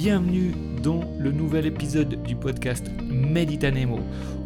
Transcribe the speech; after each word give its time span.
bienvenue 0.00 0.54
dans 0.80 1.00
le 1.18 1.32
nouvel 1.32 1.66
épisode 1.66 2.22
du 2.22 2.36
podcast 2.36 2.86
Meditanemo. 3.02 3.98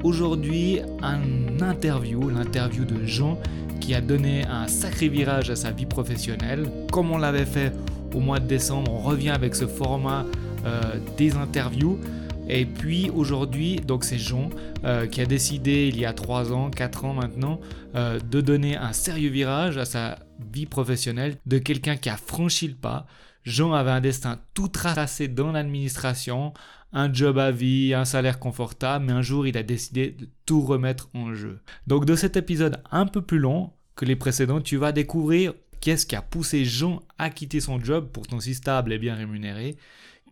Aujourd'hui, 0.03 0.81
un 1.03 1.21
interview, 1.61 2.31
l'interview 2.31 2.87
de 2.87 3.05
Jean 3.05 3.39
qui 3.79 3.95
a 3.95 4.01
donné 4.01 4.47
un 4.47 4.67
sacré 4.67 5.11
virage 5.11 5.51
à 5.51 5.57
sa 5.57 5.71
vie 5.71 5.85
professionnelle. 5.85 6.67
Comme 6.91 7.11
on 7.11 7.19
l'avait 7.19 7.45
fait 7.45 7.71
au 8.15 8.21
mois 8.21 8.41
de 8.41 8.47
décembre, 8.47 8.95
on 8.95 9.01
revient 9.01 9.29
avec 9.29 9.55
ce 9.55 9.67
format 9.67 10.25
euh, 10.65 10.81
des 11.19 11.37
interviews. 11.37 12.01
Et 12.49 12.65
puis 12.65 13.11
aujourd'hui, 13.11 13.77
donc 13.77 14.05
c'est 14.05 14.19
Jean 14.19 14.49
euh, 14.85 15.07
qui 15.07 15.21
a 15.21 15.27
décidé 15.27 15.87
il 15.87 16.01
y 16.01 16.07
a 16.07 16.15
3 16.15 16.55
ans, 16.55 16.71
4 16.71 17.05
ans 17.05 17.13
maintenant, 17.13 17.61
euh, 17.95 18.19
de 18.19 18.41
donner 18.41 18.79
un 18.79 18.95
sérieux 18.95 19.31
virage 19.31 19.77
à 19.77 19.85
sa 19.85 20.19
vie 20.51 20.65
professionnelle 20.65 21.37
de 21.45 21.59
quelqu'un 21.59 21.97
qui 21.97 22.09
a 22.09 22.17
franchi 22.17 22.69
le 22.69 22.75
pas. 22.75 23.07
Jean 23.45 23.73
avait 23.73 23.91
un 23.91 24.01
destin 24.01 24.41
tout 24.55 24.69
tracé 24.69 25.29
dans 25.29 25.53
l'administration, 25.53 26.53
un 26.93 27.13
job 27.13 27.39
à 27.39 27.51
vie, 27.51 27.95
un 27.95 28.05
salaire 28.05 28.39
confortable, 28.39 29.07
mais 29.07 29.13
un 29.13 29.23
jour 29.23 29.47
il 29.47 29.57
a 29.57 29.63
décidé 29.63 30.11
de 30.11 30.29
tout 30.47 30.61
remettre 30.61 31.09
en 31.15 31.35
jeu. 31.35 31.61
Donc 31.87 32.05
de 32.05 32.15
cet 32.15 32.37
épisode 32.37 32.83
un 32.91 33.07
peu 33.07 33.23
plus 33.23 33.39
long 33.39 33.73
que 33.97 34.05
les 34.05 34.17
précédents, 34.17 34.61
tu 34.61 34.77
vas 34.77 34.93
découvrir 34.93 35.55
qu'est-ce 35.81 36.07
qui 36.07 36.17
a 36.17 36.23
poussé 36.23 36.65
Jean 36.65 37.03
à 37.19 37.31
quitter 37.31 37.61
son 37.61 37.83
job 37.83 38.11
pourtant 38.13 38.41
si 38.41 38.55
stable 38.55 38.93
et 38.93 38.99
bien 38.99 39.15
rémunéré, 39.15 39.77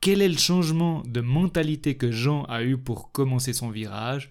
quel 0.00 0.22
est 0.22 0.28
le 0.28 0.38
changement 0.38 1.02
de 1.06 1.20
mentalité 1.20 1.96
que 1.96 2.10
Jean 2.10 2.44
a 2.44 2.62
eu 2.62 2.78
pour 2.78 3.12
commencer 3.12 3.52
son 3.52 3.70
virage, 3.70 4.30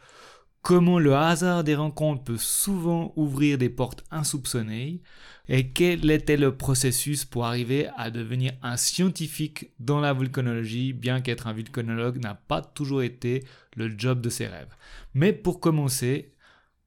comment 0.62 1.00
le 1.00 1.16
hasard 1.16 1.64
des 1.64 1.76
rencontres 1.76 2.24
peut 2.24 2.38
souvent 2.38 3.14
ouvrir 3.16 3.58
des 3.58 3.70
portes 3.70 4.04
insoupçonnées, 4.12 5.02
et 5.48 5.72
quel 5.72 6.12
était 6.12 6.38
le 6.38 6.56
processus 6.56 7.26
pour 7.26 7.46
arriver 7.46 7.88
à 7.98 8.12
devenir 8.12 8.54
un 8.62 8.78
scientifique 8.78 9.72
dans 9.80 10.00
la 10.00 10.14
volcanologie, 10.14 10.94
bien 10.94 11.22
qu'être 11.22 11.48
un 11.48 11.54
volcanologue 11.54 12.22
n'a 12.22 12.36
pas 12.36 12.62
toujours 12.62 13.02
été 13.02 13.44
le 13.76 13.92
job 13.98 14.22
de 14.22 14.30
ses 14.30 14.46
rêves. 14.46 14.76
Mais 15.16 15.34
pour 15.34 15.60
commencer, 15.60 16.34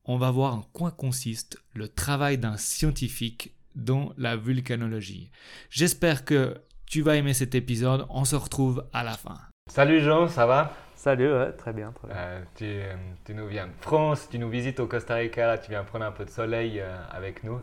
on 0.05 0.17
va 0.17 0.31
voir 0.31 0.55
en 0.55 0.63
quoi 0.63 0.91
consiste 0.93 1.59
le 1.75 1.89
travail 1.89 2.39
d'un 2.39 2.57
scientifique 2.57 3.55
dans 3.75 4.13
la 4.17 4.37
vulcanologie. 4.37 5.31
J'espère 5.71 6.25
que 6.25 6.61
tu 6.87 7.03
vas 7.03 7.17
aimer 7.17 7.35
cet 7.35 7.55
épisode, 7.55 8.07
on 8.11 8.25
se 8.25 8.37
retrouve 8.37 8.87
à 8.93 9.03
la 9.03 9.15
fin. 9.15 9.41
Salut 9.71 10.03
Jean, 10.03 10.29
ça 10.29 10.47
va? 10.47 10.77
Salut, 11.03 11.33
ouais, 11.33 11.51
très 11.51 11.73
bien. 11.73 11.91
Très 11.91 12.07
bien. 12.07 12.17
Euh, 12.17 12.43
tu, 12.55 12.65
euh, 12.65 12.95
tu, 13.25 13.35
nous 13.35 13.49
viens 13.49 13.67
de 13.67 13.73
France, 13.81 14.29
tu 14.31 14.39
nous 14.39 14.49
visites 14.49 14.79
au 14.79 14.87
Costa 14.87 15.17
Rica, 15.17 15.49
là, 15.49 15.59
tu 15.59 15.69
viens 15.73 15.83
prendre 15.83 16.05
un 16.05 16.13
peu 16.13 16.25
de 16.25 16.31
soleil 16.31 16.79
euh, 16.79 16.97
avec 17.11 17.43
nous 17.43 17.61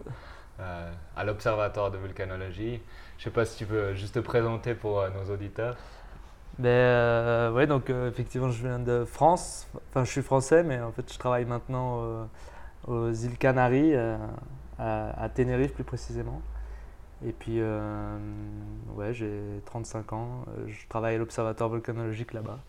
à 1.15 1.23
l'Observatoire 1.23 1.89
de 1.89 1.97
vulcanologie. 1.97 2.81
Je 3.17 3.21
ne 3.21 3.23
sais 3.23 3.29
pas 3.29 3.45
si 3.45 3.55
tu 3.55 3.63
veux 3.63 3.93
juste 3.93 4.15
te 4.15 4.19
présenter 4.19 4.73
pour 4.73 5.05
nos 5.11 5.33
auditeurs. 5.33 5.77
Ben, 6.57 7.53
ouais, 7.53 7.65
donc 7.65 7.89
effectivement, 7.89 8.49
je 8.49 8.61
viens 8.61 8.77
de 8.77 9.05
France. 9.05 9.69
Enfin, 9.89 10.03
je 10.03 10.11
suis 10.11 10.21
français, 10.21 10.61
mais 10.61 10.81
en 10.81 10.91
fait, 10.91 11.09
je 11.09 11.17
travaille 11.17 11.45
maintenant 11.45 12.27
aux 12.89 13.09
îles 13.13 13.37
Canaries, 13.37 13.95
à, 13.95 14.17
à, 14.77 15.29
Tenerife 15.29 15.73
plus 15.73 15.85
précisément. 15.85 16.41
Et 17.25 17.31
puis, 17.31 17.61
ouais, 18.95 19.13
j'ai 19.13 19.61
35 19.63 20.11
ans. 20.11 20.43
Je 20.67 20.87
travaille 20.89 21.15
à 21.15 21.17
l'Observatoire 21.19 21.69
volcanologique 21.69 22.33
là-bas. 22.33 22.59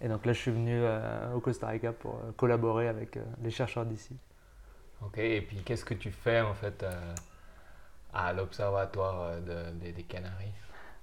Et 0.00 0.08
donc 0.08 0.26
là, 0.26 0.32
je 0.32 0.38
suis 0.38 0.50
venu 0.50 0.72
euh, 0.74 1.32
au 1.34 1.40
Costa 1.40 1.68
Rica 1.68 1.92
pour 1.92 2.16
euh, 2.16 2.32
collaborer 2.36 2.88
avec 2.88 3.16
euh, 3.16 3.22
les 3.42 3.50
chercheurs 3.50 3.86
d'ici. 3.86 4.16
Ok, 5.02 5.18
et 5.18 5.40
puis 5.40 5.58
qu'est-ce 5.58 5.84
que 5.84 5.94
tu 5.94 6.10
fais 6.10 6.40
en 6.40 6.54
fait 6.54 6.84
à 8.14 8.32
l'Observatoire 8.32 9.32
des 9.42 10.02
Canaries? 10.04 10.54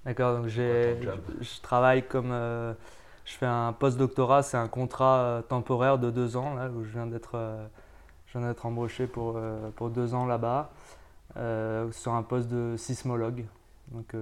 D'accord, 0.04 0.40
donc 0.40 0.48
je 0.48 1.62
travaille 1.62 2.02
comme. 2.08 2.32
je 2.32 3.34
fais 3.34 3.46
un 3.46 3.72
post-doctorat, 3.72 4.42
c'est 4.42 4.58
un 4.58 4.68
contrat 4.68 5.44
temporaire 5.48 6.00
de 6.00 6.10
deux 6.10 6.36
ans, 6.38 6.56
là, 6.56 6.70
où 6.70 6.84
je 6.84 6.90
viens 6.90 7.06
d'être 7.06 8.66
embauché 8.66 9.06
pour, 9.06 9.40
pour 9.76 9.92
deux 9.92 10.16
ans 10.16 10.26
là-bas, 10.26 10.72
sur 11.92 12.14
un 12.14 12.24
poste 12.24 12.50
de 12.50 12.76
sismologue. 12.76 13.46
Donc, 13.94 14.16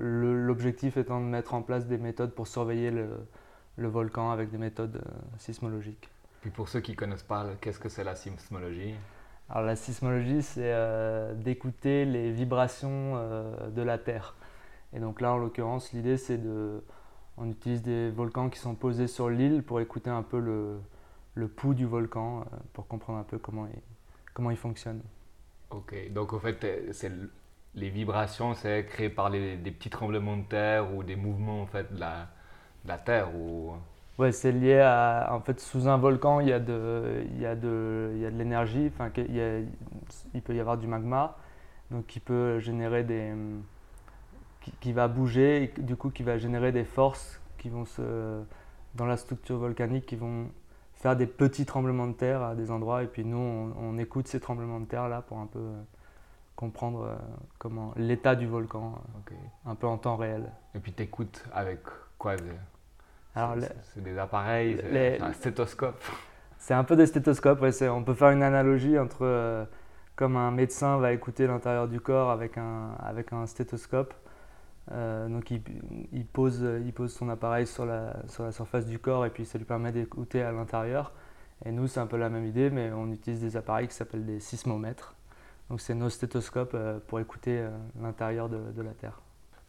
l'objectif 0.00 0.96
étant 0.96 1.20
de 1.20 1.26
mettre 1.26 1.54
en 1.54 1.62
place 1.62 1.86
des 1.86 1.98
méthodes 1.98 2.32
pour 2.32 2.48
surveiller 2.48 2.90
le, 2.90 3.08
le 3.76 3.88
volcan 3.88 4.30
avec 4.30 4.50
des 4.50 4.58
méthodes 4.58 4.96
euh, 4.96 5.10
sismologiques. 5.38 6.08
Puis 6.40 6.50
pour 6.50 6.68
ceux 6.68 6.80
qui 6.80 6.92
ne 6.92 6.96
connaissent 6.96 7.22
pas, 7.22 7.46
qu'est-ce 7.60 7.78
que 7.78 7.88
c'est 7.88 8.02
la 8.02 8.16
sismologie? 8.16 8.94
Alors 9.48 9.66
la 9.66 9.76
sismologie, 9.76 10.42
c'est 10.42 10.72
euh, 10.72 11.32
d'écouter 11.34 12.04
les 12.04 12.32
vibrations 12.32 13.14
euh, 13.14 13.68
de 13.70 13.82
la 13.82 13.98
Terre. 13.98 14.34
Et 14.92 14.98
donc 14.98 15.20
là, 15.20 15.34
en 15.34 15.38
l'occurrence, 15.38 15.92
l'idée, 15.92 16.16
c'est 16.16 16.38
de... 16.38 16.82
On 17.36 17.48
utilise 17.48 17.82
des 17.82 18.10
volcans 18.10 18.50
qui 18.50 18.58
sont 18.58 18.74
posés 18.74 19.06
sur 19.06 19.30
l'île 19.30 19.62
pour 19.62 19.80
écouter 19.80 20.10
un 20.10 20.22
peu 20.22 20.40
le, 20.40 20.80
le 21.34 21.48
pouls 21.48 21.74
du 21.74 21.86
volcan, 21.86 22.44
pour 22.72 22.86
comprendre 22.88 23.20
un 23.20 23.22
peu 23.22 23.38
comment 23.38 23.66
il, 23.66 23.80
comment 24.34 24.50
il 24.50 24.56
fonctionne. 24.56 25.00
Ok, 25.70 25.94
donc 26.12 26.32
en 26.32 26.40
fait, 26.40 26.90
c'est 26.92 27.12
les 27.74 27.88
vibrations, 27.88 28.54
c'est 28.54 28.84
créé 28.86 29.08
par 29.08 29.30
les, 29.30 29.56
des 29.56 29.70
petits 29.70 29.90
tremblements 29.90 30.36
de 30.36 30.44
terre 30.44 30.94
ou 30.94 31.02
des 31.02 31.16
mouvements 31.16 31.62
en 31.62 31.66
fait 31.66 31.94
de 31.94 32.00
la, 32.00 32.28
la 32.84 32.98
Terre 32.98 33.34
ou... 33.34 33.74
Ouais, 34.18 34.32
c'est 34.32 34.52
lié 34.52 34.80
à. 34.80 35.30
En 35.32 35.40
fait, 35.40 35.58
sous 35.60 35.88
un 35.88 35.96
volcan, 35.96 36.40
il 36.40 36.48
y 36.48 36.52
a 36.52 36.60
de, 36.60 37.24
il 37.30 37.40
y 37.40 37.46
a 37.46 37.56
de, 37.56 38.10
il 38.14 38.20
y 38.20 38.26
a 38.26 38.30
de 38.30 38.36
l'énergie, 38.36 38.90
enfin, 38.92 39.10
il, 39.16 39.34
y 39.34 39.40
a, 39.40 39.60
il 40.34 40.42
peut 40.42 40.54
y 40.54 40.60
avoir 40.60 40.76
du 40.76 40.86
magma, 40.86 41.38
donc 41.90 42.06
qui 42.06 42.20
peut 42.20 42.58
générer 42.58 43.02
des. 43.02 43.32
qui, 44.80 44.92
va 44.92 45.08
bouger, 45.08 45.72
du 45.78 45.96
coup, 45.96 46.10
qui 46.10 46.22
va 46.22 46.36
générer 46.36 46.70
des 46.70 46.84
forces 46.84 47.40
qui 47.56 47.70
vont 47.70 47.86
se. 47.86 48.42
dans 48.94 49.06
la 49.06 49.16
structure 49.16 49.56
volcanique, 49.56 50.04
qui 50.04 50.16
vont 50.16 50.48
faire 50.96 51.16
des 51.16 51.26
petits 51.26 51.64
tremblements 51.64 52.06
de 52.06 52.12
terre 52.12 52.42
à 52.42 52.54
des 52.54 52.70
endroits, 52.70 53.02
et 53.02 53.06
puis 53.06 53.24
nous, 53.24 53.38
on, 53.38 53.96
écoute 53.96 54.28
ces 54.28 54.38
tremblements 54.38 54.80
de 54.80 54.84
terre 54.84 55.08
là 55.08 55.22
pour 55.22 55.38
un 55.38 55.46
peu 55.46 55.66
comprendre 56.60 57.06
euh, 57.06 57.16
comment 57.58 57.94
l'état 57.96 58.36
du 58.36 58.46
volcan, 58.46 59.00
un 59.64 59.74
peu 59.74 59.86
en 59.86 59.96
temps 59.96 60.16
réel. 60.16 60.44
Et 60.74 60.78
puis 60.78 60.92
tu 60.92 61.02
écoutes 61.02 61.42
avec 61.54 61.80
quoi 62.18 62.36
C'est 63.82 64.02
des 64.02 64.18
appareils, 64.18 64.78
c'est 64.78 65.22
un 65.22 65.32
stéthoscope 65.32 66.02
C'est 66.58 66.74
un 66.74 66.84
peu 66.84 66.96
des 66.96 67.06
stéthoscopes, 67.06 67.64
on 67.90 68.04
peut 68.04 68.12
faire 68.12 68.32
une 68.32 68.42
analogie 68.42 68.98
entre 68.98 69.22
euh, 69.22 69.64
comme 70.16 70.36
un 70.36 70.50
médecin 70.50 70.98
va 70.98 71.14
écouter 71.14 71.46
l'intérieur 71.46 71.88
du 71.88 71.98
corps 71.98 72.30
avec 72.30 72.58
un, 72.58 72.90
avec 72.98 73.32
un 73.32 73.46
stéthoscope. 73.46 74.12
Euh, 74.92 75.28
donc 75.28 75.50
il, 75.50 75.62
il, 76.12 76.26
pose, 76.26 76.62
il 76.84 76.92
pose 76.92 77.14
son 77.14 77.30
appareil 77.30 77.66
sur 77.66 77.86
la, 77.86 78.16
sur 78.28 78.44
la 78.44 78.52
surface 78.52 78.84
du 78.84 78.98
corps 78.98 79.24
et 79.24 79.30
puis 79.30 79.46
ça 79.46 79.56
lui 79.56 79.64
permet 79.64 79.92
d'écouter 79.92 80.42
à 80.42 80.52
l'intérieur. 80.52 81.12
Et 81.64 81.72
nous, 81.72 81.86
c'est 81.86 82.00
un 82.00 82.06
peu 82.06 82.18
la 82.18 82.28
même 82.28 82.44
idée, 82.44 82.68
mais 82.68 82.92
on 82.92 83.10
utilise 83.10 83.40
des 83.40 83.56
appareils 83.56 83.88
qui 83.88 83.94
s'appellent 83.94 84.26
des 84.26 84.40
sismomètres. 84.40 85.14
Donc 85.70 85.80
c'est 85.80 85.94
nos 85.94 86.10
stéthoscopes 86.10 86.74
euh, 86.74 86.98
pour 87.06 87.20
écouter 87.20 87.66
l'intérieur 88.00 88.48
de, 88.48 88.82
la 88.82 88.92
Terre. 88.92 89.20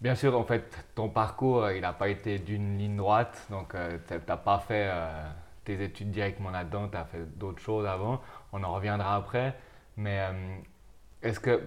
Bien 0.02 0.16
sûr, 0.16 0.36
en 0.36 0.44
fait, 0.44 0.84
ton 0.96 1.10
parcours, 1.10 1.64
euh, 1.64 1.76
il 1.76 1.82
n'a 1.82 1.94
pas 1.94 2.10
été 2.10 2.40
d'une 2.40 2.80
ligne 2.80 2.96
droite, 2.96 3.46
donc 3.52 3.76
euh, 3.76 4.00
tu 4.08 4.16
n'as 4.16 4.38
pas 4.38 4.58
fait 4.58 4.90
euh, 4.92 5.30
tes 5.64 5.84
études 5.84 6.10
directement 6.10 6.50
là-dedans, 6.50 6.88
tu 6.90 6.98
as 6.98 7.06
fait 7.06 7.24
d'autres 7.38 7.62
choses 7.62 7.86
avant, 7.86 8.20
on 8.52 8.64
en 8.64 8.74
reviendra 8.74 9.16
après, 9.16 9.56
mais 9.98 10.28
est-ce 11.22 11.40
que 11.40 11.62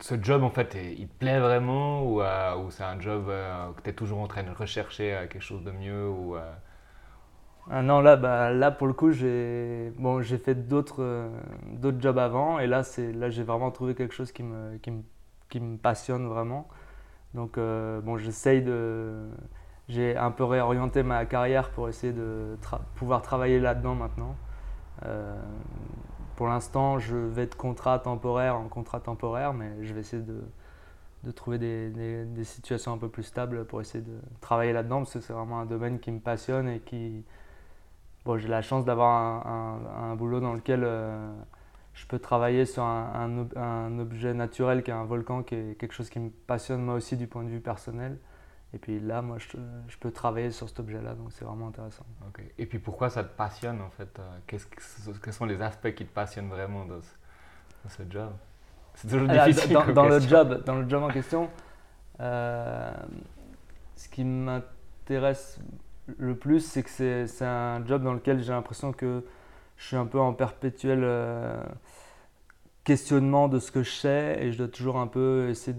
ce 0.00 0.14
job, 0.22 0.44
en 0.44 0.50
fait, 0.50 0.76
il 0.76 1.08
te 1.08 1.18
plaît 1.18 1.40
vraiment 1.40 2.04
ou, 2.04 2.22
ou 2.22 2.70
c'est 2.70 2.84
un 2.84 3.00
job 3.00 3.26
que 3.76 3.82
tu 3.82 3.90
es 3.90 3.92
toujours 3.92 4.20
en 4.20 4.28
train 4.28 4.44
de 4.44 4.52
rechercher 4.52 5.26
quelque 5.28 5.42
chose 5.42 5.64
de 5.64 5.72
mieux 5.72 6.08
ou, 6.08 6.36
ah 7.70 7.82
non, 7.82 8.00
là, 8.00 8.16
bah, 8.16 8.50
là, 8.50 8.70
pour 8.70 8.86
le 8.86 8.92
coup, 8.92 9.12
j'ai 9.12 9.92
bon, 9.98 10.22
fait 10.22 10.54
d'autres 10.68 11.28
d'autres 11.74 12.00
jobs 12.00 12.18
avant 12.18 12.58
et 12.58 12.66
là, 12.66 12.82
là 13.14 13.30
j'ai 13.30 13.42
vraiment 13.44 13.70
trouvé 13.70 13.94
quelque 13.94 14.14
chose 14.14 14.32
qui 14.32 14.42
me, 14.42 14.76
qui 14.78 14.90
me, 14.90 15.02
qui 15.48 15.60
me 15.60 15.76
passionne 15.76 16.26
vraiment. 16.28 16.68
Donc, 17.34 17.58
euh, 17.58 18.00
bon, 18.00 18.18
j'essaye 18.18 18.62
de. 18.62 19.28
J'ai 19.88 20.16
un 20.16 20.30
peu 20.30 20.44
réorienté 20.44 21.02
ma 21.02 21.24
carrière 21.26 21.70
pour 21.70 21.88
essayer 21.88 22.12
de 22.12 22.56
pouvoir 22.94 23.22
travailler 23.22 23.60
là-dedans 23.60 23.94
maintenant. 23.94 24.36
Euh, 25.06 25.40
pour 26.36 26.48
l'instant, 26.48 26.98
je 26.98 27.16
vais 27.16 27.46
de 27.46 27.54
contrat 27.54 27.98
temporaire 27.98 28.56
en 28.56 28.68
contrat 28.68 29.00
temporaire, 29.00 29.52
mais 29.54 29.84
je 29.84 29.92
vais 29.92 30.00
essayer 30.00 30.22
de, 30.22 30.42
de 31.24 31.30
trouver 31.30 31.58
des, 31.58 31.90
des, 32.24 32.44
situations 32.44 32.92
un 32.92 32.98
peu 32.98 33.08
plus 33.08 33.24
stables 33.24 33.64
pour 33.66 33.80
essayer 33.80 34.04
de 34.04 34.18
travailler 34.40 34.72
là-dedans 34.72 34.98
parce 34.98 35.14
que 35.14 35.20
c'est 35.20 35.32
vraiment 35.32 35.60
un 35.60 35.66
domaine 35.66 36.00
qui 36.00 36.10
me 36.12 36.20
passionne 36.20 36.68
et 36.68 36.80
qui. 36.80 37.24
Bon, 38.24 38.38
j'ai 38.38 38.48
la 38.48 38.62
chance 38.62 38.84
d'avoir 38.84 39.46
un, 39.46 40.10
un, 40.10 40.14
boulot 40.14 40.40
dans 40.40 40.54
lequel. 40.54 40.82
Euh, 40.84 41.32
je 41.94 42.06
peux 42.06 42.18
travailler 42.18 42.64
sur 42.64 42.82
un, 42.82 43.46
un, 43.56 43.98
objet 43.98 44.32
naturel 44.32 44.82
qui 44.82 44.90
est 44.90 44.94
un 44.94 45.04
volcan, 45.04 45.42
qui 45.42 45.54
est 45.54 45.78
quelque 45.78 45.92
chose 45.92 46.08
qui 46.08 46.18
me 46.18 46.30
passionne 46.30 46.82
moi 46.82 46.94
aussi 46.94 47.16
du 47.16 47.26
point 47.26 47.44
de 47.44 47.50
vue 47.50 47.60
personnel. 47.60 48.18
Et 48.74 48.78
puis 48.78 48.98
là, 48.98 49.20
moi, 49.20 49.36
je, 49.38 49.58
je 49.88 49.98
peux 49.98 50.10
travailler 50.10 50.50
sur 50.50 50.68
cet 50.68 50.80
objet-là, 50.80 51.14
donc 51.14 51.32
c'est 51.32 51.44
vraiment 51.44 51.68
intéressant. 51.68 52.06
Et 52.56 52.64
puis 52.64 52.78
pourquoi 52.78 53.10
ça 53.10 53.22
te 53.22 53.36
passionne 53.36 53.82
en 53.82 53.90
fait 53.90 54.18
euh, 54.18 54.38
Quels 54.46 55.32
sont 55.34 55.44
les 55.44 55.60
aspects 55.60 55.94
qui 55.94 56.06
te 56.06 56.12
passionnent 56.12 56.48
vraiment 56.48 56.86
dans 56.86 57.00
ce, 57.88 58.02
job? 58.08 58.30
C'est 58.94 59.08
toujours 59.08 59.28
difficile. 59.28 59.74
Dans, 59.74 59.86
dans 59.92 60.08
le 60.08 60.20
job, 60.20 60.64
dans 60.64 60.76
le 60.76 60.88
job 60.88 61.02
en 61.02 61.08
question, 61.08 61.50
euh, 62.20 62.94
ce 63.94 64.08
qui 64.08 64.24
m'intéresse 64.24 65.60
le 66.06 66.36
plus, 66.36 66.60
c'est 66.60 66.82
que 66.82 66.90
c'est 67.26 67.44
un 67.44 67.84
job 67.86 68.02
dans 68.02 68.14
lequel 68.14 68.42
j'ai 68.42 68.52
l'impression 68.52 68.92
que 68.92 69.24
je 69.76 69.86
suis 69.86 69.96
un 69.96 70.06
peu 70.06 70.20
en 70.20 70.32
perpétuel 70.32 71.00
euh, 71.02 71.62
questionnement 72.84 73.48
de 73.48 73.58
ce 73.58 73.70
que 73.72 73.82
je 73.82 73.90
sais 73.90 74.38
et 74.40 74.52
je 74.52 74.58
dois 74.58 74.68
toujours 74.68 74.98
un 74.98 75.06
peu 75.06 75.48
essayer 75.48 75.76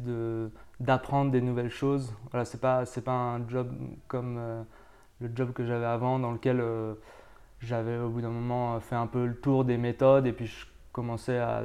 d'apprendre 0.79 1.31
des 1.31 1.41
nouvelles 1.41 1.69
choses. 1.69 2.13
Voilà, 2.31 2.45
c'est 2.45 2.61
pas 2.61 2.83
pas 3.05 3.11
un 3.11 3.47
job 3.47 3.71
comme 4.07 4.37
euh, 4.37 4.63
le 5.21 5.29
job 5.35 5.53
que 5.53 5.65
j'avais 5.65 5.85
avant 5.85 6.19
dans 6.19 6.31
lequel 6.31 6.59
euh, 6.61 6.95
j'avais 7.59 7.97
au 7.97 8.09
bout 8.09 8.21
d'un 8.21 8.29
moment 8.29 8.79
fait 8.79 8.95
un 8.95 9.07
peu 9.07 9.25
le 9.25 9.35
tour 9.35 9.65
des 9.65 9.77
méthodes 9.77 10.25
et 10.27 10.33
puis 10.33 10.47
je 10.47 10.65
commençais 10.91 11.37
à, 11.37 11.63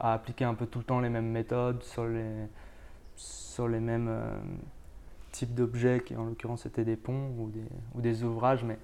à, 0.00 0.12
appliquer 0.12 0.44
un 0.44 0.54
peu 0.54 0.66
tout 0.66 0.78
le 0.80 0.84
temps 0.84 1.00
les 1.00 1.10
mêmes 1.10 1.30
méthodes 1.30 1.82
sur 1.82 2.06
les 2.06 2.46
sur 3.16 3.68
les 3.68 3.80
mêmes 3.80 4.10
types 5.36 5.54
d'objets 5.54 6.02
qui 6.04 6.16
en 6.16 6.24
l'occurrence 6.24 6.66
étaient 6.66 6.84
des 6.84 6.96
ponts 6.96 7.30
ou 7.38 7.50
des, 7.50 7.64
ou 7.94 8.00
des 8.00 8.22
ouvrages 8.22 8.64
mais 8.64 8.78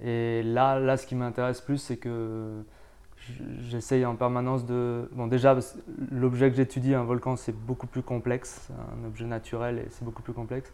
et 0.00 0.42
là 0.42 0.78
là 0.78 0.96
ce 0.96 1.06
qui 1.06 1.14
m'intéresse 1.14 1.60
plus 1.60 1.78
c'est 1.78 1.96
que 1.96 2.62
j'essaye 3.60 4.04
en 4.04 4.16
permanence 4.16 4.64
de. 4.66 5.08
Bon, 5.12 5.26
déjà, 5.26 5.56
l'objet 6.10 6.50
que 6.50 6.56
j'étudie, 6.56 6.94
un 6.94 7.04
volcan, 7.04 7.36
c'est 7.36 7.52
beaucoup 7.52 7.86
plus 7.86 8.02
complexe. 8.02 8.70
Un 9.00 9.06
objet 9.06 9.26
naturel 9.26 9.78
et 9.78 9.86
c'est 9.90 10.04
beaucoup 10.04 10.22
plus 10.22 10.32
complexe. 10.32 10.72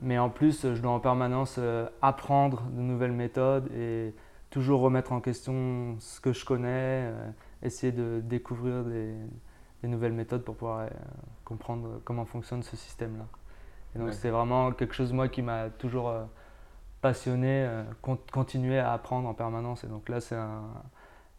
Mais 0.00 0.18
en 0.18 0.30
plus, 0.30 0.62
je 0.74 0.80
dois 0.80 0.92
en 0.92 1.00
permanence 1.00 1.56
euh, 1.58 1.86
apprendre 2.00 2.62
de 2.72 2.80
nouvelles 2.80 3.12
méthodes 3.12 3.70
et 3.72 4.14
toujours 4.48 4.80
remettre 4.80 5.12
en 5.12 5.20
question 5.20 5.96
ce 6.00 6.20
que 6.20 6.32
je 6.32 6.44
connais, 6.44 7.10
euh, 7.12 7.30
essayer 7.62 7.92
de 7.92 8.20
découvrir 8.24 8.84
des, 8.84 9.14
nouvelles 9.82 10.12
méthodes 10.12 10.42
pour 10.42 10.56
pouvoir 10.56 10.80
euh, 10.80 10.88
comprendre 11.44 12.00
comment 12.04 12.24
fonctionne 12.24 12.62
ce 12.62 12.76
système-là. 12.76 13.26
Et 13.94 13.98
donc, 13.98 14.12
c'est 14.12 14.30
vraiment 14.30 14.72
quelque 14.72 14.94
chose, 14.94 15.12
moi, 15.12 15.28
qui 15.28 15.42
m'a 15.42 15.68
toujours 15.70 16.12
passionné, 17.00 17.68
continuer 18.30 18.78
à 18.78 18.92
apprendre 18.92 19.28
en 19.28 19.34
permanence. 19.34 19.84
Et 19.84 19.88
donc 19.88 20.08
là, 20.08 20.20
c'est 20.20 20.36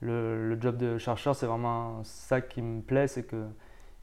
le, 0.01 0.59
job 0.59 0.77
de 0.77 0.97
chercheur, 0.97 1.35
c'est 1.35 1.45
vraiment 1.45 2.03
ça 2.03 2.41
qui 2.41 2.61
me 2.61 2.81
plaît, 2.81 3.07
c'est 3.07 3.23
que 3.23 3.45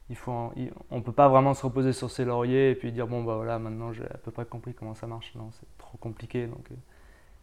il 0.09 0.15
faut, 0.15 0.51
on 0.89 0.95
ne 0.97 1.01
peut 1.01 1.11
pas 1.11 1.27
vraiment 1.27 1.53
se 1.53 1.63
reposer 1.63 1.93
sur 1.93 2.09
ses 2.09 2.25
lauriers 2.25 2.71
et 2.71 2.75
puis 2.75 2.91
dire 2.91 3.05
bon 3.05 3.23
bah 3.23 3.35
voilà 3.35 3.59
maintenant 3.59 3.93
j'ai 3.93 4.05
à 4.05 4.17
peu 4.17 4.31
près 4.31 4.43
compris 4.43 4.73
comment 4.73 4.95
ça 4.95 5.05
marche. 5.05 5.35
Non, 5.35 5.51
c'est 5.51 5.67
trop 5.77 5.97
compliqué 5.99 6.47
donc. 6.47 6.65
Il 6.71 6.73
euh. 6.73 6.79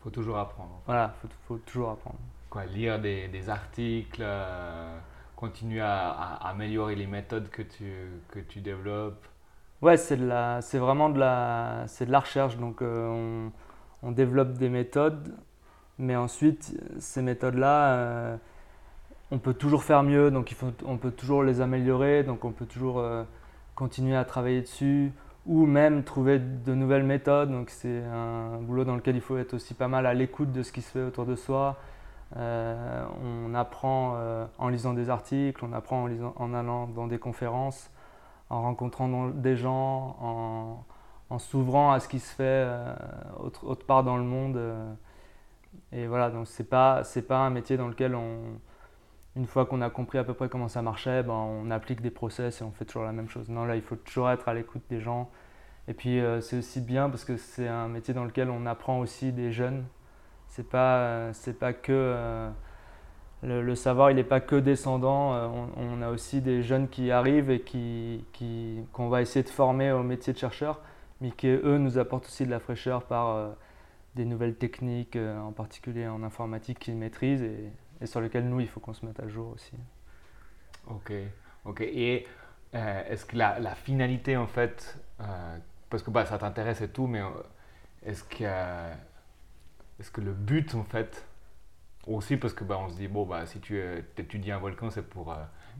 faut 0.00 0.10
toujours 0.10 0.38
apprendre. 0.38 0.80
Voilà, 0.86 1.14
faut, 1.22 1.28
faut 1.46 1.58
toujours 1.58 1.90
apprendre. 1.90 2.18
Quoi, 2.50 2.64
lire 2.64 3.00
des, 3.00 3.28
des 3.28 3.48
articles, 3.48 4.20
euh, 4.20 4.98
continuer 5.36 5.80
à, 5.80 6.10
améliorer 6.42 6.96
les 6.96 7.06
méthodes 7.06 7.50
que 7.50 7.62
tu, 7.62 7.92
que 8.30 8.40
tu 8.40 8.60
développes. 8.60 9.24
Ouais, 9.82 9.96
c'est 9.98 10.16
vraiment 10.78 11.10
de 11.10 11.18
la, 11.18 11.84
c'est 11.86 12.06
de 12.06 12.12
la 12.12 12.20
recherche. 12.20 12.56
Donc 12.56 12.82
euh, 12.82 13.48
on, 14.02 14.10
développe 14.10 14.52
des 14.54 14.68
méthodes 14.68 15.34
mais 15.98 16.14
ensuite, 16.14 16.78
ces 16.98 17.22
méthodes-là, 17.22 17.94
euh, 17.94 18.36
on 19.30 19.38
peut 19.38 19.54
toujours 19.54 19.82
faire 19.82 20.02
mieux, 20.02 20.30
donc 20.30 20.54
on 20.84 20.98
peut 20.98 21.10
toujours 21.10 21.42
les 21.42 21.62
améliorer, 21.62 22.22
donc 22.22 22.44
on 22.44 22.52
peut 22.52 22.66
toujours 22.66 22.98
euh, 22.98 23.24
continuer 23.74 24.14
à 24.14 24.26
travailler 24.26 24.60
dessus, 24.60 25.12
ou 25.46 25.64
même 25.64 26.04
trouver 26.04 26.38
de 26.38 26.74
nouvelles 26.74 27.04
méthodes. 27.04 27.50
Donc 27.50 27.70
c'est 27.70 28.02
un 28.04 28.58
boulot 28.60 28.84
dans 28.84 28.96
lequel 28.96 29.16
il 29.16 29.22
faut 29.22 29.38
être 29.38 29.54
aussi 29.54 29.72
pas 29.74 29.88
mal 29.88 30.04
à 30.06 30.12
l'écoute 30.12 30.52
de 30.52 30.62
ce 30.62 30.72
qui 30.72 30.82
se 30.82 30.90
fait 30.90 31.02
autour 31.02 31.24
de 31.24 31.34
soi. 31.34 31.76
On 32.34 33.54
apprend 33.54 34.18
en 34.58 34.68
lisant 34.68 34.92
des 34.92 35.08
articles, 35.10 35.64
on 35.64 35.72
apprend 35.72 36.02
en, 36.02 36.06
lisant, 36.06 36.34
en 36.36 36.52
allant 36.52 36.88
dans 36.88 37.06
des 37.06 37.18
conférences, 37.18 37.90
en 38.50 38.62
rencontrant 38.62 39.28
des 39.28 39.56
gens, 39.56 40.84
en, 41.30 41.38
s'ouvrant 41.38 41.92
à 41.92 42.00
ce 42.00 42.08
qui 42.08 42.20
se 42.20 42.34
fait 42.34 42.68
autre, 43.38 43.66
autre, 43.66 43.84
part 43.86 44.04
dans 44.04 44.16
le 44.16 44.22
monde. 44.22 44.60
Et 45.92 46.06
voilà, 46.06 46.30
donc 46.30 46.46
c'est 46.46 46.68
pas, 46.68 47.04
c'est 47.04 47.22
pas 47.22 47.38
un 47.38 47.50
métier 47.50 47.76
dans 47.76 47.88
lequel 47.88 48.14
on, 48.14 48.58
une 49.36 49.46
fois 49.46 49.66
qu'on 49.66 49.82
a 49.82 49.90
compris 49.90 50.18
à 50.18 50.24
peu 50.24 50.34
près 50.34 50.48
comment 50.48 50.68
ça 50.68 50.82
marchait, 50.82 51.22
ben 51.22 51.34
on 51.34 51.70
applique 51.70 52.00
des 52.00 52.10
process 52.10 52.60
et 52.60 52.64
on 52.64 52.72
fait 52.72 52.86
toujours 52.86 53.04
la 53.04 53.12
même 53.12 53.28
chose. 53.28 53.48
Non, 53.50 53.64
là, 53.66 53.76
il 53.76 53.82
faut 53.82 53.96
toujours 53.96 54.30
être 54.30 54.48
à 54.48 54.54
l'écoute 54.54 54.82
des 54.88 55.00
gens. 55.00 55.30
Et 55.88 55.94
puis, 55.94 56.20
euh, 56.20 56.40
c'est 56.40 56.58
aussi 56.58 56.80
bien 56.80 57.08
parce 57.10 57.24
que 57.24 57.36
c'est 57.36 57.68
un 57.68 57.88
métier 57.88 58.14
dans 58.14 58.24
lequel 58.24 58.50
on 58.50 58.66
apprend 58.66 58.98
aussi 58.98 59.32
des 59.32 59.52
jeunes. 59.52 59.84
C'est 60.48 60.68
pas, 60.68 61.32
c'est 61.34 61.58
pas 61.58 61.72
que. 61.72 62.50
Euh, 63.44 63.62
le, 63.62 63.74
savoir, 63.74 64.10
il 64.10 64.16
n'est 64.16 64.24
pas 64.24 64.40
que 64.40 64.56
descendant. 64.56 65.34
Euh, 65.34 65.48
on, 65.76 66.02
a 66.02 66.10
aussi 66.10 66.40
des 66.40 66.62
jeunes 66.62 66.88
qui 66.88 67.10
arrivent 67.10 67.50
et 67.50 67.60
qui, 67.60 68.24
qui, 68.32 68.80
qu'on 68.92 69.08
va 69.08 69.22
essayer 69.22 69.42
de 69.42 69.48
former 69.48 69.92
au 69.92 70.02
métier 70.02 70.32
de 70.32 70.38
chercheur, 70.38 70.80
mais 71.20 71.30
qui, 71.30 71.48
eux, 71.48 71.78
nous 71.78 71.98
apportent 71.98 72.26
aussi 72.26 72.46
de 72.46 72.50
la 72.50 72.60
fraîcheur 72.60 73.04
par 73.04 73.56
des 74.16 74.24
nouvelles 74.24 74.56
techniques, 74.56 75.14
euh, 75.14 75.38
en 75.38 75.52
particulier 75.52 76.08
en 76.08 76.22
informatique, 76.24 76.80
qu'ils 76.80 76.96
maîtrisent 76.96 77.42
et, 77.42 78.06
sur 78.06 78.20
lesquelles 78.20 78.48
nous, 78.48 78.60
il 78.60 78.68
faut 78.68 78.80
qu'on 78.80 78.94
se 78.94 79.06
mette 79.06 79.20
à 79.20 79.28
jour 79.28 79.52
aussi. 79.54 79.72
Ok, 80.88 81.12
ok. 81.64 81.80
Et 81.82 82.26
euh, 82.74 83.02
est-ce 83.08 83.24
que 83.24 83.36
la, 83.36 83.74
finalité, 83.74 84.36
en 84.36 84.46
fait, 84.46 84.98
euh, 85.20 85.58
parce 85.88 86.02
que 86.02 86.10
bah, 86.10 86.26
ça 86.26 86.38
t'intéresse 86.38 86.80
et 86.80 86.88
tout, 86.88 87.06
mais 87.06 87.22
est-ce 88.04 88.24
que, 88.24 88.44
est 88.44 90.12
que 90.12 90.20
le 90.20 90.32
but, 90.32 90.74
en 90.74 90.84
fait, 90.84 91.26
aussi 92.06 92.36
parce 92.36 92.54
que 92.54 92.64
bah, 92.64 92.78
on 92.80 92.88
se 92.88 92.96
dit, 92.96 93.08
bon, 93.08 93.24
bah, 93.24 93.46
si 93.46 93.60
tu 93.60 93.80
étudies 94.16 94.52
un 94.52 94.58
volcan, 94.58 94.90
c'est 94.90 95.08
pour 95.08 95.34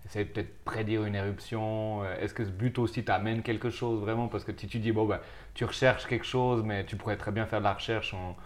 essayer 0.05 0.25
peut-être 0.25 0.65
prédire 0.65 1.05
une 1.05 1.15
éruption. 1.15 2.05
Est-ce 2.21 2.35
que 2.35 2.45
ce 2.45 2.51
but 2.51 2.79
aussi 2.79 3.05
t'amène 3.05 3.43
quelque 3.43 3.71
chose 3.71 4.01
vraiment? 4.01 4.29
Parce 4.29 4.45
que 4.45 4.53
si 4.57 4.67
tu 4.67 4.79
dis, 4.79 4.93
bon, 4.93 5.07
bah, 5.07 5.21
tu 5.55 5.65
recherches 5.65 6.07
quelque 6.07 6.27
chose, 6.27 6.63
mais 6.65 6.85
tu 6.85 6.97
pourrais 6.97 7.17
très 7.17 7.31
bien 7.31 7.47
faire 7.47 7.61
de 7.61 7.65
la 7.65 7.75
recherche 7.75 8.15
en, 8.15 8.37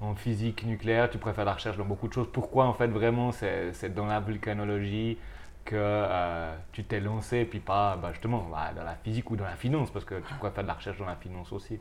en 0.00 0.14
physique 0.14 0.64
nucléaire, 0.64 1.10
tu 1.10 1.18
pourrais 1.18 1.34
faire 1.34 1.44
de 1.44 1.50
la 1.50 1.54
recherche 1.54 1.76
dans 1.76 1.84
beaucoup 1.84 2.08
de 2.08 2.12
choses. 2.12 2.28
Pourquoi 2.32 2.66
en 2.66 2.74
fait 2.74 2.88
vraiment 2.88 3.32
c'est 3.32 3.94
dans 3.94 4.06
la 4.06 4.20
volcanologie 4.20 5.18
que 5.64 5.74
euh, 5.76 6.54
tu 6.72 6.84
t'es 6.84 7.00
lancé, 7.00 7.44
puis 7.44 7.60
pas 7.60 7.96
bah, 7.96 8.12
justement 8.12 8.46
bah, 8.50 8.72
dans 8.74 8.84
la 8.84 8.94
physique 8.94 9.30
ou 9.30 9.36
dans 9.36 9.44
la 9.44 9.56
finance, 9.56 9.90
parce 9.90 10.04
que 10.04 10.16
tu 10.20 10.34
pourrais 10.34 10.52
faire 10.52 10.62
de 10.62 10.68
la 10.68 10.74
recherche 10.74 10.98
dans 10.98 11.06
la 11.06 11.16
finance 11.16 11.52
aussi. 11.52 11.78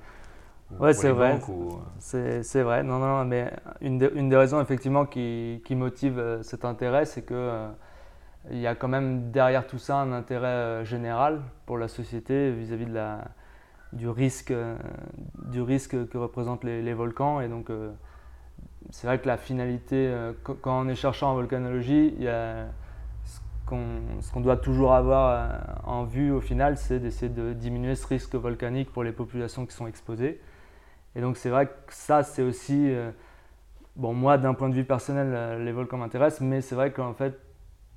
Ouais, 0.80 0.94
c'est 0.94 1.12
vrai. 1.12 1.40
C'est 2.00 2.64
vrai. 2.64 2.84
Non, 2.84 3.00
non, 3.00 3.24
mais 3.26 3.52
une, 3.82 4.10
une, 4.16 4.30
des 4.30 4.36
raisons 4.36 4.62
effectivement 4.62 5.06
qui, 5.06 5.62
qui 5.66 5.76
motive 5.76 6.20
euh, 6.20 6.44
cet 6.44 6.66
intérêt, 6.66 7.06
c'est 7.06 7.22
que 7.22 7.34
euh, 7.34 7.70
il 8.52 8.60
y 8.60 8.68
a 8.68 8.76
quand 8.76 8.88
même 8.88 9.32
derrière 9.32 9.68
tout 9.68 9.78
ça 9.78 9.98
un 9.98 10.12
intérêt 10.12 10.84
général 10.86 11.42
pour 11.66 11.78
la 11.78 11.88
société 11.88 12.52
vis-à-vis 12.52 12.86
de 12.86 12.94
la, 12.94 13.26
du 13.96 14.10
risque, 14.10 14.52
euh, 14.52 14.76
du 15.46 15.62
risque 15.62 16.08
que 16.10 16.18
représentent 16.18 16.64
les, 16.64 16.94
volcans. 16.94 17.42
Et 17.42 17.48
donc, 17.48 17.70
euh, 17.70 17.92
c'est 18.92 19.08
vrai 19.08 19.20
que 19.20 19.28
la 19.28 19.38
finalité, 19.38 19.96
euh, 19.96 20.34
quand 20.44 20.82
on 20.82 20.88
est 20.88 20.96
chercheur 20.96 21.30
en 21.30 21.36
volcanologie, 21.36 22.14
il 22.18 22.24
y 22.24 22.28
a 22.28 22.68
ce 24.22 24.32
qu'on 24.32 24.42
doit 24.42 24.58
toujours 24.58 24.94
avoir 24.94 25.82
en 25.86 26.04
vue 26.04 26.32
au 26.32 26.40
final, 26.40 26.78
c'est 26.78 27.00
d'essayer 27.00 27.32
de 27.32 27.52
diminuer 27.54 27.96
ce 27.96 28.06
risque 28.06 28.36
volcanique 28.36 28.92
pour 28.92 29.04
les 29.04 29.12
populations 29.12 29.66
qui 29.66 29.74
sont 29.74 29.88
exposées. 29.88 30.40
Et 31.16 31.22
donc, 31.22 31.38
c'est 31.38 31.50
vrai 31.50 31.68
que 31.68 31.94
ça, 31.94 32.24
c'est 32.24 32.42
aussi. 32.42 32.94
Bon, 33.96 34.14
moi, 34.14 34.38
d'un 34.38 34.54
point 34.54 34.70
de 34.70 34.76
vue 34.76 34.84
personnel, 34.84 35.64
les 35.64 35.72
volcans 35.72 35.98
m'intéressent, 35.98 36.42
mais 36.42 36.62
c'est 36.62 36.76
vrai 36.76 36.92
qu'en 36.92 37.14
fait, 37.14 37.40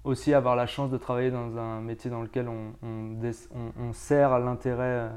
aussi 0.04 0.32
avoir 0.32 0.54
la 0.54 0.66
chance 0.66 0.90
de 0.90 0.96
travailler 0.96 1.30
dans 1.30 1.56
un 1.58 1.80
métier 1.80 2.10
dans 2.10 2.22
lequel 2.22 2.48
on, 2.48 2.72
on, 2.82 3.92
sert 3.92 4.38
l'intérêt 4.38 5.10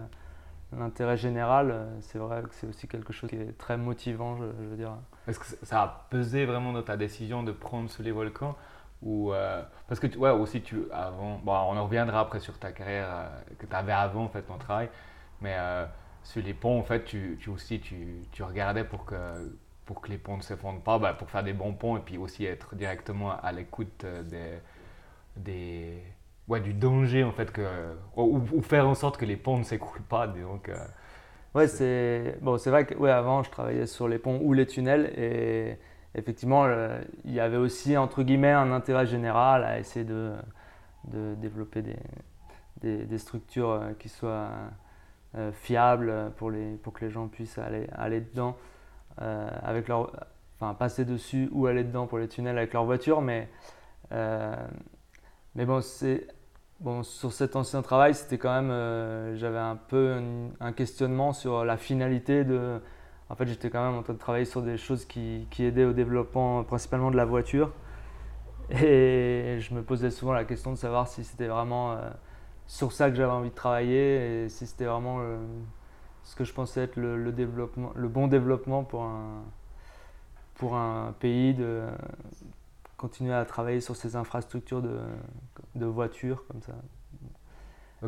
l'intérêt 0.78 1.18
général, 1.18 1.72
euh, 1.72 1.86
c'est 2.02 2.18
vrai 2.18 2.42
que 2.44 2.50
c'est 2.54 2.68
aussi 2.68 2.88
quelque 2.88 3.14
chose 3.14 3.30
qui 3.30 3.36
est 3.36 3.58
très 3.58 3.78
motivant, 3.78 4.38
je, 4.38 4.44
veux 4.44 4.78
dire. 4.78 4.94
Est-ce 5.28 5.40
que 5.40 5.46
ça 5.64 5.82
a 5.82 6.08
pesé 6.10 6.46
vraiment 6.46 6.74
dans 6.74 6.84
ta 6.84 6.98
décision 6.98 7.44
de 7.44 7.52
prendre 7.52 7.90
sur 7.90 8.04
les 8.04 8.12
volcans 8.12 8.56
ou 9.02 9.34
euh, 9.34 9.64
parce 9.88 10.00
que 10.00 10.16
ouais 10.16 10.30
aussi 10.30 10.62
tu 10.62 10.84
avant 10.92 11.40
bon 11.44 11.52
on 11.54 11.76
en 11.76 11.86
reviendra 11.86 12.20
après 12.20 12.40
sur 12.40 12.60
ta 12.60 12.72
carrière 12.72 13.08
euh, 13.10 13.28
que 13.58 13.66
tu 13.66 13.76
avais 13.76 13.92
avant 13.94 14.26
en 14.26 14.30
fait 14.30 14.44
ton 14.44 14.60
travail 14.60 14.90
mais 15.42 15.58
sur 16.24 16.44
les 16.44 16.54
ponts 16.54 16.80
en 16.80 16.84
fait 16.84 17.04
tu, 17.06 17.38
tu 17.40 17.50
aussi 17.50 17.80
tu, 17.80 18.24
tu, 18.32 18.44
regardais 18.44 18.84
pour 18.84 19.06
que 19.06 19.16
pour 19.86 20.02
que 20.02 20.10
les 20.10 20.18
ponts 20.18 20.38
ne 20.38 20.42
s'effondrent 20.42 20.82
pas 20.82 21.00
bah, 21.00 21.14
pour 21.14 21.30
faire 21.30 21.44
des 21.44 21.54
bons 21.54 21.74
ponts 21.74 21.98
et 21.98 22.02
puis 22.02 22.18
aussi 22.18 22.46
être 22.46 22.76
directement 22.76 23.32
à 23.32 23.52
l'écoute 23.52 24.06
des, 24.06 24.60
des 25.38 26.02
ouais, 26.48 26.62
du 26.62 26.74
danger 26.74 27.24
en 27.24 27.32
fait 27.32 27.52
que 27.52 27.62
ou, 28.16 28.62
faire 28.62 28.88
en 28.88 28.96
sorte 28.96 29.18
que 29.18 29.26
les 29.26 29.38
ponts 29.38 29.58
ne 29.58 29.64
s'écroulent 29.64 30.02
pas 30.04 30.28
donc 30.28 30.70
euh, 30.70 30.76
ouais 31.56 31.68
c'est 31.68 32.38
bon 32.42 32.58
c'est 32.58 32.70
vrai 32.70 32.86
que 32.86 32.96
ouais, 32.96 33.12
avant 33.12 33.44
je 33.44 33.52
travaillais 33.52 33.88
sur 33.88 34.08
les 34.08 34.20
ponts 34.20 34.40
ou 34.42 34.54
les 34.54 34.68
tunnels 34.68 35.12
et 35.18 35.78
effectivement 36.16 36.68
il 37.26 37.34
y 37.34 37.40
avait 37.40 37.58
aussi 37.58 37.98
entre 37.98 38.24
guillemets 38.24 38.52
un 38.52 38.72
intérêt 38.72 39.08
général 39.08 39.64
à 39.64 39.80
essayer 39.80 40.06
de, 40.06 40.34
de 41.06 41.36
développer 41.36 41.82
des, 41.82 41.98
des, 42.82 43.06
des, 43.06 43.18
structures 43.18 43.72
euh, 43.72 43.92
qui 43.98 44.10
soient 44.10 44.50
euh, 45.36 45.52
fiables 45.52 46.32
pour, 46.38 46.52
les, 46.52 46.76
pour 46.78 46.94
que 46.94 47.06
les 47.06 47.12
gens 47.12 47.28
puissent 47.28 47.58
aller, 47.58 47.88
aller 47.94 48.22
dedans 48.22 48.58
avec 49.18 49.88
leur 49.88 50.12
enfin 50.60 50.74
passer 50.74 51.06
dessus 51.06 51.48
ou 51.52 51.68
aller 51.68 51.84
dedans 51.84 52.08
pour 52.08 52.18
les 52.18 52.28
tunnels 52.28 52.58
avec 52.58 52.74
leur 52.74 52.86
voiture 52.86 53.22
mais 53.22 53.50
mais 54.10 55.66
bon, 55.66 55.82
c'est 55.82 56.28
Bon, 56.82 57.04
sur 57.04 57.32
cet 57.32 57.56
ancien 57.56 57.84
travail, 57.84 58.16
c'était 58.16 58.40
quand 58.40 58.52
même, 58.56 58.72
euh, 58.72 59.36
j'avais 59.36 59.60
un 59.60 59.76
peu 59.76 60.20
un, 60.60 60.72
questionnement 60.72 61.32
sur 61.32 61.64
la 61.64 61.78
finalité 61.78 62.44
de. 62.44 62.82
En 63.30 63.36
fait, 63.36 63.46
j'étais 63.46 63.70
quand 63.70 63.86
même 63.86 64.00
en 64.00 64.02
train 64.02 64.14
de 64.14 64.18
travailler 64.18 64.46
sur 64.46 64.64
des 64.64 64.78
choses 64.78 65.06
qui, 65.06 65.48
qui, 65.52 65.64
aidaient 65.64 65.86
au 65.86 65.94
développement 65.94 66.64
principalement 66.64 67.12
de 67.12 67.18
la 67.18 67.26
voiture. 67.26 67.72
Et 68.72 69.60
je 69.60 69.76
me 69.76 69.84
posais 69.84 70.10
souvent 70.10 70.34
la 70.34 70.44
question 70.44 70.72
de 70.72 70.78
savoir 70.78 71.08
si 71.08 71.24
c'était 71.24 71.48
vraiment 71.48 71.92
euh, 71.92 72.10
sur 72.72 72.92
ça 72.92 73.10
que 73.10 73.16
j'avais 73.16 73.32
envie 73.32 73.50
de 73.50 73.56
travailler 73.56 74.44
et 74.44 74.50
si 74.50 74.66
c'était 74.66 74.86
vraiment 74.86 75.20
ce 76.24 76.36
que 76.36 76.44
je 76.44 76.54
pensais 76.54 76.84
être 76.84 76.96
le, 76.96 77.32
développement, 77.32 77.92
le 77.96 78.08
bon 78.08 78.28
développement 78.28 78.84
pour 78.84 79.04
un, 79.04 79.44
pour 80.56 80.76
un 80.76 81.14
pays 81.20 81.54
de 81.54 81.84
continuer 82.98 83.34
à 83.34 83.44
travailler 83.46 83.82
sur 83.82 83.96
ces 83.96 84.16
infrastructures 84.16 84.82
de, 84.82 85.00
de 85.76 85.86
voitures 85.86 86.46
comme 86.48 86.62
ça. 86.62 86.74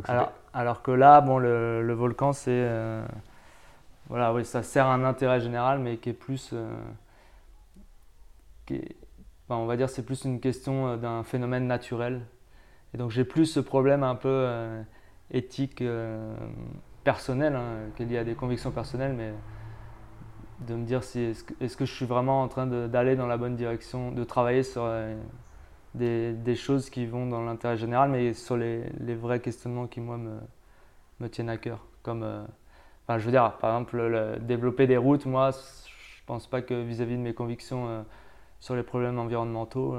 Alors, 0.05 0.32
alors, 0.53 0.82
que 0.82 0.91
là, 0.91 1.22
bon, 1.22 1.38
le, 1.38 1.84
le 1.84 1.93
volcan, 1.93 2.34
c'est. 2.34 2.50
Euh, 2.51 3.05
voilà, 4.08 4.34
oui, 4.34 4.43
ça 4.43 4.63
sert 4.63 4.88
à 4.88 4.93
un 4.93 5.03
intérêt 5.03 5.39
général, 5.39 5.79
mais 5.79 5.98
qui 5.98 6.10
est 6.10 6.13
plus. 6.13 6.50
Euh, 6.53 6.74
qui 8.65 8.82
on 9.50 9.65
va 9.65 9.77
dire 9.77 9.89
c'est 9.89 10.03
plus 10.03 10.24
une 10.25 10.39
question 10.39 10.88
euh, 10.88 10.98
d'un 10.98 11.24
phénomène 11.24 11.67
naturel. 11.67 12.25
Et 12.93 12.97
donc 12.97 13.12
j'ai 13.12 13.25
plus 13.25 13.45
ce 13.45 13.59
problème 13.59 14.03
un 14.03 14.15
peu 14.15 14.47
éthique 15.31 15.83
personnel, 17.03 17.55
hein, 17.55 17.89
qui 17.95 18.03
est 18.03 18.05
lié 18.05 18.17
à 18.19 18.23
des 18.23 18.35
convictions 18.35 18.71
personnelles, 18.71 19.13
mais 19.13 19.33
de 20.67 20.75
me 20.75 20.85
dire 20.85 21.03
si 21.03 21.19
est-ce 21.59 21.77
que, 21.77 21.85
je 21.85 21.93
suis 21.93 22.05
vraiment 22.05 22.41
en 22.43 22.47
train 22.47 22.65
d'aller 22.67 23.15
dans 23.15 23.27
la 23.27 23.38
bonne 23.38 23.55
direction, 23.55 24.12
de 24.12 24.23
travailler 24.23 24.63
sur 24.63 24.83
euh, 24.85 25.15
des, 25.95 26.55
choses 26.55 26.89
qui 26.89 27.05
vont 27.05 27.27
dans 27.27 27.43
l'intérêt 27.43 27.77
général, 27.77 28.12
mais 28.12 28.33
sur 28.33 28.57
les, 28.57 28.83
vrais 29.15 29.39
questionnements 29.39 29.88
qui, 29.88 30.00
moi, 30.00 30.17
me, 30.17 31.29
tiennent 31.29 31.50
à 31.50 31.57
cœur. 31.57 31.85
Comme, 32.01 32.23
euh, 32.23 32.43
enfin, 33.03 33.17
je 33.17 33.25
veux 33.25 33.31
dire, 33.31 33.57
par 33.57 33.71
exemple, 33.75 33.97
le, 33.97 34.38
développer 34.39 34.88
des 34.88 34.97
routes, 34.97 35.25
moi, 35.25 35.51
je 35.51 36.23
pense 36.25 36.47
pas 36.47 36.62
que 36.62 36.73
vis-à-vis 36.73 37.17
de 37.17 37.21
mes 37.21 37.33
convictions 37.33 37.88
euh, 37.88 38.01
sur 38.59 38.75
les 38.75 38.83
problèmes 38.83 39.19
environnementaux, 39.19 39.97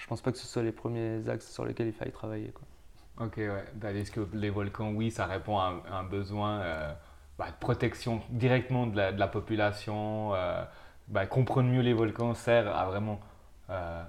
je 0.00 0.06
pense 0.06 0.22
pas 0.22 0.32
que 0.32 0.38
ce 0.38 0.46
soit 0.46 0.62
les 0.62 0.72
premiers 0.72 1.28
axes 1.28 1.52
sur 1.52 1.64
lesquels 1.64 1.88
il 1.88 1.92
faille 1.92 2.10
travailler. 2.10 2.48
Quoi. 2.48 3.26
Ok, 3.26 3.36
ouais. 3.36 3.98
Est-ce 4.00 4.10
que 4.10 4.26
les 4.32 4.48
volcans, 4.48 4.92
oui, 4.92 5.10
ça 5.10 5.26
répond 5.26 5.58
à 5.58 5.74
un, 5.90 6.04
besoin 6.04 6.60
euh, 6.60 6.92
bah, 7.38 7.48
de 7.50 7.56
protection 7.60 8.22
directement 8.30 8.86
de 8.86 8.96
la, 8.96 9.28
population 9.28 10.34
euh, 10.34 10.64
bah, 11.08 11.26
Comprendre 11.26 11.68
mieux 11.68 11.82
les 11.82 11.92
volcans 11.92 12.32
sert 12.32 12.74
à 12.74 12.86
vraiment 12.86 13.20
euh, 13.68 14.02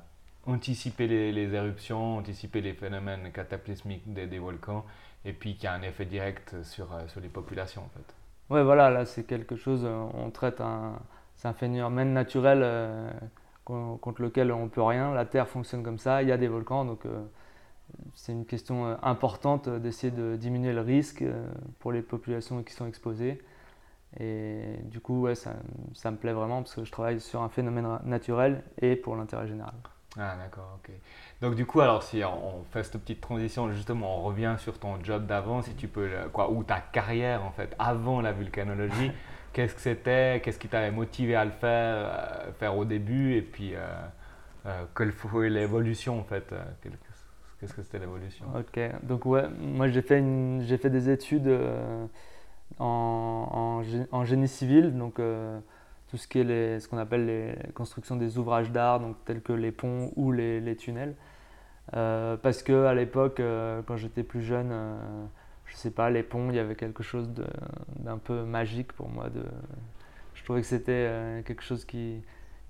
anticiper 0.48 1.08
les, 1.08 1.54
éruptions, 1.54 2.20
anticiper 2.20 2.62
les 2.62 2.74
phénomènes 2.74 3.30
cataclysmiques 3.34 4.14
des, 4.14 4.40
volcans, 4.40 4.86
et 5.26 5.34
puis 5.34 5.58
qui 5.58 5.68
a 5.68 5.74
un 5.74 5.82
effet 5.82 6.06
direct 6.06 6.64
sur, 6.64 6.88
sur 7.10 7.20
les 7.20 7.30
populations, 7.30 7.82
en 7.82 7.90
fait. 7.90 8.16
Ouais, 8.50 8.64
voilà, 8.64 8.90
là, 8.90 9.06
c'est 9.06 9.24
quelque 9.24 9.58
chose, 9.58 9.86
on 9.86 10.30
traite 10.32 10.62
un, 10.62 11.00
c'est 11.36 11.50
un 11.50 11.54
phénomène 11.54 12.14
naturel 12.14 12.64
contre 13.66 14.22
lequel 14.22 14.52
on 14.52 14.70
peut 14.70 14.82
rien. 14.82 15.14
La 15.14 15.26
Terre 15.26 15.48
fonctionne 15.48 15.84
comme 15.84 16.00
ça, 16.00 16.22
il 16.22 16.30
y 16.30 16.32
a 16.32 16.38
des 16.38 16.48
volcans, 16.48 16.86
donc 16.86 17.06
c'est 18.14 18.32
une 18.32 18.46
question 18.46 18.88
euh, 18.88 18.96
importante 19.02 19.70
d'essayer 19.70 20.12
de 20.12 20.36
diminuer 20.36 20.74
le 20.74 20.82
risque 20.82 21.22
euh, 21.22 21.48
pour 21.80 21.92
les 21.92 22.02
populations 22.02 22.64
qui 22.64 22.74
sont 22.74 22.88
exposées. 22.88 23.42
Et 24.20 24.64
du 24.86 25.00
coup, 25.00 25.22
ouais, 25.22 25.36
ça, 25.36 25.54
ça, 25.94 26.12
me 26.12 26.18
plaît 26.18 26.34
vraiment 26.34 26.62
parce 26.64 26.76
que 26.76 26.84
je 26.84 26.92
travaille 26.92 27.22
sur 27.22 27.42
un 27.42 27.50
phénomène 27.50 27.88
naturel 28.04 28.64
et 28.82 28.98
pour 28.98 29.16
l'intérêt 29.16 29.48
général. 29.48 29.74
Ah 30.20 30.36
d'accord, 30.36 30.80
ok. 30.84 30.92
Donc 31.42 31.56
du 31.56 31.66
coup, 31.66 31.80
alors 31.80 32.04
si 32.04 32.22
on 32.26 32.66
fait 32.72 32.84
cette 32.84 33.00
petite 33.02 33.22
transition, 33.22 33.72
justement, 33.72 34.18
on 34.20 34.24
revient 34.24 34.56
sur 34.58 34.78
ton 34.78 35.02
job 35.02 35.26
d'avant, 35.26 35.62
si 35.62 35.74
tu 35.76 35.88
peux, 35.88 36.10
quoi, 36.34 36.52
ou 36.52 36.64
ta 36.66 36.82
carrière 36.82 37.46
en 37.46 37.52
fait, 37.52 37.74
avant 37.80 38.20
la 38.20 38.34
vulcanologie, 38.34 39.12
qu'est-ce 39.54 39.76
que 39.76 39.82
c'était, 39.82 40.42
qu'est-ce 40.44 40.60
qui 40.60 40.68
t'avait 40.68 40.92
motivé 40.92 41.36
à 41.36 41.46
le 41.46 41.52
faire, 41.52 41.96
euh, 41.96 42.52
faire 42.60 42.78
au 42.78 42.86
début, 42.86 43.36
et 43.36 43.42
puis 43.42 43.74
euh, 43.76 44.84
quelle 44.96 45.12
fut 45.12 45.50
l'évolution 45.50 46.20
en 46.20 46.24
fait, 46.24 46.54
Qu'est-ce 47.62 47.76
que 47.76 47.84
c'était 47.84 48.00
l'évolution 48.00 48.44
Ok, 48.58 48.80
donc 49.04 49.24
ouais, 49.28 49.44
moi 49.60 49.88
j'ai 49.88 50.02
fait, 50.02 50.20
fait 50.78 50.90
des 50.90 51.12
études 51.12 51.48
euh, 51.48 52.08
en, 52.80 53.84
génie 54.24 54.48
civil, 54.48 54.98
donc 54.98 55.20
euh, 55.20 55.60
tout 56.10 56.18
ce 56.18 56.28
qui 56.28 56.40
ce 56.42 56.88
qu'on 56.88 56.98
appelle 56.98 57.28
les 57.28 57.56
constructions 57.76 58.16
des 58.16 58.40
ouvrages 58.40 58.72
d'art, 58.72 59.00
donc 59.00 59.16
tels 59.26 59.44
que 59.44 59.54
les 59.54 59.72
ponts 59.72 60.12
ou 60.16 60.32
les, 60.32 60.76
tunnels. 60.76 61.14
Euh, 61.94 62.36
parce 62.36 62.64
que 62.64 62.86
à 62.86 62.96
l'époque, 62.96 63.40
quand 63.86 63.98
j'étais 63.98 64.24
plus 64.24 64.42
jeune, 64.42 64.74
je 65.72 65.78
sais 65.78 65.92
pas, 65.92 66.10
les 66.10 66.22
ponts, 66.22 66.50
il 66.50 66.56
y 66.58 66.60
avait 66.60 66.76
quelque 66.76 67.02
chose 67.02 67.30
d'un 67.98 68.18
peu 68.18 68.44
magique 68.44 68.92
pour 68.92 69.08
moi. 69.08 69.28
Je 70.34 70.44
trouvais 70.44 70.62
que 70.62 70.68
c'était 70.68 71.42
quelque 71.46 71.64
chose 71.64 71.86
qui, 71.86 72.22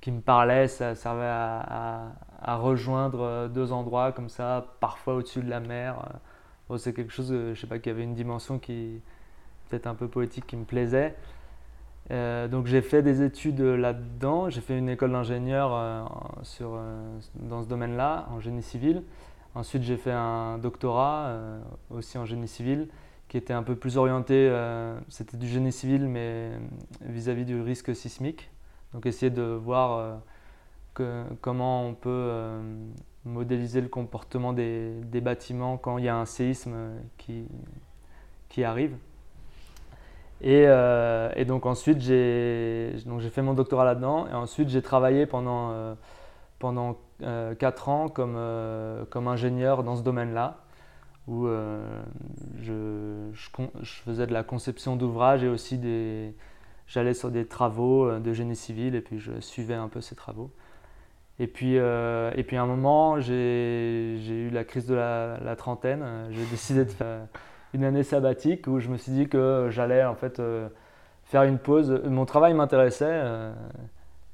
me 0.08 0.22
parlait, 0.22 0.68
ça 0.68 0.94
servait 0.94 1.26
à, 1.26 2.58
rejoindre 2.58 3.22
euh, 3.22 3.48
deux 3.48 3.72
endroits 3.72 4.12
comme 4.12 4.30
ça, 4.30 4.66
parfois 4.80 5.16
au-dessus 5.16 5.42
de 5.42 5.50
la 5.50 5.60
mer. 5.60 6.20
Euh, 6.70 6.78
c'est 6.78 6.94
quelque 6.94 7.12
chose, 7.12 7.32
je 7.32 7.60
sais 7.60 7.68
pas, 7.68 7.80
qui 7.80 7.90
avait 7.90 8.04
une 8.04 8.16
dimension 8.16 8.60
qui 8.60 9.02
peut-être 9.70 9.88
un 9.88 9.96
peu 9.96 10.08
poétique 10.08 10.46
qui 10.46 10.56
me 10.56 10.66
plaisait. 10.66 11.16
Euh, 12.12 12.48
donc 12.48 12.68
j'ai 12.68 12.82
fait 12.82 13.02
des 13.02 13.24
études 13.24 13.62
là-dedans. 13.62 14.50
J'ai 14.50 14.62
fait 14.62 14.78
une 14.78 14.90
école 14.90 15.12
d'ingénieur 15.12 15.70
dans 17.36 17.64
ce 17.64 17.68
domaine-là, 17.68 18.28
en 18.32 18.40
génie 18.40 18.64
civil. 18.64 19.04
Ensuite 19.56 19.84
j'ai 19.84 19.98
fait 19.98 20.12
un 20.12 20.58
doctorat 20.58 21.36
aussi 21.90 22.18
en 22.18 22.26
génie 22.26 22.48
civil 22.48 22.88
qui 23.28 23.38
était 23.38 23.54
un 23.54 23.64
peu 23.64 23.76
plus 23.76 23.98
orienté, 23.98 24.50
c'était 25.10 25.38
du 25.38 25.48
génie 25.48 25.72
civil 25.72 26.08
mais 26.08 26.52
vis 27.02 27.30
à 27.30 27.34
-vis 27.34 27.46
du 27.46 27.60
risque 27.62 27.96
sismique. 27.96 28.50
Donc 28.94 29.06
essayer 29.06 29.30
de 29.30 29.42
voir 29.42 30.20
euh, 31.00 31.24
comment 31.40 31.88
on 31.88 31.94
peut 31.94 32.10
euh, 32.10 32.62
modéliser 33.24 33.82
le 33.82 33.88
comportement 33.88 34.54
des, 34.54 35.02
bâtiments 35.22 35.78
quand 35.78 35.98
il 35.98 36.06
y 36.06 36.10
a 36.10 36.16
un 36.16 36.26
séisme 36.26 36.76
qui, 37.18 37.46
qui 38.50 38.64
arrive. 38.64 38.96
Et, 40.42 40.66
euh, 40.66 41.32
et 41.36 41.46
donc 41.46 41.66
ensuite, 41.66 42.02
j'ai 42.02 42.94
fait 43.32 43.42
mon 43.42 43.54
doctorat 43.54 43.86
là-dedans. 43.86 44.28
Et 44.28 44.34
ensuite, 44.34 44.70
j'ai 44.70 44.82
travaillé 44.82 45.26
pendant, 45.26 45.96
pendant 46.60 46.98
4 47.60 47.90
ans 47.90 48.10
comme, 48.10 48.38
comme 49.10 49.28
ingénieur 49.28 49.84
dans 49.84 49.96
ce 49.96 50.04
domaine-là, 50.04 50.58
où 51.28 51.48
je, 51.48 53.30
je, 53.34 53.64
je, 53.82 53.94
faisais 54.02 54.28
de 54.28 54.34
la 54.34 54.44
conception 54.44 54.96
d'ouvrages 54.96 55.44
et 55.44 55.48
aussi 55.48 55.78
des, 55.78 56.34
j'allais 56.92 57.14
sur 57.14 57.32
des 57.32 57.46
travaux 57.46 58.06
euh, 58.06 58.20
de 58.20 58.34
génie 58.34 58.56
civil 58.56 58.96
et 58.96 59.02
puis 59.02 59.18
je 59.20 59.40
suivais 59.40 59.76
un 59.76 59.88
peu 59.88 60.02
ces 60.02 60.16
travaux. 60.16 60.52
Et 61.40 61.48
puis, 61.48 61.78
euh, 61.78 62.32
et 62.36 62.44
puis 62.44 62.58
à 62.58 62.64
un 62.64 62.66
moment, 62.66 63.20
j'ai 63.20 64.18
eu 64.30 64.50
la 64.50 64.64
crise 64.64 64.86
de 64.86 64.96
la, 64.96 65.56
trentaine. 65.56 66.06
J'ai 66.32 66.46
décidé 66.52 66.86
de 66.86 66.92
faire 66.92 67.28
une 67.74 67.84
année 67.84 68.04
sabbatique 68.04 68.68
où 68.68 68.80
je 68.80 68.90
me 68.90 68.98
suis 68.98 69.12
dit 69.12 69.28
que 69.30 69.70
j'allais 69.72 70.04
en 70.04 70.16
fait 70.16 70.40
euh, 70.40 70.68
faire 71.24 71.44
une 71.44 71.58
pause. 71.58 72.02
Mon 72.06 72.26
travail 72.26 72.54
m'intéressait. 72.54 73.22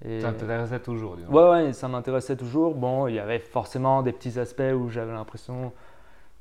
Ça 0.03 0.31
t'intéressait 0.31 0.79
toujours 0.79 1.17
disons. 1.17 1.31
Ouais, 1.31 1.49
ouais, 1.49 1.73
ça 1.73 1.87
m'intéressait 1.87 2.35
toujours. 2.35 2.75
Bon, 2.75 3.07
il 3.07 3.15
y 3.15 3.19
avait 3.19 3.39
forcément 3.39 4.03
des 4.03 4.11
petits 4.11 4.39
aspects 4.39 4.73
où 4.75 4.89
j'avais 4.89 5.13
l'impression 5.13 5.73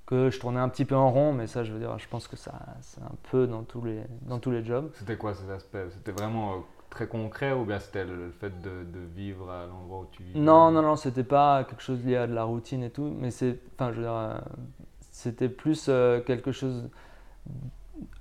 que 0.07 0.31
je 0.31 0.39
tournais 0.39 0.61
un 0.61 0.69
petit 0.69 0.85
peu 0.85 0.95
en 0.95 1.11
rond, 1.11 1.33
mais 1.33 1.47
ça, 1.47 1.65
je 1.65 1.73
veux 1.73 1.81
dire, 1.81 1.99
je 1.99 2.09
pense 2.09 2.29
que 2.29 2.37
ça, 2.37 2.53
c'est 2.81 3.03
un 3.03 3.17
peu 3.31 3.47
dans 3.47 3.65
tous 3.65 3.83
les, 3.83 4.03
dans 4.23 4.39
tous 4.39 4.53
les 4.53 4.65
jobs. 4.65 4.91
C'était 4.95 5.17
quoi 5.17 5.35
ces 5.35 5.51
aspects? 5.51 5.79
C'était 5.91 6.13
vraiment 6.13 6.53
euh, 6.53 6.57
très 6.91 7.09
concret 7.09 7.53
ou 7.53 7.65
bien 7.65 7.81
c'était 7.81 8.05
le, 8.05 8.31
fait 8.31 8.61
de, 8.63 8.85
de, 8.85 9.01
vivre 9.15 9.51
à 9.51 9.67
l'endroit 9.67 10.01
où 10.01 10.07
tu 10.13 10.23
vis 10.23 10.39
Non, 10.39 10.71
non, 10.71 10.83
non, 10.83 10.95
c'était 10.95 11.25
pas 11.25 11.65
quelque 11.65 11.83
chose 11.83 12.05
lié 12.05 12.17
à 12.17 12.27
de 12.29 12.35
la 12.35 12.45
routine 12.45 12.85
et 12.85 12.91
tout, 12.91 13.13
mais 13.19 13.33
c'est, 13.33 13.59
enfin, 13.75 13.91
je 13.91 13.97
veux 13.97 14.03
dire, 14.03 14.15
euh, 14.15 14.39
c'était 15.11 15.49
plus 15.49 15.87
euh, 15.89 16.21
quelque 16.21 16.53
chose, 16.53 16.89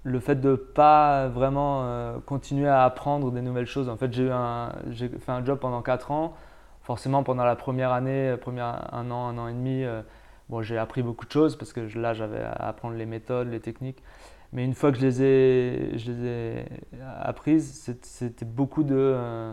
le 0.03 0.19
fait 0.19 0.35
de 0.35 0.55
pas 0.55 1.27
vraiment 1.27 2.19
continuer 2.25 2.67
à 2.67 2.83
apprendre 2.83 3.31
des 3.31 3.41
nouvelles 3.41 3.65
choses. 3.65 3.89
En 3.89 3.97
fait, 3.97 4.13
j'ai 4.13 4.29
fait 5.09 5.31
un 5.31 5.45
job 5.45 5.59
pendant 5.59 5.81
4 5.81 6.11
ans. 6.11 6.33
Forcément, 6.83 7.23
pendant 7.23 7.43
la 7.43 7.55
première 7.55 7.91
année, 7.91 8.35
première, 8.39 8.93
un 8.93 9.09
an, 9.11 9.27
un 9.27 9.37
an 9.37 9.47
et 9.47 9.53
demi 9.53 9.85
Bon, 10.49 10.61
j'ai 10.61 10.77
appris 10.77 11.01
beaucoup 11.01 11.25
de 11.25 11.31
choses 11.31 11.55
parce 11.55 11.73
que 11.73 11.81
là, 11.97 12.13
j'avais 12.13 12.41
à 12.41 12.67
apprendre 12.67 12.95
les 12.95 13.05
méthodes, 13.05 13.47
les 13.49 13.59
techniques. 13.59 14.03
Mais 14.53 14.63
une 14.63 14.73
fois 14.73 14.91
que 14.91 14.99
je 14.99 15.05
les 15.05 15.23
ai, 15.23 15.97
je 15.97 16.63
apprises, 17.19 17.91
c'était 18.03 18.45
beaucoup 18.45 18.83
de, 18.83 18.95
euh, 18.95 19.51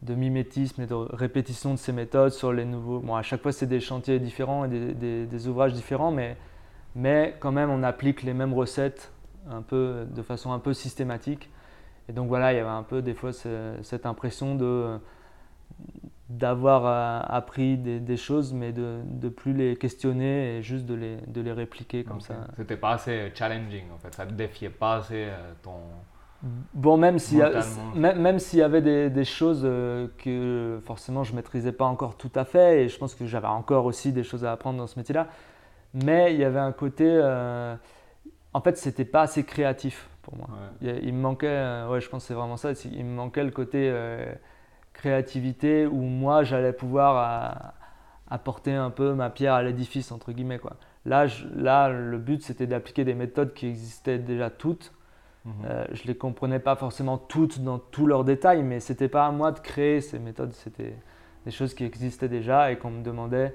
de, 0.00 0.14
mimétisme 0.14 0.82
et 0.82 0.86
de 0.86 0.94
répétition 0.94 1.72
de 1.72 1.78
ces 1.78 1.92
méthodes 1.92 2.32
sur 2.32 2.52
les 2.52 2.64
nouveaux. 2.64 3.00
Bon, 3.00 3.14
à 3.14 3.22
chaque 3.22 3.42
fois, 3.42 3.52
c'est 3.52 3.66
des 3.66 3.80
chantiers 3.80 4.18
différents 4.18 4.64
et 4.64 4.68
des, 4.94 5.26
des, 5.26 5.48
ouvrages 5.48 5.74
différents, 5.74 6.10
mais, 6.10 6.36
mais 6.96 7.36
quand 7.40 7.52
même, 7.52 7.70
on 7.70 7.82
applique 7.82 8.22
les 8.22 8.32
mêmes 8.32 8.54
recettes 8.54 9.12
un 9.50 9.62
peu, 9.62 10.06
de 10.14 10.22
façon 10.22 10.52
un 10.52 10.58
peu 10.58 10.74
systématique. 10.74 11.50
Et 12.08 12.12
donc 12.12 12.28
voilà, 12.28 12.52
il 12.52 12.56
y 12.56 12.58
avait 12.58 12.68
un 12.68 12.82
peu 12.82 13.02
des 13.02 13.14
fois 13.14 13.32
cette 13.32 14.06
impression 14.06 14.54
de 14.54 14.98
d'avoir 16.28 16.86
euh, 16.86 17.20
appris 17.28 17.76
des, 17.76 18.16
choses, 18.16 18.54
mais 18.54 18.72
de 18.72 19.00
ne 19.20 19.28
plus 19.28 19.52
les 19.52 19.76
questionner 19.76 20.56
et 20.56 20.62
juste 20.62 20.86
de 20.86 20.94
les, 20.94 21.16
de 21.26 21.42
les 21.42 21.52
répliquer 21.52 22.04
comme 22.04 22.22
ça. 22.22 22.34
C'était 22.56 22.76
pas 22.76 22.92
assez 22.92 23.30
challenging 23.34 23.84
en 23.94 23.98
fait, 23.98 24.14
ça 24.14 24.24
ne 24.24 24.30
défiait 24.30 24.70
pas 24.70 24.96
assez 24.96 25.28
ton. 25.62 25.72
Bon, 26.72 26.96
même 26.96 27.18
s'il 27.18 27.38
y, 27.38 27.98
même, 27.98 28.38
y 28.52 28.62
avait 28.62 28.80
des, 28.80 29.10
des, 29.10 29.24
choses 29.24 29.62
que 29.62 30.80
forcément 30.84 31.22
je 31.22 31.34
maîtrisais 31.34 31.72
pas 31.72 31.84
encore 31.84 32.16
tout 32.16 32.32
à 32.34 32.44
fait, 32.44 32.82
et 32.82 32.88
je 32.88 32.98
pense 32.98 33.14
que 33.14 33.26
j'avais 33.26 33.46
encore 33.46 33.84
aussi 33.84 34.12
des 34.12 34.24
choses 34.24 34.44
à 34.44 34.52
apprendre 34.52 34.78
dans 34.78 34.86
ce 34.86 34.98
métier-là, 34.98 35.28
mais 35.92 36.32
il 36.32 36.40
y 36.40 36.44
avait 36.44 36.60
un 36.60 36.72
côté. 36.72 37.06
En 38.54 38.60
fait, 38.60 38.76
c'était 38.76 39.04
pas 39.04 39.22
assez 39.22 39.44
créatif 39.44 40.08
pour 40.22 40.36
moi. 40.36 40.48
Il, 40.80 41.12
me 41.14 41.20
manquait, 41.20 41.46
euh, 41.48 41.88
ouais, 41.88 42.00
je 42.00 42.08
pense 42.08 42.24
que 42.24 42.28
c'est 42.28 42.34
vraiment 42.34 42.56
ça, 42.56 42.72
il 42.84 43.04
me 43.04 43.14
manquait 43.14 43.44
le 43.44 43.50
côté 43.50 43.88
euh, 43.90 44.32
créativité 44.92 45.86
où 45.86 46.00
moi 46.02 46.44
j'allais 46.44 46.72
pouvoir 46.72 47.16
euh, 47.18 47.68
apporter 48.30 48.72
un 48.72 48.90
peu 48.90 49.14
ma 49.14 49.30
pierre 49.30 49.54
à 49.54 49.62
l'édifice, 49.62 50.12
entre 50.12 50.32
guillemets. 50.32 50.58
Quoi. 50.58 50.76
Là, 51.06 51.26
là, 51.54 51.88
le 51.88 52.18
but 52.18 52.42
c'était 52.42 52.66
d'appliquer 52.66 53.04
des 53.04 53.14
méthodes 53.14 53.52
qui 53.54 53.66
existaient 53.66 54.18
déjà 54.18 54.50
toutes. 54.50 54.92
Mhm. 55.44 55.86
je 55.90 56.02
ne 56.02 56.06
les 56.06 56.14
comprenais 56.14 56.60
pas 56.60 56.76
forcément 56.76 57.18
toutes 57.18 57.64
dans 57.64 57.80
tous 57.80 58.06
leurs 58.06 58.22
détails, 58.22 58.62
mais 58.62 58.78
c'était 58.78 59.08
pas 59.08 59.26
à 59.26 59.32
moi 59.32 59.50
de 59.50 59.58
créer 59.58 60.00
ces 60.00 60.20
méthodes, 60.20 60.52
c'était 60.52 60.94
des 61.44 61.50
choses 61.50 61.74
qui 61.74 61.82
existaient 61.82 62.28
déjà 62.28 62.70
et 62.70 62.78
qu'on 62.78 62.92
me 62.92 63.02
demandait 63.02 63.52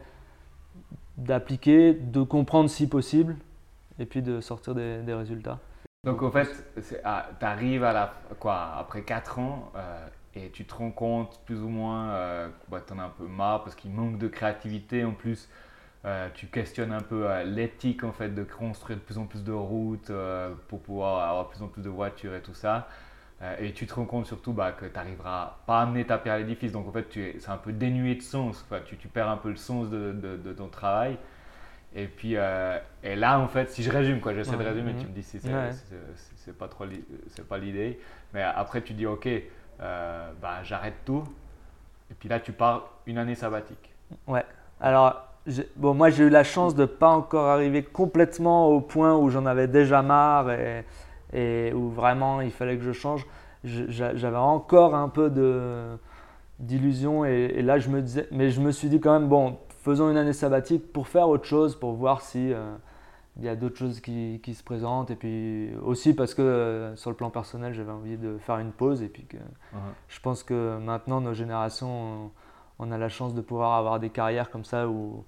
d'appliquer, 1.15 1.93
de 1.93 2.23
comprendre 2.23 2.69
si 2.69 2.89
possible, 2.89 3.37
et 3.99 4.05
puis 4.05 4.21
de 4.21 4.41
sortir 4.41 4.75
des 4.75 5.13
résultats. 5.13 5.59
Donc 6.07 6.21
en 6.21 6.31
fait, 6.31 6.47
ah, 7.03 7.27
tu 7.37 7.45
arrives 7.45 7.83
après 7.83 9.01
4 9.01 9.39
ans 9.39 9.71
euh, 9.75 10.07
et 10.35 10.51
tu 10.51 10.65
te 10.65 10.73
rends 10.73 10.91
compte 10.91 11.41
plus 11.45 11.61
ou 11.61 11.67
moins 11.67 12.11
euh, 12.11 12.47
bah, 12.69 12.81
tu 12.85 12.93
en 12.93 12.99
as 12.99 13.03
un 13.03 13.09
peu 13.09 13.25
marre 13.25 13.65
parce 13.65 13.75
qu'il 13.75 13.91
manque 13.91 14.17
de 14.17 14.29
créativité. 14.29 15.03
En 15.03 15.11
plus, 15.11 15.49
euh, 16.05 16.29
tu 16.33 16.47
questionnes 16.47 16.93
un 16.93 17.01
peu 17.01 17.27
l'éthique 17.43 18.05
en 18.05 18.13
fait 18.13 18.29
de 18.29 18.43
construire 18.43 18.99
de 18.99 19.03
plus 19.03 19.17
en 19.17 19.25
plus 19.25 19.43
de 19.43 19.51
routes 19.51 20.11
pour 20.69 20.81
pouvoir 20.81 21.29
avoir 21.29 21.45
de 21.45 21.49
plus 21.49 21.61
en 21.61 21.67
plus 21.67 21.81
de 21.81 21.89
voitures 21.89 22.35
et 22.35 22.41
tout 22.41 22.53
ça. 22.53 22.87
et 23.59 23.73
tu 23.73 23.85
te 23.85 23.93
rends 23.93 24.05
compte 24.05 24.27
surtout 24.27 24.53
bah, 24.53 24.71
que 24.71 24.85
tu 24.85 24.93
n'arriveras 24.93 25.57
pas 25.65 25.79
à 25.79 25.83
amener 25.83 26.05
ta 26.05 26.17
pierre 26.19 26.35
à 26.35 26.37
l'édifice. 26.37 26.71
Donc 26.71 26.87
en 26.87 26.93
fait, 26.93 27.07
c'est 27.11 27.49
un 27.49 27.57
peu 27.57 27.73
dénué 27.73 28.15
de 28.15 28.21
sens. 28.21 28.65
tu, 28.85 28.95
tu, 28.95 29.09
perds 29.09 29.29
un 29.29 29.37
peu 29.37 29.49
le 29.49 29.57
sens 29.57 29.89
de 29.89 30.53
ton 30.55 30.69
travail. 30.69 31.17
Et 31.95 32.05
puis, 32.05 32.33
euh, 32.35 32.77
et 33.03 33.15
là, 33.15 33.39
en 33.39 33.47
fait, 33.47 33.71
si 33.71 33.83
je 33.83 33.91
résume, 33.91 34.19
quoi, 34.19 34.33
j'essaie 34.33 34.57
de 34.57 34.63
résumer, 34.63 34.93
tu 34.99 35.07
me 35.07 35.11
dis 35.11 35.23
si 35.23 35.39
c'est 35.39 36.57
pas 36.57 36.67
trop, 36.67 36.85
c'est 37.29 37.47
pas 37.47 37.57
l'idée. 37.57 37.99
Mais 38.33 38.41
après, 38.41 38.81
tu 38.81 38.93
dis, 38.93 39.05
ok, 39.05 39.27
euh, 39.81 40.31
bah, 40.41 40.63
j'arrête 40.63 40.95
tout. 41.05 41.23
Et 42.11 42.13
puis 42.13 42.29
là, 42.29 42.39
tu 42.39 42.51
pars 42.51 42.91
une 43.05 43.17
année 43.17 43.35
sabbatique. 43.35 43.93
Ouais. 44.27 44.45
Alors, 44.79 45.27
bon, 45.75 45.93
moi, 45.93 46.09
j'ai 46.09 46.25
eu 46.25 46.29
la 46.29 46.43
chance 46.43 46.75
de 46.75 46.85
pas 46.85 47.09
encore 47.09 47.47
arriver 47.47 47.83
complètement 47.83 48.67
au 48.67 48.81
point 48.81 49.17
où 49.17 49.29
j'en 49.29 49.45
avais 49.45 49.67
déjà 49.67 50.01
marre 50.01 50.51
et, 50.51 50.85
et, 51.33 51.73
où 51.73 51.89
vraiment 51.89 52.41
il 52.41 52.51
fallait 52.51 52.77
que 52.77 52.83
je 52.83 52.91
change. 52.91 53.25
J'avais 53.63 54.37
encore 54.37 54.95
un 54.95 55.09
peu 55.09 55.29
de 55.29 55.97
d'illusion 56.59 57.23
et, 57.23 57.53
et, 57.55 57.61
là, 57.61 57.77
je 57.77 57.89
me 57.89 58.01
disais, 58.01 58.27
mais 58.31 58.49
je 58.49 58.59
me 58.61 58.71
suis 58.71 58.89
dit 58.89 58.99
quand 58.99 59.13
même, 59.13 59.27
bon, 59.27 59.59
faisons 59.87 60.09
une 60.09 60.17
année 60.17 60.33
sabbatique 60.33 60.91
pour 60.91 61.07
faire 61.07 61.29
autre 61.29 61.45
chose, 61.45 61.79
pour 61.79 61.93
voir 61.93 62.21
si 62.21 62.51
euh, 62.51 62.75
il 63.37 63.45
y 63.45 63.47
a 63.47 63.55
d'autres 63.55 63.77
choses 63.77 64.01
qui, 64.01 64.41
qui, 64.43 64.53
se 64.53 64.61
présentent. 64.61 65.11
Et 65.11 65.15
puis 65.15 65.71
aussi 65.81 66.13
parce 66.13 66.33
que 66.33 66.41
euh, 66.41 66.95
sur 66.97 67.09
le 67.09 67.15
plan 67.15 67.29
personnel, 67.29 67.73
j'avais 67.73 67.91
envie 67.91 68.17
de 68.17 68.37
faire 68.37 68.57
une 68.57 68.73
pause. 68.73 69.01
Et 69.01 69.07
puis 69.07 69.25
que 69.25 69.37
uh-huh. 69.37 69.93
je 70.09 70.19
pense 70.19 70.43
que 70.43 70.77
maintenant, 70.77 71.21
nos 71.21 71.33
générations, 71.33 72.31
on, 72.79 72.91
a 72.91 72.97
la 72.97 73.07
chance 73.07 73.33
de 73.33 73.39
pouvoir 73.39 73.75
avoir 73.75 73.99
des 73.99 74.09
carrières 74.09 74.51
comme 74.51 74.65
ça 74.65 74.87
où. 74.89 75.23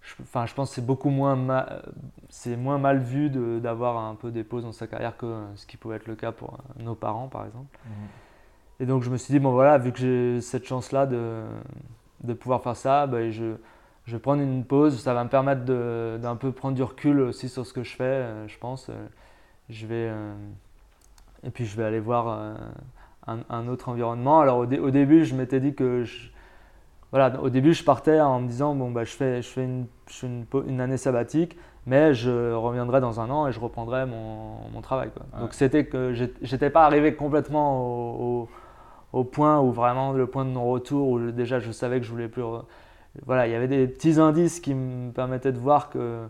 Je, 0.00 0.14
enfin, 0.22 0.46
je 0.46 0.54
pense 0.54 0.70
que 0.70 0.76
c'est 0.76 0.86
beaucoup 0.86 1.10
moins, 1.10 1.36
c'est 2.30 2.56
moins 2.56 2.78
mal 2.78 3.00
vu 3.00 3.28
d'avoir 3.60 3.98
un 3.98 4.14
peu 4.14 4.30
des 4.30 4.44
pauses 4.44 4.62
dans 4.62 4.72
sa 4.72 4.86
carrière 4.86 5.16
que 5.18 5.44
ce 5.56 5.66
qui 5.66 5.76
pouvait 5.76 5.96
être 5.96 6.06
le 6.06 6.14
cas 6.14 6.32
pour 6.32 6.54
euh, 6.54 6.82
nos 6.82 6.94
parents, 6.94 7.28
par 7.28 7.44
exemple. 7.44 7.76
Uh-huh. 7.84 8.82
Et 8.82 8.86
donc, 8.86 9.02
je 9.02 9.10
me 9.10 9.18
suis 9.18 9.32
dit, 9.32 9.40
bon 9.40 9.50
voilà, 9.50 9.76
vu 9.76 9.92
que 9.92 9.98
j'ai 9.98 10.40
cette 10.40 10.64
chance-là 10.64 11.04
de, 11.04 11.42
de 12.22 12.32
pouvoir 12.32 12.62
faire 12.62 12.76
ça, 12.76 13.08
ben, 13.08 13.30
je, 13.30 13.56
je 14.08 14.14
vais 14.14 14.18
prendre 14.18 14.42
une 14.42 14.64
pause. 14.64 14.98
Ça 15.00 15.12
va 15.12 15.22
me 15.22 15.28
permettre 15.28 15.64
d'un 15.64 16.36
peu 16.36 16.50
prendre 16.50 16.74
du 16.74 16.82
recul 16.82 17.20
aussi 17.20 17.48
sur 17.50 17.66
ce 17.66 17.74
que 17.74 17.82
je 17.82 17.94
fais, 17.94 18.04
euh, 18.04 18.48
je 18.48 18.58
pense. 18.58 18.88
Euh, 18.88 18.94
je 19.68 19.86
vais, 19.86 20.08
euh, 20.08 20.34
et 21.44 21.50
puis 21.50 21.66
je 21.66 21.76
vais 21.76 21.84
aller 21.84 22.00
voir 22.00 22.56
un, 23.26 23.68
autre 23.68 23.90
environnement. 23.90 24.40
Alors 24.40 24.58
au, 24.60 24.90
début, 24.90 25.26
je 25.26 25.34
m'étais 25.34 25.60
dit 25.60 25.74
que 25.74 26.04
voilà, 27.10 27.38
au 27.42 27.50
début, 27.50 27.74
je 27.74 27.84
partais 27.84 28.18
en 28.18 28.40
me 28.40 28.48
disant 28.48 28.74
bon 28.74 28.90
bah 28.90 29.04
je 29.04 29.12
fais, 29.12 29.42
je 29.42 29.48
fais, 29.48 29.64
une, 29.64 29.86
une, 30.66 30.80
année 30.80 30.96
sabbatique, 30.96 31.58
mais 31.84 32.14
je 32.14 32.54
reviendrai 32.54 33.02
dans 33.02 33.20
un 33.20 33.28
an 33.28 33.46
et 33.46 33.52
je 33.52 33.60
reprendrai 33.60 34.06
mon, 34.06 34.70
mon 34.72 34.80
travail. 34.80 35.10
Donc 35.38 35.52
c'était 35.52 35.84
que 35.84 36.14
j'étais 36.40 36.70
pas 36.70 36.86
arrivé 36.86 37.14
complètement 37.14 38.16
au, 38.22 38.48
au, 39.12 39.24
point 39.24 39.60
où 39.60 39.70
vraiment 39.70 40.12
le 40.12 40.26
point 40.26 40.46
de 40.46 40.50
non-retour 40.50 41.08
où 41.08 41.30
déjà 41.30 41.58
je 41.58 41.72
savais 41.72 42.00
que 42.00 42.06
je 42.06 42.10
voulais 42.10 42.28
plus 42.28 42.42
voilà, 43.24 43.46
il 43.46 43.52
y 43.52 43.54
avait 43.54 43.68
des 43.68 43.86
petits 43.86 44.18
indices 44.20 44.60
qui 44.60 44.74
me 44.74 45.10
permettaient 45.12 45.52
de 45.52 45.58
voir 45.58 45.90
que 45.90 46.26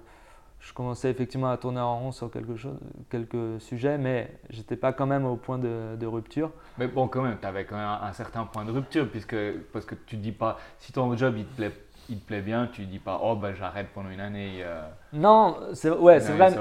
je 0.61 0.73
commençais 0.73 1.11
effectivement 1.11 1.51
à 1.51 1.57
tourner 1.57 1.81
en 1.81 1.99
rond 1.99 2.13
sur 2.13 2.31
quelque 2.31 2.57
chose, 2.57 2.79
quelques 3.11 3.61
sujets, 3.61 3.97
mais 3.97 4.31
j'étais 4.51 4.77
pas 4.77 4.93
quand 4.93 5.07
même 5.07 5.25
au 5.25 5.37
point 5.37 5.59
de, 5.59 6.07
rupture. 6.07 6.51
Mais 6.79 6.89
bon, 6.89 7.09
quand 7.09 7.23
même, 7.23 7.37
tu 7.41 7.47
avais 7.47 7.65
quand 7.65 7.77
même 7.77 7.99
un, 8.03 8.13
certain 8.13 8.45
point 8.45 8.65
de 8.65 8.73
rupture, 8.73 9.09
puisque, 9.09 9.37
parce 9.73 9.85
que 9.85 9.95
tu 9.95 10.17
dis 10.17 10.33
pas, 10.33 10.59
si 10.79 10.93
ton 10.93 11.15
job 11.17 11.35
il 11.37 11.45
te 11.45 11.57
plaît, 11.57 11.73
il 12.11 12.19
te 12.19 12.27
plaît 12.27 12.41
bien, 12.41 12.69
tu 12.73 12.87
dis 12.87 12.99
pas, 12.99 13.21
oh 13.23 13.37
ben 13.37 13.55
j'arrête 13.55 13.89
pendant 13.95 14.09
une 14.09 14.21
année. 14.21 14.63
Euh, 14.63 14.81
non, 15.13 15.59
c'est 15.75 15.91
ouais, 15.91 16.21
c'est 16.21 16.33
vrai. 16.33 16.53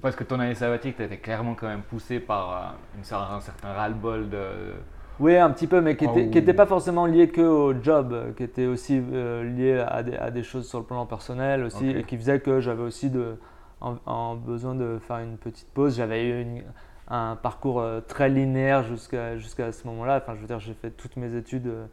Parce 0.00 0.14
que 0.14 0.24
ton 0.24 0.38
année 0.38 0.54
sabbatique, 0.54 0.96
tu 0.96 1.02
étais 1.02 1.18
clairement 1.18 1.54
quand 1.54 1.66
même 1.66 1.82
poussé 1.82 2.20
par 2.20 2.50
euh, 2.50 2.96
une, 2.96 3.14
un 3.14 3.40
certain 3.40 3.72
ras-le-bol 3.72 4.30
de 4.30 4.72
oui, 5.20 5.36
un 5.36 5.50
petit 5.50 5.66
peu, 5.66 5.80
mais 5.80 5.96
qui 5.96 6.08
n'était 6.08 6.52
oh. 6.52 6.54
pas 6.54 6.66
forcément 6.66 7.06
lié 7.06 7.28
que 7.28 7.42
au 7.42 7.80
job, 7.82 8.34
qui 8.36 8.42
était 8.42 8.66
aussi 8.66 9.02
euh, 9.12 9.44
lié 9.44 9.78
à 9.78 10.02
des, 10.02 10.16
à 10.16 10.30
des, 10.30 10.42
choses 10.42 10.68
sur 10.68 10.78
le 10.78 10.84
plan 10.84 11.04
personnel 11.06 11.64
aussi, 11.64 11.90
et 11.90 12.04
qui 12.04 12.16
faisait 12.16 12.40
que 12.40 12.60
j'avais 12.60 12.82
aussi 12.82 13.10
de, 13.10 13.36
en, 13.80 14.34
besoin 14.36 14.74
de 14.74 14.98
faire 14.98 15.18
une 15.18 15.36
petite 15.36 15.68
pause. 15.68 15.96
J'avais 15.96 16.28
eu 16.28 16.64
un 17.08 17.36
parcours 17.36 17.80
euh, 17.80 18.00
très 18.00 18.28
linéaire 18.28 18.84
jusqu'à 18.84 19.36
jusqu'à 19.36 19.72
ce 19.72 19.86
moment-là. 19.86 20.20
Enfin, 20.22 20.34
je 20.34 20.40
veux 20.40 20.46
dire, 20.46 20.60
j'ai 20.60 20.74
fait 20.74 20.90
toutes 20.90 21.16
mes 21.16 21.34
études 21.36 21.66
euh, 21.66 21.86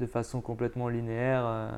de 0.00 0.06
façon 0.06 0.40
complètement 0.40 0.88
linéaire. 0.88 1.70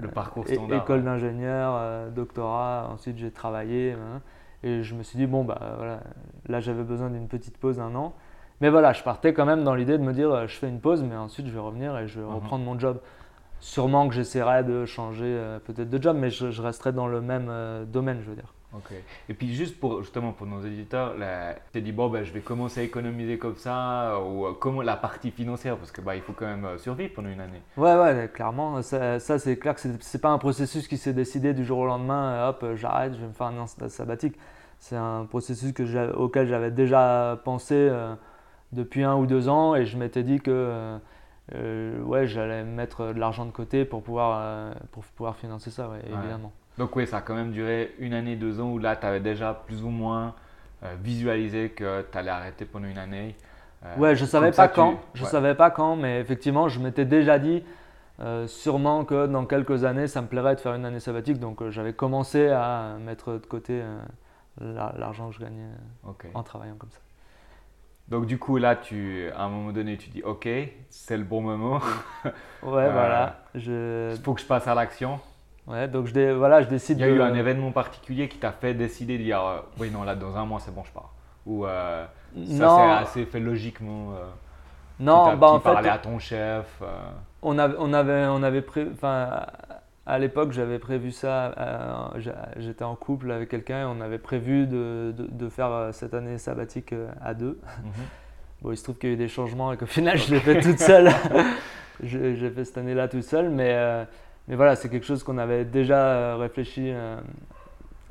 le 0.00 0.08
parcours 0.08 0.48
standard. 0.48 0.82
École 0.82 1.04
d'ingénieur, 1.04 2.10
doctorat, 2.10 2.88
ensuite 2.90 3.18
j'ai 3.18 3.30
travaillé. 3.30 3.92
Hein, 3.92 4.22
et 4.62 4.82
je 4.82 4.94
me 4.94 5.02
suis 5.02 5.18
dit, 5.18 5.26
bon, 5.26 5.44
bah 5.44 5.74
voilà, 5.76 6.00
là 6.48 6.60
j'avais 6.60 6.82
besoin 6.82 7.10
d'une 7.10 7.28
petite 7.28 7.58
pause 7.58 7.76
d'un 7.76 7.94
an. 7.94 8.14
Mais 8.60 8.70
voilà, 8.70 8.92
je 8.92 9.02
partais 9.02 9.32
quand 9.32 9.46
même 9.46 9.62
dans 9.62 9.74
l'idée 9.74 9.98
de 9.98 10.02
me 10.02 10.12
dire, 10.12 10.30
euh, 10.30 10.46
je 10.46 10.56
fais 10.56 10.68
une 10.68 10.80
pause, 10.80 11.02
mais 11.02 11.16
ensuite 11.16 11.46
je 11.46 11.52
vais 11.52 11.60
revenir 11.60 11.96
et 11.98 12.08
je 12.08 12.20
vais 12.20 12.26
mhm. 12.26 12.34
reprendre 12.34 12.64
mon 12.64 12.78
job. 12.78 12.98
Sûrement 13.60 14.08
que 14.08 14.14
j'essaierai 14.14 14.62
de 14.64 14.84
changer 14.84 15.24
euh, 15.26 15.58
peut-être 15.58 15.90
de 15.90 16.02
job, 16.02 16.16
mais 16.18 16.30
je, 16.30 16.62
resterai 16.62 16.92
dans 16.92 17.08
le 17.08 17.20
même 17.20 17.48
euh, 17.50 17.84
domaine, 17.84 18.20
je 18.22 18.30
veux 18.30 18.36
dire. 18.36 18.54
Ok. 18.74 18.92
Et 19.30 19.34
puis 19.34 19.54
juste 19.54 19.80
pour 19.80 20.02
justement 20.02 20.32
pour 20.32 20.46
nos 20.46 20.60
éditeurs, 20.60 21.14
tu 21.14 21.22
t'es 21.72 21.80
dit 21.80 21.90
bon 21.90 22.10
ben 22.10 22.22
je 22.22 22.30
vais 22.34 22.40
commencer 22.40 22.80
à 22.80 22.82
économiser 22.82 23.38
comme 23.38 23.56
ça 23.56 24.20
ou 24.20 24.52
comment 24.60 24.82
la 24.82 24.96
partie 24.96 25.30
financière 25.30 25.78
parce 25.78 25.90
que 25.90 26.02
bah 26.02 26.16
il 26.16 26.20
faut 26.20 26.34
quand 26.34 26.44
même 26.44 26.76
survivre 26.76 27.14
pendant 27.14 27.30
une 27.30 27.40
année. 27.40 27.62
Ouais 27.78 27.96
ouais 27.96 28.30
clairement 28.30 28.82
ça, 28.82 29.18
c'est 29.18 29.56
clair 29.56 29.74
que 29.74 29.80
c'est 30.00 30.20
pas 30.20 30.28
un 30.28 30.36
processus 30.36 30.86
qui 30.86 30.98
s'est 30.98 31.14
décidé 31.14 31.54
du 31.54 31.64
jour 31.64 31.78
au 31.78 31.86
lendemain 31.86 32.46
hop 32.50 32.62
j'arrête 32.74 33.14
je 33.14 33.20
vais 33.20 33.28
me 33.28 33.32
faire 33.32 33.46
un 33.46 33.56
an 33.56 33.66
sabbatique 33.66 34.36
c'est 34.78 34.96
un 34.96 35.24
processus 35.24 35.72
que 35.72 36.12
auquel 36.12 36.46
j'avais 36.46 36.70
déjà 36.70 37.40
pensé 37.42 37.90
depuis 38.72 39.02
un 39.04 39.16
ou 39.16 39.26
deux 39.26 39.48
ans 39.48 39.74
et 39.74 39.86
je 39.86 39.96
m'étais 39.96 40.22
dit 40.22 40.40
que 40.40 40.50
euh, 40.50 40.98
euh, 41.54 42.02
ouais, 42.02 42.26
j'allais 42.26 42.64
mettre 42.64 43.12
de 43.12 43.18
l'argent 43.18 43.46
de 43.46 43.50
côté 43.50 43.84
pour 43.84 44.02
pouvoir, 44.02 44.38
euh, 44.42 44.72
pour 44.92 45.04
pouvoir 45.04 45.36
financer 45.36 45.70
ça, 45.70 45.90
évidemment. 46.04 46.52
Donc 46.76 46.94
oui, 46.94 47.06
ça 47.06 47.18
a 47.18 47.20
quand 47.22 47.34
même 47.34 47.52
duré 47.52 47.94
une 47.98 48.12
année, 48.12 48.36
deux 48.36 48.60
ans 48.60 48.70
où 48.70 48.78
là, 48.78 48.96
tu 48.96 49.06
avais 49.06 49.20
déjà 49.20 49.54
plus 49.54 49.82
ou 49.82 49.88
moins 49.88 50.34
visualisé 51.02 51.70
que 51.70 52.02
tu 52.02 52.18
allais 52.18 52.30
arrêter 52.30 52.64
pendant 52.64 52.86
une 52.86 52.98
année. 52.98 53.34
ouais, 53.96 54.14
je 54.14 54.24
savais 54.24 54.52
pas 54.52 54.68
quand, 54.68 55.00
je 55.14 55.24
savais 55.24 55.56
pas 55.56 55.70
quand, 55.70 55.96
mais 55.96 56.20
effectivement, 56.20 56.68
je 56.68 56.78
m'étais 56.78 57.04
déjà 57.04 57.40
dit 57.40 57.64
sûrement 58.46 59.04
que 59.04 59.26
dans 59.26 59.44
quelques 59.44 59.82
années, 59.84 60.06
ça 60.06 60.22
me 60.22 60.28
plairait 60.28 60.54
de 60.54 60.60
faire 60.60 60.74
une 60.74 60.84
année 60.84 61.00
sabbatique. 61.00 61.40
Donc 61.40 61.68
j'avais 61.70 61.94
commencé 61.94 62.48
à 62.48 62.96
mettre 63.00 63.32
de 63.32 63.46
côté 63.46 63.82
l'argent 64.60 65.30
que 65.30 65.34
je 65.34 65.40
gagnais 65.40 65.70
en 66.34 66.42
travaillant 66.44 66.76
comme 66.76 66.90
ça. 66.92 67.00
Donc 68.10 68.26
du 68.26 68.38
coup 68.38 68.56
là, 68.56 68.74
tu, 68.76 69.28
à 69.36 69.44
un 69.44 69.48
moment 69.48 69.72
donné, 69.72 69.96
tu 69.96 70.08
dis 70.08 70.22
ok, 70.22 70.48
c'est 70.88 71.16
le 71.16 71.24
bon 71.24 71.42
moment. 71.42 71.80
ouais, 72.24 72.30
voilà. 72.62 73.40
Il 73.54 74.18
faut 74.22 74.34
que 74.34 74.40
je 74.40 74.46
passe 74.46 74.66
à 74.66 74.74
l'action. 74.74 75.20
Ouais, 75.66 75.86
donc 75.86 76.06
je, 76.06 76.32
voilà, 76.32 76.62
je 76.62 76.68
décide. 76.68 76.98
Il 76.98 77.02
y 77.02 77.04
a 77.04 77.08
eu 77.08 77.20
un 77.20 77.34
événement 77.34 77.70
particulier 77.70 78.28
qui 78.28 78.38
t'a 78.38 78.52
fait 78.52 78.72
décider 78.72 79.18
de 79.18 79.24
dire 79.24 79.44
euh, 79.44 79.60
oui 79.78 79.90
non 79.90 80.02
là 80.02 80.14
dans 80.14 80.34
un 80.38 80.46
mois 80.46 80.60
c'est 80.60 80.74
bon 80.74 80.82
je 80.84 80.92
pars. 80.92 81.12
Ou 81.44 81.66
euh, 81.66 82.06
ça 82.34 82.76
c'est 82.76 83.02
assez 83.02 83.26
fait 83.26 83.40
logiquement. 83.40 84.12
Euh, 84.12 84.24
non, 85.00 85.36
bah 85.36 85.48
en 85.48 85.60
fait. 85.60 85.68
À 85.68 85.98
ton 85.98 86.18
chef. 86.18 86.82
on, 87.42 87.58
avait, 87.58 87.76
on 87.78 87.92
avait, 87.92 88.26
on 88.26 88.42
avait 88.42 88.62
prévu, 88.62 88.90
enfin, 88.94 89.46
à 90.08 90.18
l'époque, 90.18 90.52
j'avais 90.52 90.78
prévu 90.78 91.12
ça. 91.12 91.54
Euh, 91.58 92.32
j'étais 92.56 92.84
en 92.84 92.96
couple 92.96 93.30
avec 93.30 93.50
quelqu'un 93.50 93.82
et 93.82 93.84
on 93.84 94.00
avait 94.00 94.18
prévu 94.18 94.66
de, 94.66 95.14
de, 95.14 95.48
faire 95.50 95.70
euh, 95.70 95.92
cette 95.92 96.14
année 96.14 96.38
sabbatique 96.38 96.94
euh, 96.94 97.10
à 97.22 97.34
deux. 97.34 97.60
Mhm. 97.84 97.92
Bon, 98.62 98.72
il 98.72 98.78
se 98.78 98.84
trouve 98.84 98.96
qu'il 98.96 99.10
y 99.10 99.12
a 99.12 99.14
eu 99.14 99.18
des 99.18 99.28
changements 99.28 99.70
et 99.70 99.76
qu'au 99.76 99.86
final, 99.86 100.16
je 100.16 100.34
l'ai 100.34 100.40
fait 100.40 100.60
toute 100.60 100.78
seule. 100.78 101.10
J'ai 102.02 102.50
fait 102.50 102.64
cette 102.64 102.78
année-là 102.78 103.08
toute 103.08 103.22
seule, 103.22 103.50
mais, 103.50 103.76
mais 104.46 104.54
voilà, 104.56 104.76
c'est 104.76 104.88
quelque 104.88 105.04
chose 105.04 105.22
qu'on 105.24 105.36
avait 105.36 105.64
déjà 105.64 106.36
réfléchi 106.36 106.92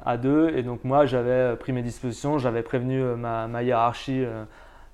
à 0.05 0.17
deux. 0.17 0.51
Et 0.55 0.61
donc, 0.61 0.83
moi, 0.83 1.05
j'avais 1.05 1.55
pris 1.55 1.71
mes 1.71 1.81
dispositions, 1.81 2.37
j'avais 2.37 2.63
prévenu 2.63 3.01
ma, 3.15 3.47
ma 3.47 3.63
hiérarchie 3.63 4.25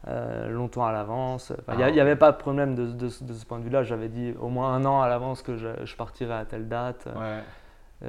euh, 0.08 0.50
longtemps 0.50 0.86
à 0.86 0.92
l'avance. 0.92 1.54
Il 1.78 1.94
n'y 1.94 2.00
avait 2.00 2.16
pas 2.16 2.32
de 2.32 2.38
problème 2.38 2.76
de, 2.76 2.86
de, 2.86 3.10
ce 3.10 3.46
point 3.46 3.60
de 3.60 3.63
vue-là. 3.63 3.84
J'avais 3.84 4.10
dit 4.10 4.34
au 4.39 4.50
moins 4.50 4.74
un 4.74 4.86
an 4.86 5.02
à 5.02 5.08
l'avance 5.08 5.42
que 5.42 5.56
je, 5.56 5.70
je, 5.86 5.96
partirais 5.96 6.36
à 6.36 6.46
telle 6.46 6.68
date. 6.68 7.08
Ouais. 7.16 7.39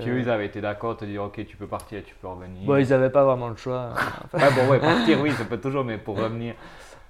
Puis 0.01 0.11
eux, 0.11 0.19
ils 0.19 0.29
avaient 0.29 0.47
été 0.47 0.61
d'accord, 0.61 0.97
te 0.97 1.05
dire 1.05 1.23
ok, 1.23 1.47
tu 1.47 1.57
peux 1.57 1.69
partir, 1.69 2.03
tu 2.05 2.15
peux 2.17 2.27
revenir. 2.27 2.67
Bon, 2.67 2.77
ils 2.77 2.89
n'avaient 2.89 3.11
pas 3.11 3.25
vraiment 3.25 3.49
le 3.49 3.57
choix. 3.57 3.91
ouais, 4.35 4.41
bon, 4.57 4.69
ouais, 4.69 4.81
partir, 4.81 5.21
oui, 5.21 5.31
ça 5.31 5.45
peut 5.45 5.61
toujours, 5.61 5.85
mais 5.85 5.99
pour 5.99 6.19
revenir. 6.19 6.55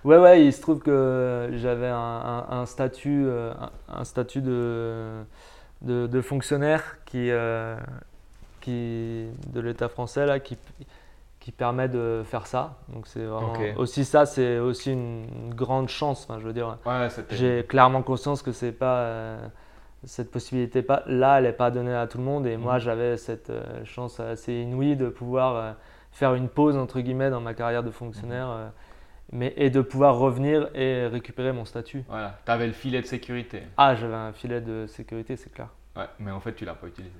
Ouais, 0.04 0.18
ouais, 0.18 0.44
il 0.44 0.52
se 0.52 0.60
trouve 0.60 0.80
que 0.80 1.48
j'avais 1.54 1.88
un, 1.88 2.46
un, 2.50 2.66
statut, 2.66 3.24
euh, 3.26 3.54
un, 3.88 4.04
statut 4.04 4.42
de, 4.42 5.24
de, 5.80 6.06
de 6.06 6.20
fonctionnaire 6.20 6.98
qui, 7.06 7.30
euh, 7.30 7.74
qui, 8.60 9.28
de 9.48 9.60
l'État 9.60 9.88
français 9.88 10.26
là, 10.26 10.40
qui, 10.40 10.58
qui 11.44 11.52
permet 11.52 11.90
de 11.90 12.22
faire 12.24 12.46
ça. 12.46 12.78
Donc 12.88 13.06
c'est 13.06 13.22
vraiment 13.22 13.52
aussi 13.76 14.06
ça, 14.06 14.24
c'est 14.24 14.58
aussi 14.58 14.92
une, 14.92 15.52
grande 15.54 15.90
chance. 15.90 16.24
Enfin, 16.24 16.40
je 16.40 16.46
veux 16.46 16.54
dire, 16.54 16.78
j'ai 17.28 17.66
clairement 17.68 18.02
conscience 18.02 18.40
que 18.40 18.50
c'est 18.50 18.72
pas 18.72 19.00
euh, 19.00 19.46
cette 20.04 20.30
possibilité 20.30 20.80
pas 20.80 21.02
là, 21.06 21.36
elle 21.36 21.44
n'est 21.44 21.52
pas 21.52 21.70
donnée 21.70 21.94
à 21.94 22.06
tout 22.06 22.16
le 22.16 22.24
monde. 22.24 22.46
Et 22.46 22.56
moi, 22.56 22.76
mhm. 22.76 22.80
j'avais 22.80 23.16
cette 23.18 23.50
euh, 23.50 23.84
chance 23.84 24.20
assez 24.20 24.54
inouïe 24.54 24.96
de 24.96 25.10
pouvoir 25.10 25.56
euh, 25.56 25.72
faire 26.12 26.32
une 26.32 26.48
pause 26.48 26.78
entre 26.78 27.00
guillemets 27.00 27.28
dans 27.28 27.42
ma 27.42 27.52
carrière 27.52 27.82
de 27.82 27.90
fonctionnaire. 27.90 28.48
Mhm. 28.48 29.38
mais, 29.38 29.52
et 29.58 29.68
de 29.68 29.82
pouvoir 29.82 30.16
revenir 30.16 30.70
et 30.74 31.06
récupérer 31.08 31.52
mon 31.52 31.66
statut. 31.66 32.04
Voilà, 32.08 32.38
tu 32.42 32.52
avais 32.52 32.66
le 32.66 32.72
filet 32.72 33.02
de 33.02 33.06
sécurité. 33.06 33.64
Ah, 33.76 33.94
j'avais 33.94 34.14
un 34.14 34.32
filet 34.32 34.62
de 34.62 34.86
sécurité, 34.86 35.36
c'est 35.36 35.52
clair. 35.52 35.68
Ouais, 35.94 36.08
mais 36.18 36.30
en 36.30 36.40
fait, 36.40 36.54
tu 36.54 36.64
l'as 36.64 36.74
pas 36.74 36.86
utilisé. 36.86 37.12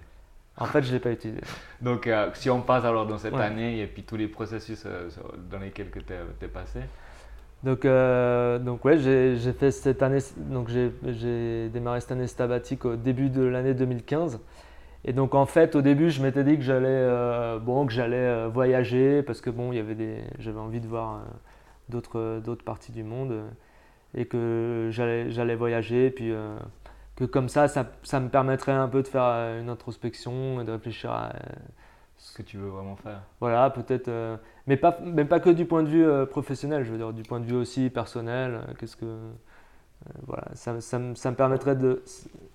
En 0.58 0.66
fait, 0.66 0.82
je 0.82 0.88
ne 0.88 0.94
l'ai 0.94 1.00
pas 1.00 1.10
utilisé. 1.10 1.40
Donc, 1.80 2.06
euh, 2.06 2.30
si 2.34 2.48
on 2.48 2.60
passe 2.60 2.84
alors 2.84 3.06
dans 3.06 3.18
cette 3.18 3.34
année 3.34 3.80
et 3.80 3.86
puis 3.86 4.04
tous 4.04 4.16
les 4.16 4.28
processus 4.28 4.84
euh, 4.86 5.08
dans 5.50 5.58
lesquels 5.58 5.90
tu 5.90 6.44
es, 6.44 6.48
passé. 6.48 6.80
Donc, 7.64 7.84
euh, 7.84 8.58
donc 8.58 8.84
ouais, 8.84 8.98
j'ai 8.98 9.52
fait 9.52 9.72
cette 9.72 10.02
année, 10.02 10.18
donc 10.36 10.68
j'ai 10.68 11.68
démarré 11.70 12.00
cette 12.00 12.12
année 12.12 12.28
sabbatique 12.28 12.84
au 12.84 12.94
début 12.94 13.30
de 13.30 13.42
l'année 13.42 13.74
2015. 13.74 14.40
Et 15.06 15.12
donc 15.12 15.34
en 15.34 15.44
fait, 15.44 15.74
au 15.74 15.82
début, 15.82 16.10
je 16.10 16.22
m'étais 16.22 16.44
dit 16.44 16.56
que 16.56 16.62
j'allais 16.62 17.58
bon, 17.60 17.84
que 17.86 17.92
j'allais 17.92 18.46
voyager 18.48 19.22
parce 19.22 19.40
que 19.40 19.50
bon, 19.50 19.72
il 19.72 19.76
y 19.76 19.80
avait 19.80 19.94
des, 19.94 20.22
j'avais 20.38 20.60
envie 20.60 20.80
de 20.80 20.86
voir 20.86 21.22
d'autres 21.88 22.40
d'autres 22.44 22.64
parties 22.64 22.92
du 22.92 23.02
monde 23.02 23.42
et 24.14 24.26
que 24.26 24.88
j'allais 24.92 25.56
voyager. 25.56 26.10
Puis 26.10 26.32
que 27.16 27.24
comme 27.24 27.48
ça, 27.48 27.68
ça, 27.68 27.86
ça, 28.02 28.20
me 28.20 28.28
permettrait 28.28 28.72
un 28.72 28.88
peu 28.88 29.02
de 29.02 29.08
faire 29.08 29.24
euh, 29.24 29.60
une 29.60 29.68
introspection 29.68 30.60
et 30.60 30.64
de 30.64 30.72
réfléchir 30.72 31.12
à 31.12 31.28
euh, 31.28 31.38
ce 32.18 32.32
que 32.32 32.42
tu 32.42 32.56
veux 32.56 32.68
vraiment 32.68 32.96
faire. 32.96 33.20
Voilà, 33.40 33.70
peut-être, 33.70 34.08
euh, 34.08 34.36
mais 34.66 34.76
pas, 34.76 34.98
même 35.00 35.28
pas 35.28 35.40
que 35.40 35.50
du 35.50 35.64
point 35.64 35.82
de 35.82 35.88
vue 35.88 36.26
professionnel, 36.26 36.84
je 36.84 36.90
veux 36.90 36.98
dire, 36.98 37.12
du 37.12 37.22
point 37.22 37.40
de 37.40 37.44
vue 37.44 37.56
aussi 37.56 37.88
personnel. 37.90 38.60
Qu'est-ce 38.78 38.96
que, 38.96 39.18
voilà, 40.26 40.44
ça, 40.54 40.80
ça, 40.80 41.00
ça, 41.14 41.30
me 41.30 41.36
permettrait 41.36 41.76
de, 41.76 42.02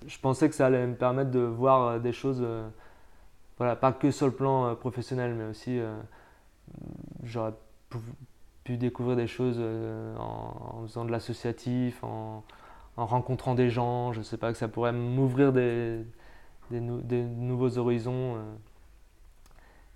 je 0.05 0.19
pensais 0.19 0.49
que 0.49 0.55
ça 0.55 0.65
allait 0.65 0.85
me 0.85 0.95
permettre 0.95 1.31
de 1.31 1.39
voir 1.39 1.99
des 1.99 2.11
choses, 2.11 2.45
voilà, 3.57 3.75
pas 3.75 3.93
que 3.93 4.11
sur 4.11 4.25
le 4.25 4.33
plan 4.33 4.75
professionnel, 4.75 5.35
mais 5.35 5.45
aussi, 5.45 5.79
j'aurais 7.23 7.53
pu, 8.63 8.77
découvrir 8.77 9.15
des 9.15 9.27
choses 9.27 9.59
en, 9.59 10.79
en, 10.79 10.81
faisant 10.83 11.05
de 11.05 11.11
l'associatif, 11.11 12.03
en 12.03 12.43
en 12.99 13.05
rencontrant 13.05 13.55
des 13.55 13.69
gens, 13.69 14.11
je 14.11 14.19
ne 14.19 14.23
sais 14.23 14.37
pas, 14.37 14.51
que 14.51 14.57
ça 14.57 14.67
pourrait 14.67 14.91
m'ouvrir 14.91 15.53
des, 15.53 16.03
nouveaux 16.71 17.77
horizons. 17.77 18.35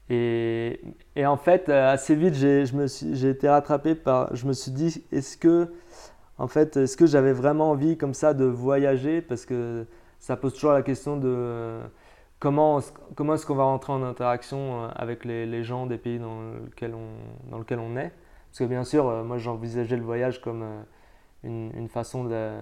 Euh. 0.10 0.76
Et, 1.16 1.26
en 1.26 1.38
fait, 1.38 1.68
euh, 1.68 1.92
assez 1.92 2.16
vite, 2.16 2.34
j'ai 2.34 3.30
été 3.30 3.50
rattrapé 3.50 3.96
par. 3.96 4.34
Je 4.36 4.48
me 4.48 4.54
suis 4.54 4.72
dit, 4.72 5.04
est-ce 5.12 5.38
que, 5.38 5.74
en 6.38 6.48
fait, 6.48 6.78
est-ce 6.78 6.96
que 6.96 7.06
j'avais 7.06 7.34
vraiment 7.34 7.72
envie 7.72 7.98
comme 7.98 8.14
ça 8.14 8.34
de 8.34 8.46
voyager? 8.46 9.22
Parce 9.22 9.46
que 9.46 9.86
ça 10.20 10.38
pose 10.38 10.54
toujours 10.54 10.72
la 10.72 10.82
question 10.82 11.18
de 11.18 11.80
comment, 12.40 12.80
comment 13.16 13.34
est-ce 13.36 13.46
qu'on 13.46 13.56
va 13.56 13.64
rentrer 13.64 13.92
en 13.92 14.04
interaction 14.04 14.86
euh, 14.86 14.88
avec 14.96 15.26
les, 15.26 15.64
gens 15.64 15.88
des 15.88 15.98
pays 15.98 16.20
dans 16.20 16.40
lequel 17.60 17.80
on, 17.80 17.98
est? 17.98 18.14
Parce 18.50 18.60
que 18.60 18.64
bien 18.66 18.86
sûr, 18.86 19.24
moi 19.26 19.38
j'envisageais 19.40 19.98
le 19.98 20.04
voyage 20.04 20.40
comme 20.42 20.64
une 21.44 21.90
façon 21.90 22.24
de 22.24 22.54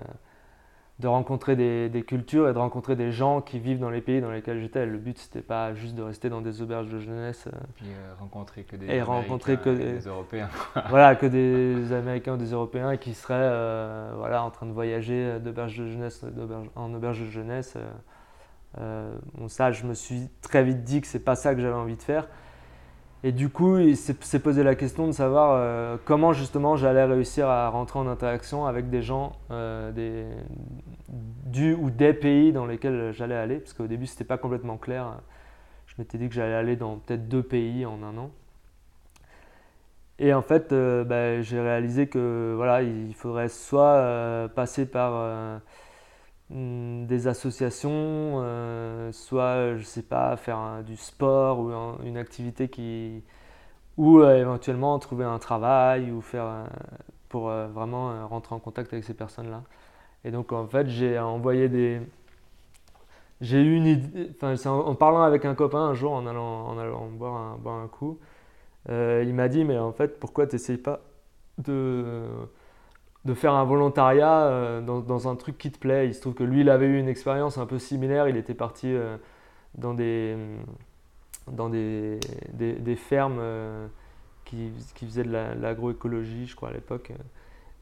de 1.01 1.07
rencontrer 1.07 1.55
des, 1.55 2.03
cultures 2.03 2.47
et 2.47 2.53
de 2.53 2.57
rencontrer 2.57 2.95
des 2.95 3.11
gens 3.11 3.41
qui 3.41 3.59
vivent 3.59 3.79
dans 3.79 3.89
les 3.89 4.01
pays 4.01 4.21
dans 4.21 4.31
lesquels 4.31 4.61
j'étais. 4.61 4.85
Le 4.85 4.99
but, 4.99 5.17
c'était 5.17 5.41
pas 5.41 5.73
juste 5.73 5.95
de 5.95 6.03
rester 6.03 6.29
dans 6.29 6.41
des 6.41 6.61
auberges 6.61 6.89
de 6.89 6.99
jeunesse. 6.99 7.47
Euh, 7.47 7.57
Puis 7.75 7.87
euh, 7.87 8.13
rencontrer 8.19 8.63
que 8.63 8.75
des, 8.75 8.85
et 8.85 9.01
rencontrer 9.01 9.57
que 9.57 9.69
des, 9.69 10.07
Européens. 10.07 10.49
voilà, 10.89 11.15
que 11.15 11.25
des 11.25 11.91
Américains 11.91 12.35
ou 12.35 12.37
des 12.37 12.53
Européens 12.53 12.95
qui 12.97 13.15
seraient 13.15 13.33
euh, 13.35 14.13
voilà, 14.15 14.43
en 14.43 14.51
train 14.51 14.67
de 14.67 14.71
voyager 14.71 15.39
d'auberge 15.39 15.77
de 15.77 15.87
jeunesse 15.87 16.23
en 16.75 16.93
auberge 16.93 17.19
de 17.19 17.29
jeunesse. 17.29 17.75
bon, 18.77 19.47
ça, 19.47 19.71
je 19.71 19.85
me 19.85 19.95
suis 19.95 20.29
très 20.41 20.63
vite 20.63 20.83
dit 20.83 21.01
que 21.01 21.07
c'est 21.07 21.25
pas 21.25 21.35
ça 21.35 21.55
que 21.55 21.61
j'avais 21.61 21.73
envie 21.73 21.97
de 21.97 22.03
faire. 22.03 22.27
Et 23.23 23.31
du 23.31 23.49
coup, 23.49 23.77
il 23.77 23.95
s'est 23.95 24.39
posé 24.39 24.63
la 24.63 24.73
question 24.73 25.05
de 25.05 25.11
savoir 25.11 25.51
euh, 25.53 25.95
comment 26.05 26.33
justement 26.33 26.75
j'allais 26.75 27.03
réussir 27.03 27.47
à 27.47 27.69
rentrer 27.69 27.99
en 27.99 28.07
interaction 28.07 28.65
avec 28.65 28.89
des 28.89 29.03
gens 29.03 29.33
euh, 29.51 29.91
des, 29.91 30.25
du 31.51 31.73
ou 31.73 31.89
des 31.91 32.13
pays 32.13 32.51
dans 32.53 32.65
lesquels 32.65 33.11
j'allais 33.13 33.35
aller. 33.35 33.57
Parce 33.59 33.73
qu'au 33.73 33.87
début, 33.87 34.07
ce 34.07 34.13
n'était 34.13 34.23
pas 34.25 34.37
complètement 34.37 34.77
clair. 34.77 35.19
Je 35.87 35.95
m'étais 35.99 36.17
dit 36.17 36.29
que 36.29 36.35
j'allais 36.35 36.55
aller 36.55 36.75
dans 36.77 36.97
peut-être 36.97 37.27
deux 37.29 37.43
pays 37.43 37.85
en 37.85 38.03
un 38.03 38.17
an. 38.17 38.31
Et 40.19 40.33
en 40.33 40.41
fait, 40.43 40.71
euh, 40.71 41.03
bah, 41.03 41.41
j'ai 41.41 41.59
réalisé 41.59 42.07
que 42.07 42.53
voilà, 42.55 42.83
il 42.83 43.13
faudrait 43.15 43.49
soit 43.49 44.49
passer 44.55 44.85
par 44.85 45.61
Hmm, 46.49 47.05
des 47.05 47.27
associations, 47.27 47.91
euh, 48.43 49.11
soit, 49.13 49.77
je 49.77 49.83
sais 49.83 50.01
pas, 50.01 50.35
faire 50.35 50.83
du 50.85 50.97
sport 50.97 51.59
ou 51.59 51.71
une 52.05 52.17
activité 52.17 52.67
qui. 52.69 53.23
ou 53.97 54.19
euh, 54.21 54.37
éventuellement 54.39 54.99
trouver 54.99 55.25
un 55.25 55.39
travail 55.39 56.11
ou 56.11 56.21
faire. 56.21 56.45
Euh, 56.45 56.65
pour 57.29 57.49
vraiment 57.49 58.27
rentrer 58.27 58.55
en 58.55 58.59
contact 58.59 58.93
avec 58.93 59.05
ces 59.05 59.13
personnes-là. 59.15 59.63
Et 60.25 60.31
donc, 60.31 60.51
en 60.51 60.67
fait, 60.67 60.87
j'ai 60.87 61.17
envoyé 61.19 61.69
des. 61.69 62.01
J'ai 63.41 63.61
eu 63.61 63.75
une 63.75 63.99
en, 64.65 64.95
parlant 64.95 65.23
avec 65.23 65.45
un 65.45 65.55
copain 65.55 65.79
un 65.79 65.93
jour, 65.95 66.11
en 66.11 66.27
allant, 66.27 66.67
en 66.67 66.77
allant 66.77 67.07
boire, 67.07 67.35
un, 67.35 67.57
boire 67.57 67.75
un 67.77 67.87
coup, 67.87 68.19
il 68.89 69.33
m'a 69.33 69.47
dit 69.47 69.63
Mais 69.65 69.79
en 69.79 69.91
fait, 69.91 70.19
pourquoi 70.19 70.45
tu 70.45 70.55
n'essayes 70.55 70.77
pas 70.77 71.01
de 71.57 72.27
de 73.25 73.33
faire 73.33 73.53
un 73.53 73.63
volontariat 73.63 74.45
euh, 74.45 74.81
dans, 74.81 75.27
un 75.27 75.35
truc 75.35 75.57
qui 75.57 75.71
te 75.71 75.77
plaît? 75.77 76.07
Il 76.07 76.15
se 76.15 76.21
trouve 76.21 76.33
que 76.33 76.43
lui, 76.43 76.61
il 76.61 76.69
avait 76.69 76.87
eu 76.87 76.99
une 76.99 77.07
expérience 77.07 77.57
un 77.57 77.65
peu 77.65 77.79
similaire. 77.79 78.27
Il 78.27 78.37
était 78.37 78.53
parti 78.53 78.87
euh, 78.87 79.17
dans 79.75 79.93
des, 79.93 80.35
dans 81.47 81.69
des, 81.69 82.19
des, 82.53 82.95
fermes 82.95 83.39
euh, 83.39 83.87
qui, 84.45 84.71
qui, 84.95 85.05
faisaient 85.05 85.23
de 85.23 85.31
l'agroécologie, 85.31 86.47
je 86.47 86.55
crois, 86.55 86.69
à 86.69 86.73
l'époque, 86.73 87.11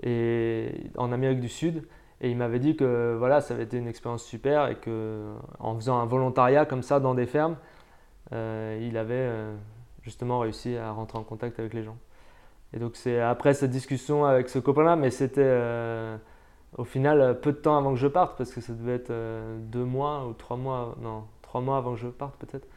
et 0.04 0.72
en 0.98 1.12
Amérique 1.12 1.40
du 1.40 1.50
Sud. 1.50 1.84
Et 2.22 2.30
il 2.30 2.38
m'avait 2.38 2.60
dit 2.60 2.76
que 2.76 3.16
voilà, 3.18 3.42
ça 3.42 3.54
avait 3.54 3.64
été 3.64 3.78
une 3.78 3.88
expérience 3.88 4.24
super 4.24 4.68
et 4.68 4.76
que 4.76 5.34
en 5.60 5.76
faisant 5.76 6.00
un 6.00 6.06
volontariat 6.06 6.66
comme 6.66 6.84
ça 6.84 7.00
dans 7.00 7.16
des 7.16 7.26
fermes, 7.26 7.56
il 8.32 8.98
avait 8.98 9.30
justement 10.02 10.40
réussi 10.40 10.76
à 10.76 10.92
rentrer 10.92 11.18
en 11.18 11.24
contact 11.24 11.60
avec 11.60 11.74
les 11.74 11.84
gens. 11.84 11.98
Et 12.74 12.80
donc 12.80 12.96
c'est 12.96 13.20
après 13.20 13.54
cette 13.54 13.72
discussion 13.72 14.26
avec 14.26 14.50
ce 14.50 14.60
copain-là, 14.60 14.96
mais 14.96 15.10
c'était 15.10 15.42
euh, 15.44 16.18
au 16.78 16.84
final 16.84 17.40
peu 17.42 17.52
de 17.52 17.58
temps 17.58 17.78
avant 17.78 17.92
que 17.94 18.00
je 18.00 18.08
parte, 18.08 18.38
parce 18.38 18.52
que 18.52 18.62
ça 18.62 18.74
devait 18.74 18.96
être 18.96 19.10
euh, 19.10 19.58
deux 19.60 19.84
mois 19.84 20.28
ou 20.28 20.34
trois 20.34 20.58
mois, 20.58 20.96
non, 21.02 21.24
trois 21.42 21.62
mois 21.62 21.78
avant 21.78 21.94
que 21.94 22.00
je 22.00 22.08
parte 22.08 22.36
peut-être. 22.38 22.68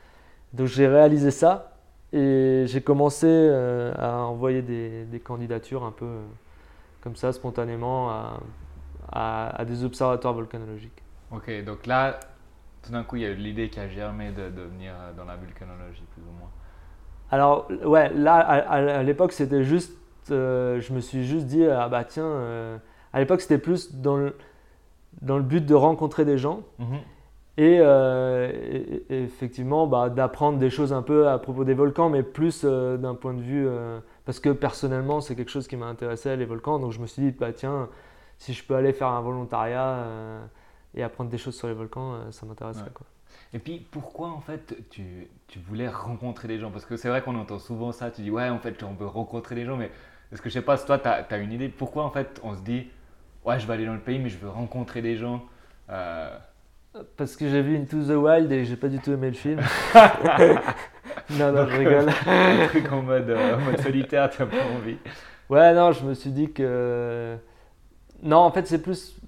Donc 0.55 0.67
j'ai 0.67 0.87
réalisé 0.87 1.31
ça 1.31 1.77
et 2.13 2.65
j'ai 2.67 2.81
commencé 2.83 3.27
euh, 3.29 3.93
à 3.99 4.19
envoyer 4.25 4.63
des, 4.63 5.05
des, 5.05 5.21
candidatures 5.21 5.85
un 5.85 5.93
peu 5.93 6.09
comme 7.03 7.17
ça, 7.17 7.33
spontanément, 7.33 8.11
à, 8.11 8.41
à, 9.13 9.49
à, 9.61 9.65
des 9.65 9.85
observatoires 9.85 10.35
volcanologiques. 10.35 11.03
Ok, 11.31 11.51
donc 11.65 11.87
là, 11.87 12.19
tout 12.83 12.93
d'un 12.93 13.05
coup, 13.05 13.17
il 13.17 13.23
y 13.23 13.27
a 13.27 13.31
eu 13.31 13.35
l'idée 13.35 13.69
qui 13.69 13.81
a 13.81 13.89
germé 13.89 14.31
de, 14.31 14.51
de 14.51 14.63
venir 14.63 14.93
dans 15.17 15.25
la 15.25 15.37
volcanologie, 15.37 16.05
plus 16.13 16.23
ou 16.23 16.39
moins. 16.39 16.51
Alors, 17.31 17.69
ouais, 17.85 18.13
là, 18.15 18.37
à, 18.39 19.03
l'époque, 19.03 19.33
c'était 19.33 19.65
juste. 19.65 19.93
Euh, 20.31 20.81
je 20.81 20.93
me 20.93 21.01
suis 21.01 21.25
juste 21.25 21.47
dit, 21.47 21.67
ah 21.67 21.89
bah 21.89 22.05
tiens, 22.05 22.25
euh, 22.27 22.77
à 23.13 23.19
l'époque, 23.21 23.41
c'était 23.41 23.59
plus 23.59 23.95
dans 23.95 24.17
le. 24.17 24.37
dans 25.23 25.37
le 25.37 25.43
but 25.43 25.65
de 25.65 25.75
rencontrer 25.75 26.25
des 26.25 26.39
gens. 26.39 26.61
Mhm. 26.79 26.99
Et, 27.59 27.79
euh, 27.81 28.51
et- 28.51 29.05
et 29.11 29.23
effectivement, 29.25 29.87
bah, 29.87 30.09
d'apprendre 30.09 30.59
des 30.59 30.71
choses 30.71 30.93
un 30.93 31.03
peu 31.03 31.29
à 31.29 31.39
propos 31.39 31.65
des 31.65 31.75
volcans, 31.75 32.09
mais 32.09 32.23
plus 32.23 32.63
euh, 32.65 32.97
d'un 32.97 33.15
point 33.15 33.35
de 33.35 33.43
vue. 33.43 33.67
euh, 33.69 33.99
parce 34.25 34.41
que 34.41 34.51
personnellement, 34.51 35.21
c'est 35.21 35.35
quelque 35.35 35.51
chose 35.51 35.67
qui 35.69 35.77
m'a 35.77 35.87
intéressé, 35.87 36.35
les 36.37 36.45
volcans. 36.47 36.79
Donc 36.79 36.93
je 36.93 37.01
me 37.01 37.07
suis 37.07 37.23
dit, 37.23 37.31
bah, 37.39 37.53
tiens, 37.53 37.89
si 38.43 38.55
je 38.55 38.65
peux 38.65 38.75
aller 38.75 38.93
faire 38.93 39.07
un 39.07 39.21
volontariat 39.21 39.87
euh, 39.87 40.45
et 40.97 41.05
apprendre 41.05 41.31
des 41.31 41.39
choses 41.39 41.57
sur 41.57 41.69
les 41.69 41.75
volcans, 41.75 42.15
euh, 42.15 42.31
ça 42.33 42.45
m'intéresserait. 42.45 42.87
Ouais. 42.87 42.93
quoi. 42.93 43.07
Et 43.55 43.61
puis 43.61 43.87
pourquoi 43.89 44.31
en 44.31 44.41
fait 44.41 44.75
tu, 44.91 45.29
tu 45.47 45.61
voulais 45.61 45.89
rencontrer 45.89 46.49
des 46.49 46.59
gens? 46.59 46.73
Parce 46.73 46.85
que 46.85 46.97
c'est 46.97 47.09
vrai 47.09 47.23
qu'on 47.23 47.37
entend 47.37 47.61
souvent 47.61 47.93
ça, 47.93 48.11
tu 48.11 48.23
dis 48.23 48.31
ouais 48.33 48.49
en 48.49 48.59
fait 48.59 48.83
on 48.83 48.95
veut 48.95 49.07
rencontrer 49.07 49.55
des 49.55 49.65
gens, 49.65 49.77
mais 49.77 49.93
est-ce 50.33 50.43
que 50.43 50.49
je 50.49 50.55
sais 50.55 50.63
pas 50.63 50.77
si 50.77 50.85
toi 50.87 50.99
tu 50.99 51.07
as, 51.09 51.39
une 51.39 51.53
idée? 51.53 51.69
Pourquoi 51.69 52.03
en 52.03 52.11
fait 52.11 52.41
on 52.43 52.57
se 52.57 52.63
dit 52.63 52.89
ouais 53.45 53.61
je 53.61 53.67
vais 53.69 53.75
aller 53.75 53.87
dans 53.87 53.95
le 53.95 54.01
pays 54.01 54.19
mais 54.19 54.29
je 54.29 54.39
veux 54.39 54.49
rencontrer 54.49 55.03
des 55.03 55.17
gens 55.17 55.45
Euh, 55.89 56.37
Parce 57.17 57.37
que 57.37 57.49
j'ai 57.49 57.63
vu 57.63 57.77
Into 57.77 58.03
the 58.03 58.17
Wild 58.17 58.51
et 58.51 58.65
j'ai 58.65 58.77
pas 58.77 58.89
du 58.89 58.99
tout 58.99 59.13
aimé 59.13 59.29
le 59.29 59.37
film. 59.37 59.61
non, 61.31 61.53
non, 61.53 61.65
je 61.69 61.77
rigole. 61.77 62.09
un 62.27 62.67
truc 62.67 62.91
en 62.91 63.03
mode, 63.03 63.31
euh, 63.31 63.57
en 63.57 63.61
mode 63.61 63.81
solitaire, 63.81 64.29
tu 64.31 64.43
n'as 64.43 64.49
pas 64.49 64.65
envie. 64.77 64.97
Ouais, 65.49 65.73
non, 65.75 65.93
je 65.93 66.05
me 66.05 66.15
suis 66.15 66.31
dit 66.31 66.53
que. 66.53 67.39
Non, 68.23 68.39
en 68.39 68.51
fait, 68.53 68.67
c'est 68.67 68.81
plus 68.81 69.21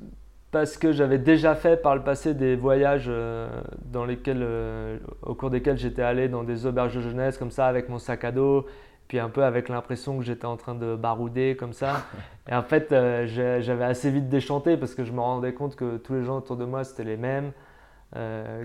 parce 0.55 0.77
que 0.77 0.93
j'avais 0.93 1.19
déjà 1.19 1.57
fait 1.57 1.83
par 1.83 1.97
le 1.97 2.03
passé 2.03 2.33
des 2.33 2.55
voyages 2.55 3.07
euh, 3.09 3.49
dans 3.87 4.05
lesquels, 4.05 4.41
euh, 4.41 4.99
au 5.23 5.35
cours 5.35 5.51
desquels 5.51 5.77
j'étais 5.77 6.03
allé 6.03 6.29
dans 6.29 6.45
des 6.45 6.65
auberges 6.65 6.95
de 6.95 7.01
jeunesse 7.01 7.39
comme 7.39 7.51
ça 7.51 7.67
avec 7.67 7.89
mon 7.89 7.99
sac 7.99 8.23
à 8.23 8.31
dos, 8.31 8.65
puis 9.09 9.19
un 9.19 9.29
peu 9.29 9.43
avec 9.43 9.69
l'impression 9.69 10.17
que 10.17 10.25
j'étais 10.25 10.47
en 10.47 10.57
train 10.57 10.77
de 10.77 10.95
barouder 10.95 11.57
comme 11.57 11.73
ça. 11.73 12.03
Et 12.49 12.55
en 12.55 12.63
fait, 12.63 12.93
euh, 12.93 13.27
j'avais 13.27 13.85
assez 13.85 14.13
vite 14.13 14.29
déchanté 14.29 14.77
parce 14.77 14.95
que 14.95 15.03
je 15.03 15.11
me 15.13 15.19
rendais 15.19 15.55
compte 15.55 15.75
que 15.75 15.97
tous 15.97 16.15
les 16.15 16.23
gens 16.23 16.39
autour 16.39 16.57
de 16.57 16.65
moi 16.65 16.85
c'était 16.85 17.05
les 17.05 17.17
mêmes, 17.17 17.51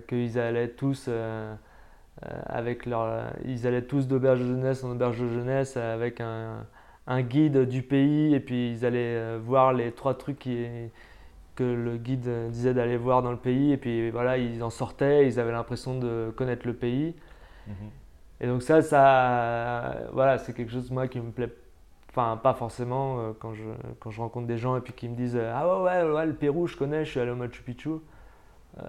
qu'ils 0.08 0.38
allaient 0.38 0.70
tous. 0.70 1.10
avec 2.46 2.86
leur, 2.86 3.32
ils 3.46 3.66
allaient 3.66 3.82
tous 3.82 4.08
d'auberge 4.08 4.42
de 4.42 4.46
jeunesse 4.46 4.84
en 4.84 4.92
auberge 4.92 5.20
de 5.20 5.28
jeunesse 5.28 5.76
avec 5.76 6.22
un, 6.22 6.68
un 7.10 7.22
guide 7.22 7.68
du 7.68 7.82
pays 7.84 8.34
et 8.34 8.40
puis 8.40 8.72
ils 8.72 8.86
allaient 8.86 9.18
euh, 9.18 9.40
voir 9.44 9.74
les 9.74 9.92
trois 9.92 10.14
trucs 10.18 10.40
qui, 10.40 10.66
que 11.56 11.64
le 11.64 11.98
guide 11.98 12.30
disait 12.52 12.74
d'aller 12.74 12.96
voir 12.98 13.22
dans 13.22 13.32
le 13.32 13.38
pays 13.38 13.74
et 13.74 13.78
puis 13.78 14.12
voilà 14.12 14.38
ils 14.38 14.64
en 14.64 14.70
sortaient 14.70 15.28
ils 15.28 15.40
avaient 15.40 15.52
l'impression 15.52 16.00
de 16.00 16.32
connaître 16.38 16.66
le 16.68 16.74
pays. 16.74 17.16
Et 18.42 18.48
donc 18.48 18.64
ça 18.64 18.82
ça 18.82 19.98
voilà 20.14 20.38
c'est 20.38 20.54
quelque 20.54 20.72
chose 20.72 20.90
moi 20.92 21.08
qui 21.08 21.20
me 21.20 21.32
plaît 21.32 21.54
enfin 22.10 22.38
pas 22.38 22.54
forcément 22.54 23.20
euh, 23.20 23.32
quand 23.40 23.54
je 23.54 23.64
quand 24.00 24.12
je 24.12 24.22
rencontre 24.22 24.48
des 24.48 24.58
gens 24.58 24.78
et 24.78 24.82
puis 24.82 24.94
qui 24.94 25.10
me 25.10 25.16
disent 25.16 25.36
euh, 25.36 25.52
ah 25.56 25.84
ouais 25.84 26.04
ouais, 26.04 26.12
ouais 26.14 26.26
le 26.26 26.34
Pérou 26.34 26.68
je 26.68 26.78
connais 26.78 27.06
je 27.06 27.12
suis 27.12 27.20
allé 27.20 27.32
au 27.32 27.36
Machu 27.36 27.62
Picchu 27.64 27.90
Euh, 28.78 28.84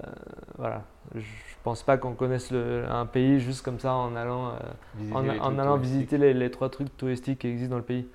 voilà 0.58 0.84
je 1.14 1.24
pense 1.64 1.82
pas 1.82 1.96
qu'on 1.96 2.12
connaisse 2.14 2.50
le- 2.52 2.84
un 2.88 3.06
pays 3.06 3.40
juste 3.40 3.64
comme 3.64 3.80
ça 3.80 3.94
en 3.94 4.14
allant 4.14 4.50
euh, 4.50 4.58
Visiter 4.94 5.14
en, 5.40 5.58
allant 5.58 5.76
visiter 5.78 6.18
les, 6.18 6.34
les 6.34 6.50
trois 6.50 6.68
trucs 6.68 6.94
touristiques 6.96 7.40
qui 7.40 7.48
existent 7.48 7.72
dans 7.72 7.78
le 7.78 7.84
pays. 7.84 8.06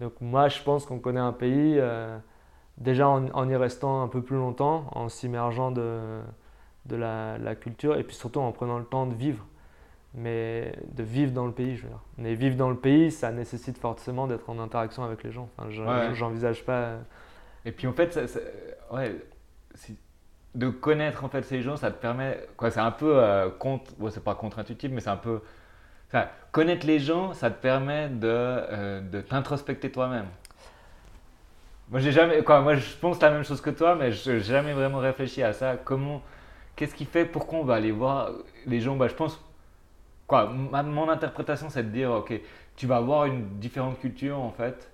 Donc 0.00 0.12
moi, 0.20 0.48
je 0.48 0.62
pense 0.62 0.86
qu'on 0.86 0.98
connaît 1.00 1.20
un 1.20 1.32
pays 1.32 1.76
euh, 1.78 2.16
déjà 2.78 3.08
en, 3.08 3.26
en 3.30 3.48
y 3.48 3.56
restant 3.56 4.02
un 4.02 4.08
peu 4.08 4.22
plus 4.22 4.36
longtemps, 4.36 4.86
en 4.92 5.08
s'immergeant 5.08 5.70
de, 5.72 6.20
de 6.86 6.96
la, 6.96 7.36
la 7.38 7.54
culture 7.56 7.96
et 7.96 8.04
puis 8.04 8.16
surtout 8.16 8.40
en 8.40 8.50
prenant 8.52 8.78
le 8.78 8.84
temps 8.84 9.06
de 9.06 9.14
vivre. 9.14 9.44
Mais 10.14 10.72
de 10.94 11.02
vivre 11.02 11.32
dans 11.32 11.46
le 11.46 11.52
pays, 11.52 11.76
je 11.76 11.82
veux 11.82 11.88
dire. 11.88 12.00
Mais 12.16 12.34
vivre 12.34 12.56
dans 12.56 12.70
le 12.70 12.76
pays, 12.76 13.10
ça 13.10 13.30
nécessite 13.30 13.76
forcément 13.78 14.26
d'être 14.26 14.48
en 14.48 14.58
interaction 14.58 15.04
avec 15.04 15.22
les 15.22 15.32
gens. 15.32 15.48
Enfin, 15.58 15.68
je- 15.70 15.82
Ouais. 15.82 16.14
J'envisage 16.14 16.64
pas. 16.64 16.94
Et 17.64 17.72
puis 17.72 17.86
en 17.86 17.92
fait, 17.92 18.12
ça- 18.12 18.26
ça- 18.26 18.40
ouais, 18.92 19.14
si- 19.74 19.98
de 20.54 20.68
connaître 20.70 21.24
en 21.24 21.28
fait 21.28 21.42
ces 21.42 21.62
gens, 21.62 21.76
ça 21.76 21.90
te 21.90 22.00
permet, 22.00 22.46
quoi, 22.56 22.70
c'est 22.70 22.80
un 22.80 22.90
peu 22.90 23.18
euh, 23.18 23.50
contre, 23.50 23.92
ouais, 24.00 24.10
c'est 24.10 24.24
pas 24.24 24.34
contre-intuitif, 24.34 24.90
mais 24.92 25.00
c'est 25.00 25.10
un 25.10 25.16
peu, 25.16 25.40
enfin, 26.08 26.26
connaître 26.52 26.86
les 26.86 26.98
gens, 26.98 27.34
ça 27.34 27.50
te 27.50 27.60
permet 27.60 28.08
de, 28.08 28.26
euh, 28.26 29.00
de 29.00 29.20
t'introspecter 29.20 29.90
toi-même. 29.90 30.26
Moi, 31.90 32.00
j'ai 32.00 32.12
jamais, 32.12 32.42
quoi, 32.42 32.60
moi, 32.60 32.74
je 32.76 32.96
pense 33.00 33.20
la 33.20 33.30
même 33.30 33.44
chose 33.44 33.60
que 33.60 33.70
toi, 33.70 33.94
mais 33.94 34.12
je 34.12 34.32
n'ai 34.32 34.40
jamais 34.40 34.74
vraiment 34.74 34.98
réfléchi 34.98 35.42
à 35.42 35.52
ça. 35.54 35.76
Comment, 35.82 36.22
qu'est-ce 36.76 36.94
qui 36.94 37.06
fait, 37.06 37.24
pourquoi 37.24 37.60
on 37.60 37.64
va 37.64 37.74
aller 37.76 37.92
voir 37.92 38.30
les 38.66 38.80
gens? 38.80 38.94
Bah, 38.96 39.08
je 39.08 39.14
pense, 39.14 39.40
quoi, 40.26 40.48
ma- 40.48 40.82
mon 40.82 41.08
interprétation, 41.08 41.70
c'est 41.70 41.84
de 41.84 41.90
dire, 41.90 42.10
ok, 42.12 42.32
tu 42.76 42.86
vas 42.86 43.00
voir 43.00 43.26
une 43.26 43.58
différente 43.58 43.98
culture 44.00 44.38
en 44.38 44.50
fait, 44.52 44.90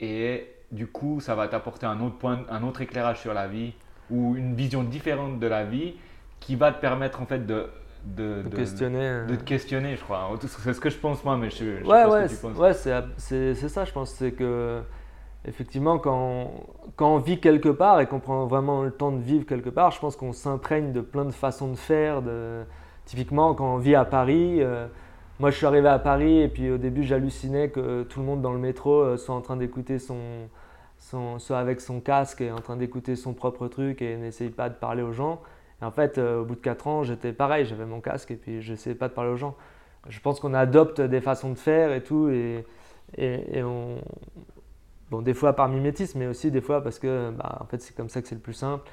et 0.00 0.52
du 0.72 0.86
coup, 0.86 1.20
ça 1.20 1.34
va 1.34 1.48
t'apporter 1.48 1.86
un 1.86 2.00
autre 2.00 2.16
point, 2.18 2.44
un 2.50 2.62
autre 2.62 2.80
éclairage 2.82 3.20
sur 3.20 3.34
la 3.34 3.46
vie 3.48 3.74
ou 4.10 4.36
une 4.36 4.54
vision 4.54 4.82
différente 4.82 5.38
de 5.40 5.46
la 5.46 5.64
vie 5.64 5.94
qui 6.40 6.56
va 6.56 6.72
te 6.72 6.80
permettre 6.80 7.20
en 7.22 7.26
fait 7.26 7.46
de 7.46 7.66
de, 8.04 8.42
de 8.42 8.48
de- 8.48 8.56
questionner. 8.56 9.00
euh. 9.00 9.26
de 9.26 9.34
te 9.34 9.42
questionner, 9.42 9.96
je 9.96 10.02
crois. 10.04 10.30
C'est 10.40 10.72
ce 10.72 10.80
que 10.80 10.90
je 10.90 10.96
pense 10.98 11.24
moi, 11.24 11.36
mais 11.36 11.50
je, 11.50 11.56
je 11.56 11.64
sais 11.64 11.90
Ouais, 11.90 12.04
pas 12.04 12.08
ouais, 12.10 12.28
ce 12.28 12.34
que 12.34 12.36
tu 12.36 12.54
penses. 12.54 12.76
c'est- 12.76 12.92
ouais, 12.94 13.54
c'est 13.56 13.68
ça, 13.68 13.84
je 13.84 13.92
pense. 13.92 14.10
C'est 14.12 14.30
que, 14.30 14.80
effectivement, 15.44 15.98
quand 15.98 16.16
on, 16.16 16.50
quand 16.94 17.14
on 17.14 17.18
vit 17.18 17.40
quelque 17.40 17.68
part 17.68 18.00
et 18.00 18.06
qu'on 18.06 18.20
prend 18.20 18.46
vraiment 18.46 18.82
le 18.82 18.92
temps 18.92 19.10
de 19.10 19.20
vivre 19.20 19.44
quelque 19.44 19.70
part, 19.70 19.90
je 19.90 19.98
pense 19.98 20.14
qu'on 20.14 20.32
s'imprègne 20.32 20.92
de 20.92 21.00
plein 21.00 21.24
de 21.24 21.32
façons 21.32 21.68
de 21.68 21.76
faire. 21.76 22.22
De... 22.22 22.62
Typiquement, 23.06 23.54
quand 23.54 23.74
on 23.74 23.78
vit 23.78 23.96
à 23.96 24.04
Paris, 24.04 24.62
euh, 24.62 24.86
moi 25.40 25.50
je 25.50 25.56
suis 25.56 25.66
arrivé 25.66 25.88
à 25.88 25.98
Paris 25.98 26.40
et 26.42 26.48
puis 26.48 26.70
au 26.70 26.78
début 26.78 27.02
j'hallucinais 27.02 27.70
que 27.70 28.04
tout 28.04 28.20
le 28.20 28.26
monde 28.26 28.40
dans 28.40 28.52
le 28.52 28.58
métro 28.58 29.00
euh, 29.00 29.16
soit 29.16 29.34
en 29.34 29.40
train 29.40 29.56
d'écouter 29.56 29.98
son, 29.98 30.16
soit 30.98 31.58
avec 31.58 31.80
son 31.80 32.00
casque 32.00 32.40
et 32.40 32.50
en 32.50 32.58
train 32.58 32.76
d'écouter 32.76 33.16
son 33.16 33.34
propre 33.34 33.68
truc 33.68 34.02
et 34.02 34.16
n'essaye 34.16 34.50
pas 34.50 34.68
de 34.68 34.74
parler 34.74 35.02
aux 35.02 35.12
gens. 35.12 35.40
Et 35.82 35.84
en 35.84 35.90
fait, 35.90 36.18
euh, 36.18 36.40
au 36.40 36.44
bout 36.44 36.54
de 36.54 36.60
4 36.60 36.86
ans, 36.86 37.02
j'étais 37.02 37.32
pareil, 37.32 37.66
j'avais 37.66 37.84
mon 37.86 38.00
casque 38.00 38.30
et 38.30 38.36
puis 38.36 38.62
j'essayais 38.62 38.96
pas 38.96 39.08
de 39.08 39.14
parler 39.14 39.30
aux 39.30 39.36
gens 39.36 39.56
je 40.08 40.20
pense 40.20 40.40
qu'on 40.40 40.54
adopte 40.54 41.00
des 41.00 41.20
façons 41.20 41.50
de 41.50 41.58
faire 41.58 41.92
et 41.92 42.02
tout, 42.02 42.28
et, 42.28 42.64
et, 43.16 43.62
on, 43.62 44.00
bon, 45.10 45.22
des 45.22 45.34
fois 45.34 45.54
par 45.54 45.68
mimétisme, 45.68 46.18
mais 46.18 46.26
aussi 46.26 46.50
des 46.50 46.60
fois 46.60 46.82
parce 46.82 46.98
que, 46.98 47.30
bah, 47.30 47.58
en 47.60 47.66
fait, 47.66 47.80
c'est 47.80 47.94
comme 47.94 48.08
ça 48.08 48.22
que 48.22 48.28
c'est 48.28 48.34
le 48.34 48.40
plus 48.40 48.52
simple. 48.52 48.88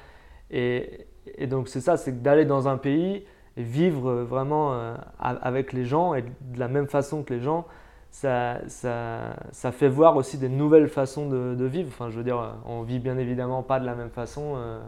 Et, 0.50 1.06
et 1.38 1.46
donc 1.46 1.68
c'est 1.68 1.80
ça, 1.80 1.96
c'est 1.96 2.22
d'aller 2.22 2.44
dans 2.44 2.68
un 2.68 2.76
pays 2.76 3.24
et 3.56 3.62
vivre 3.62 4.12
vraiment 4.22 4.74
euh, 4.74 4.94
avec 5.18 5.72
les 5.72 5.84
gens 5.84 6.14
et 6.14 6.22
de 6.22 6.58
la 6.58 6.68
même 6.68 6.88
façon 6.88 7.22
que 7.22 7.32
les 7.32 7.40
gens, 7.40 7.66
ça, 8.14 8.60
ça, 8.68 9.36
ça 9.52 9.72
fait 9.72 9.88
voir 9.88 10.16
aussi 10.16 10.38
des 10.38 10.48
nouvelles 10.48 10.88
façons 10.88 11.28
de, 11.28 11.64
vivre. 11.64 11.88
Enfin, 11.88 12.10
je 12.10 12.16
veux 12.16 12.24
dire, 12.24 12.56
on 12.64 12.82
vit 12.82 12.98
bien 13.00 13.18
évidemment 13.18 13.62
pas 13.62 13.80
de 13.80 13.86
la 13.86 13.94
même 13.94 14.10
façon. 14.10 14.54
euh, 14.56 14.80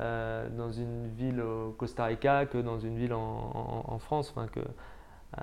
euh, 0.00 0.48
dans 0.56 0.70
une 0.70 1.08
ville 1.08 1.42
au 1.42 1.72
Costa 1.72 2.04
Rica 2.04 2.46
que 2.46 2.58
dans 2.58 2.78
une 2.78 2.96
ville 2.96 3.12
en, 3.12 3.98
France. 3.98 4.32
Enfin, 4.34 4.46
euh, 5.38 5.42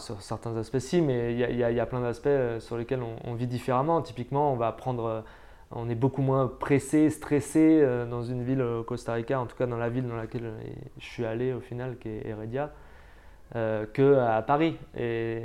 sur 0.00 0.20
certains 0.22 0.56
aspects, 0.56 0.78
si, 0.78 1.00
mais 1.00 1.32
il 1.34 1.56
y 1.56 1.80
a, 1.80 1.86
plein 1.86 2.00
d'aspects 2.00 2.26
euh, 2.26 2.58
sur 2.60 2.76
lesquels 2.76 3.02
on, 3.24 3.34
vit 3.34 3.46
différemment. 3.46 4.02
Typiquement, 4.02 4.52
on 4.52 4.56
va 4.56 4.72
prendre. 4.72 5.04
euh, 5.04 5.20
on 5.70 5.88
est 5.88 5.94
beaucoup 5.94 6.22
moins 6.22 6.48
pressé, 6.48 7.10
stressé 7.10 7.80
euh, 7.82 8.06
dans 8.06 8.22
une 8.22 8.42
ville 8.42 8.62
au 8.62 8.82
Costa 8.84 9.12
Rica, 9.12 9.38
en 9.38 9.46
tout 9.46 9.56
cas 9.56 9.66
dans 9.66 9.76
la 9.76 9.90
ville 9.90 10.06
dans 10.08 10.16
laquelle 10.16 10.46
euh, 10.46 10.60
je 10.98 11.06
suis 11.06 11.24
allé 11.26 11.52
au 11.52 11.60
final, 11.60 11.98
qui 11.98 12.08
est 12.08 12.26
Heredia, 12.26 12.72
euh, 13.56 13.86
qu'à 13.86 14.42
Paris. 14.42 14.76
Et, 14.96 15.42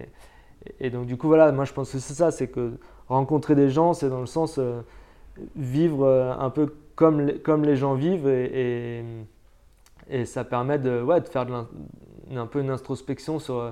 et 0.80 0.90
donc, 0.90 1.06
du 1.08 1.18
coup, 1.18 1.28
voilà, 1.28 1.52
moi 1.52 1.66
je 1.66 1.74
pense 1.74 1.92
que 1.92 2.00
c'est 2.00 2.14
ça 2.14 2.32
c'est 2.32 2.48
que 2.48 2.74
rencontrer 3.08 3.56
des 3.56 3.70
gens, 3.70 3.94
c'est 3.94 4.10
dans 4.10 4.20
le 4.22 4.26
sens 4.26 4.58
euh, 4.60 4.82
vivre 5.56 6.06
euh, 6.06 6.34
un 6.38 6.50
peu 6.50 6.74
comme 6.96 7.22
les, 7.22 7.40
comme 7.40 7.64
les 7.64 7.76
gens 7.76 7.96
vivent 7.96 8.28
et, 8.28 9.00
et, 9.00 9.04
et 10.10 10.26
ça 10.26 10.44
permet 10.44 10.80
de, 10.80 11.02
ouais, 11.02 11.22
de 11.22 11.28
faire 11.28 11.46
de 11.46 11.54
un 12.36 12.46
peu 12.48 12.62
une 12.62 12.70
introspection 12.70 13.40
sur 13.40 13.58
euh, 13.60 13.72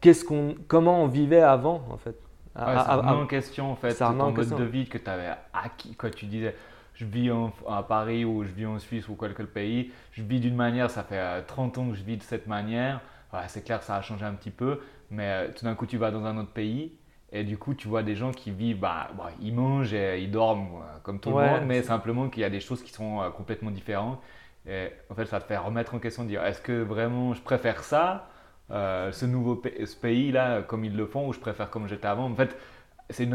qu'est-ce 0.00 0.24
qu'on, 0.24 0.54
comment 0.68 1.02
on 1.02 1.06
vivait 1.06 1.40
avant 1.40 1.82
en 1.90 1.96
fait. 1.96 2.16
Ouais, 2.56 2.74
ça 2.76 2.96
remet 2.96 3.10
en 3.10 3.26
question 3.26 3.72
en 3.72 3.76
fait 3.76 3.90
ça 3.92 4.08
ton 4.08 4.26
mode 4.26 4.36
question. 4.36 4.58
de 4.58 4.64
vie 4.64 4.86
que 4.88 4.98
tu 4.98 5.10
avais 5.10 5.30
acquis. 5.52 5.94
Quand 5.96 6.10
tu 6.14 6.26
disais 6.26 6.54
je 6.94 7.04
vis 7.04 7.30
en- 7.32 7.52
à 7.68 7.82
Paris 7.82 8.24
ou 8.24 8.44
je 8.44 8.50
vis 8.50 8.66
en 8.66 8.78
Suisse 8.78 9.08
ou 9.08 9.16
quelque 9.16 9.42
pays, 9.42 9.90
je 10.12 10.22
vis 10.22 10.38
d'une 10.38 10.54
manière, 10.54 10.90
ça 10.90 11.02
fait 11.02 11.18
euh, 11.18 11.40
30 11.46 11.78
ans 11.78 11.88
que 11.88 11.94
je 11.96 12.04
vis 12.04 12.16
de 12.16 12.22
cette 12.22 12.46
manière. 12.46 13.00
Ouais, 13.34 13.40
c'est 13.48 13.62
clair 13.64 13.80
que 13.80 13.84
ça 13.86 13.96
a 13.96 14.02
changé 14.02 14.24
un 14.24 14.34
petit 14.34 14.50
peu, 14.50 14.80
mais 15.10 15.28
euh, 15.48 15.52
tout 15.52 15.64
d'un 15.64 15.74
coup 15.74 15.86
tu 15.86 15.96
vas 15.98 16.10
dans 16.10 16.24
un 16.24 16.38
autre 16.38 16.52
pays 16.52 16.92
et 17.32 17.42
du 17.44 17.58
coup 17.58 17.74
tu 17.74 17.88
vois 17.88 18.02
des 18.02 18.14
gens 18.16 18.32
qui 18.32 18.50
vivent, 18.52 18.78
bah, 18.80 19.10
bon, 19.16 19.24
ils 19.40 19.52
mangent 19.54 19.92
et 19.94 20.20
ils 20.22 20.30
dorment 20.30 20.82
euh, 20.82 20.98
comme 21.02 21.20
tout 21.20 21.30
Ouais, 21.30 21.32
le 21.32 21.38
monde, 21.38 21.64
mais 21.64 21.82
simplement 21.82 22.28
qu'il 22.28 22.42
y 22.42 22.44
a 22.44 22.50
des 22.50 22.60
choses 22.60 22.82
qui 22.82 22.92
sont 22.92 23.20
euh, 23.22 23.30
complètement 23.30 23.70
différentes. 23.72 24.20
Et 24.66 24.88
en 25.10 25.14
fait, 25.14 25.26
ça 25.26 25.40
te 25.40 25.46
fait 25.46 25.56
remettre 25.58 25.94
en 25.94 25.98
question, 25.98 26.22
de 26.24 26.28
dire 26.28 26.44
est-ce 26.44 26.60
que 26.62 26.82
vraiment 26.82 27.34
je 27.34 27.42
préfère 27.42 27.82
ça, 27.84 28.28
euh, 28.70 29.12
ce 29.12 29.26
nouveau 29.26 29.60
ce 29.84 29.96
pays-là, 29.96 30.62
comme 30.62 30.84
ils 30.84 30.96
le 30.96 31.06
font, 31.06 31.28
ou 31.28 31.32
je 31.32 31.40
préfère 31.40 31.70
comme 31.70 31.88
j'étais 31.88 32.06
avant? 32.06 32.26
En 32.30 32.34
fait, 32.36 32.56
c'est 33.10 33.28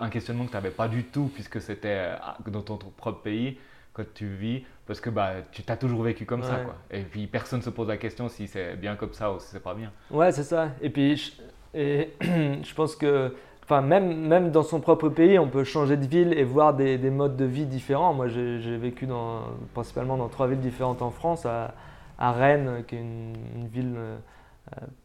un 0.00 0.10
questionnement 0.10 0.44
que 0.46 0.50
tu 0.50 0.56
n'avais 0.56 0.70
pas 0.70 0.88
du 0.88 1.04
tout, 1.04 1.30
puisque 1.34 1.60
c'était 1.60 2.12
dans 2.48 2.62
ton 2.62 2.76
propre 2.78 3.22
pays, 3.22 3.58
quand 3.96 4.04
tu 4.12 4.26
vis, 4.26 4.62
parce 4.86 5.00
que 5.00 5.08
bah, 5.08 5.32
tu 5.52 5.62
t'as 5.62 5.76
toujours 5.76 6.02
vécu 6.02 6.26
comme 6.26 6.42
ça. 6.42 6.56
Quoi. 6.56 6.74
Et 6.90 7.02
puis 7.02 7.26
personne 7.26 7.60
ne 7.60 7.64
se 7.64 7.70
pose 7.70 7.88
la 7.88 7.96
question 7.96 8.28
si 8.28 8.46
c'est 8.46 8.76
bien 8.76 8.94
comme 8.94 9.14
ça 9.14 9.32
ou 9.32 9.40
si 9.40 9.46
c'est 9.46 9.62
pas 9.62 9.74
bien. 9.74 9.90
Ouais, 10.10 10.30
c'est 10.32 10.42
ça. 10.42 10.68
Et 10.82 10.90
puis, 10.90 11.16
je, 11.16 11.32
et 11.74 12.12
je 12.20 12.74
pense 12.74 12.94
que 12.94 13.34
enfin, 13.64 13.80
même, 13.80 14.26
même 14.26 14.50
dans 14.50 14.62
son 14.62 14.80
propre 14.80 15.08
pays, 15.08 15.38
on 15.38 15.48
peut 15.48 15.64
changer 15.64 15.96
de 15.96 16.06
ville 16.06 16.34
et 16.34 16.44
voir 16.44 16.74
des, 16.74 16.98
des 16.98 17.10
modes 17.10 17.36
de 17.36 17.46
vie 17.46 17.64
différents. 17.64 18.12
Moi, 18.12 18.28
j'ai 18.28 18.76
vécu 18.76 19.06
dans, 19.06 19.44
principalement 19.72 20.18
dans 20.18 20.28
trois 20.28 20.46
villes 20.46 20.60
différentes 20.60 21.00
en 21.00 21.10
France, 21.10 21.46
à, 21.46 21.74
à 22.18 22.32
Rennes, 22.32 22.84
qui 22.86 22.96
est 22.96 23.00
une, 23.00 23.66
ville 23.72 23.94
euh, 23.96 24.16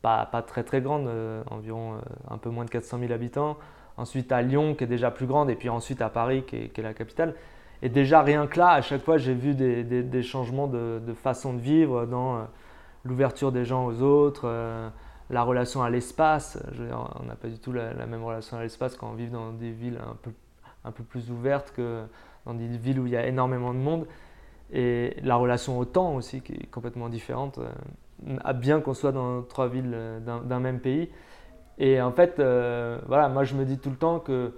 pas, 0.02 0.26
pas, 0.26 0.42
très 0.42 0.64
très 0.64 0.82
grande, 0.82 1.08
euh, 1.08 1.44
environ 1.50 1.96
un 2.30 2.38
peu 2.38 2.50
moins 2.50 2.66
de 2.66 2.70
400 2.70 3.00
000 3.00 3.14
habitants. 3.14 3.58
Ensuite 3.98 4.32
à 4.32 4.42
Lyon, 4.42 4.76
qui 4.76 4.84
est 4.84 4.88
déjà 4.88 5.12
plus 5.12 5.28
grande, 5.28 5.50
et 5.50 5.56
puis 5.56 5.70
ensuite 5.70 6.02
à 6.02 6.10
Paris, 6.10 6.44
qui 6.46 6.58
est, 6.58 6.68
qui 6.70 6.82
est 6.82 6.84
la 6.84 6.94
capitale. 6.94 7.36
Et 7.82 7.90
déjà, 7.90 8.22
rien 8.22 8.48
que 8.48 8.60
là, 8.60 8.70
à 8.72 8.82
chaque 8.82 9.04
fois, 9.04 9.18
j'ai 9.18 9.34
vu 9.34 9.56
des, 9.56 10.24
changements 10.24 10.68
de, 10.68 11.14
façon 11.16 11.54
de 11.54 11.60
vivre 11.60 12.06
dans 12.06 12.48
l'ouverture 13.04 13.52
des 13.52 13.66
gens 13.66 13.86
aux 13.86 14.02
autres 14.02 14.92
la 15.32 15.44
relation 15.44 15.82
à 15.82 15.90
l'espace. 15.90 16.60
On 17.20 17.24
n'a 17.24 17.36
pas 17.36 17.48
du 17.48 17.58
tout 17.58 17.72
la, 17.72 17.94
même 18.06 18.24
relation 18.24 18.58
à 18.58 18.62
l'espace 18.62 18.96
quand 18.96 19.10
on 19.10 19.14
vit 19.14 19.30
dans 19.30 19.52
des 19.52 19.72
villes 19.72 20.00
un 20.84 20.92
peu, 20.92 21.04
plus 21.04 21.32
ouvertes 21.32 21.72
que 21.76 22.04
dans 22.46 22.54
des 22.54 22.68
villes 22.68 23.00
où 23.00 23.08
il 23.08 23.14
y 23.14 23.18
a 23.18 23.26
énormément 23.26 23.74
de 23.74 23.80
monde. 23.80 24.06
Et 24.74 25.18
la 25.24 25.36
relation 25.36 25.80
au 25.80 25.86
temps 25.86 26.16
aussi, 26.16 26.42
qui 26.42 26.54
est 26.54 26.70
complètement 26.70 27.10
différente, 27.10 27.60
euh, 27.60 28.54
bien 28.54 28.80
qu'on 28.80 28.94
soit 28.94 29.12
dans 29.12 29.42
trois 29.42 29.68
villes 29.68 29.92
euh, 29.94 30.20
d'un 30.20 30.60
même 30.60 30.80
pays. 30.80 31.10
Et 31.78 32.02
en 32.02 32.12
fait, 32.12 32.40
euh, 32.40 33.00
voilà, 33.08 33.28
moi 33.28 33.44
je 33.44 33.56
me 33.56 33.66
dis 33.66 33.78
tout 33.80 33.90
le 33.90 33.98
temps 33.98 34.20
que 34.20 34.54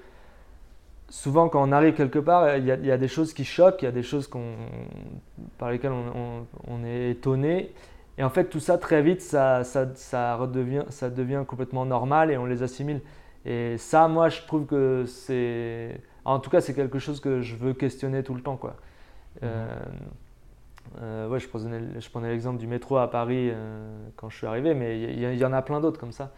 souvent 1.14 1.48
quand 1.48 1.62
on 1.62 1.72
arrive 1.72 1.94
quelque 1.94 2.18
part, 2.18 2.58
il 2.58 2.66
y, 2.66 2.72
a, 2.72 2.98
des 2.98 3.08
choses 3.08 3.34
qui 3.34 3.46
choquent, 3.46 3.84
il 3.84 3.86
y 3.86 3.88
a 3.88 3.92
des 3.92 4.02
choses 4.02 4.28
par 5.60 5.70
lesquelles 5.70 5.92
on, 5.92 6.48
on 6.68 6.84
est 6.84 7.12
étonné. 7.12 7.72
Et 8.18 8.24
en 8.24 8.32
fait, 8.32 8.46
tout 8.46 8.60
ça, 8.60 8.80
très 8.80 9.04
vite, 9.04 9.22
ça, 9.22 9.64
ça, 9.64 9.94
ça, 9.94 10.36
redevient, 10.36 10.86
ça 10.90 11.12
devient 11.12 11.44
complètement 11.48 11.86
normal 11.86 12.32
et 12.32 12.38
on 12.38 12.46
les 12.46 12.64
assimile. 12.64 13.00
Et 13.46 13.78
ça, 13.78 14.08
moi, 14.08 14.30
je 14.30 14.42
trouve 14.42 14.66
que 14.66 15.06
c'est. 15.06 16.02
En 16.26 16.40
tout 16.40 16.50
cas, 16.50 16.62
c'est 16.62 16.74
quelque 16.74 16.98
chose 16.98 17.20
que 17.20 17.42
je 17.42 17.56
veux 17.58 17.74
questionner 17.74 18.24
tout 18.24 18.34
le 18.34 18.42
temps. 18.42 18.58
Quoi. 18.58 18.76
Euh, 19.44 19.68
euh, 21.00 21.28
ouais, 21.30 21.40
je 21.40 21.48
prenais, 21.48 21.80
je 22.00 22.10
prenais 22.10 22.30
l'exemple 22.32 22.58
du 22.58 22.66
métro 22.66 22.98
à 22.98 23.12
Paris 23.12 23.50
euh, 23.52 23.88
quand 24.16 24.30
je 24.30 24.38
suis 24.38 24.48
arrivé, 24.48 24.74
mais 24.74 25.00
il 25.00 25.38
y, 25.38 25.46
en 25.46 25.54
a 25.54 25.62
plein 25.62 25.80
d'autres 25.80 26.00
comme 26.00 26.12
ça. 26.12 26.32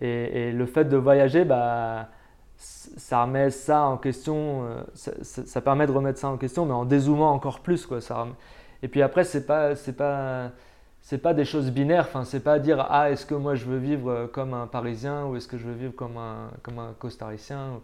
Et, 0.00 0.48
et, 0.48 0.52
le 0.52 0.64
fait 0.64 0.86
de 0.86 0.96
voyager, 0.96 1.44
bah, 1.44 2.08
ça 2.56 3.22
remet 3.24 3.50
ça 3.50 3.82
en 3.82 3.96
question, 3.96 4.64
ça, 4.94 5.12
ça, 5.22 5.60
permet 5.60 5.86
de 5.86 5.92
remettre 5.92 6.18
ça 6.18 6.28
en 6.28 6.36
question, 6.36 6.66
mais 6.66 6.72
en 6.72 6.84
dézoomant 6.84 7.32
encore 7.32 7.60
plus. 7.60 7.86
Quoi, 7.86 8.00
ça 8.00 8.26
Et 8.82 8.88
puis 8.88 9.02
après, 9.02 9.24
c'est 9.24 9.46
pas. 9.46 9.74
C'est 9.74 9.96
pas 9.96 10.50
c'est 11.04 11.18
pas 11.18 11.34
des 11.34 11.44
choses 11.44 11.70
binaires. 11.70 12.06
Enfin, 12.08 12.24
c'est 12.24 12.40
pas 12.40 12.58
dire 12.58 12.84
ah 12.88 13.10
est-ce 13.10 13.26
que 13.26 13.34
moi 13.34 13.54
je 13.54 13.66
veux 13.66 13.76
vivre 13.76 14.10
euh, 14.10 14.26
comme 14.26 14.54
un 14.54 14.66
Parisien 14.66 15.26
ou 15.26 15.36
est-ce 15.36 15.46
que 15.46 15.58
je 15.58 15.64
veux 15.66 15.74
vivre 15.74 15.94
comme 15.94 16.16
un 16.16 16.50
comme 16.62 16.78
un 16.78 16.94
Costaricien. 16.98 17.80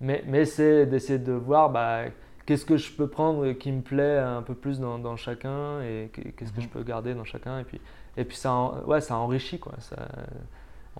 Mais, 0.00 0.24
mais 0.26 0.44
c'est 0.44 0.84
d'essayer 0.84 1.20
de 1.20 1.32
voir 1.32 1.70
bah, 1.70 2.02
qu'est-ce 2.44 2.66
que 2.66 2.76
je 2.76 2.92
peux 2.92 3.06
prendre 3.08 3.52
qui 3.52 3.70
me 3.70 3.82
plaît 3.82 4.18
un 4.18 4.42
peu 4.42 4.54
plus 4.54 4.80
dans, 4.80 4.98
dans 4.98 5.16
chacun 5.16 5.80
et 5.82 6.10
qu'est-ce 6.12 6.52
que 6.52 6.60
je 6.60 6.66
mhm. 6.66 6.72
peux 6.72 6.82
garder 6.82 7.14
dans 7.14 7.24
chacun. 7.24 7.60
Et 7.60 7.64
puis 7.64 7.80
et 8.16 8.24
puis 8.24 8.36
ça 8.36 8.82
ouais 8.86 9.00
ça 9.00 9.16
enrichit 9.16 9.60
quoi. 9.60 9.74
Ça, 9.78 9.96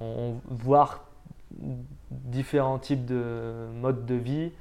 on, 0.01 0.37
voir 0.49 1.06
différents 2.11 2.79
types 2.79 3.05
de 3.05 3.69
modes 3.75 4.07
de 4.07 4.15
vie. 4.15 4.53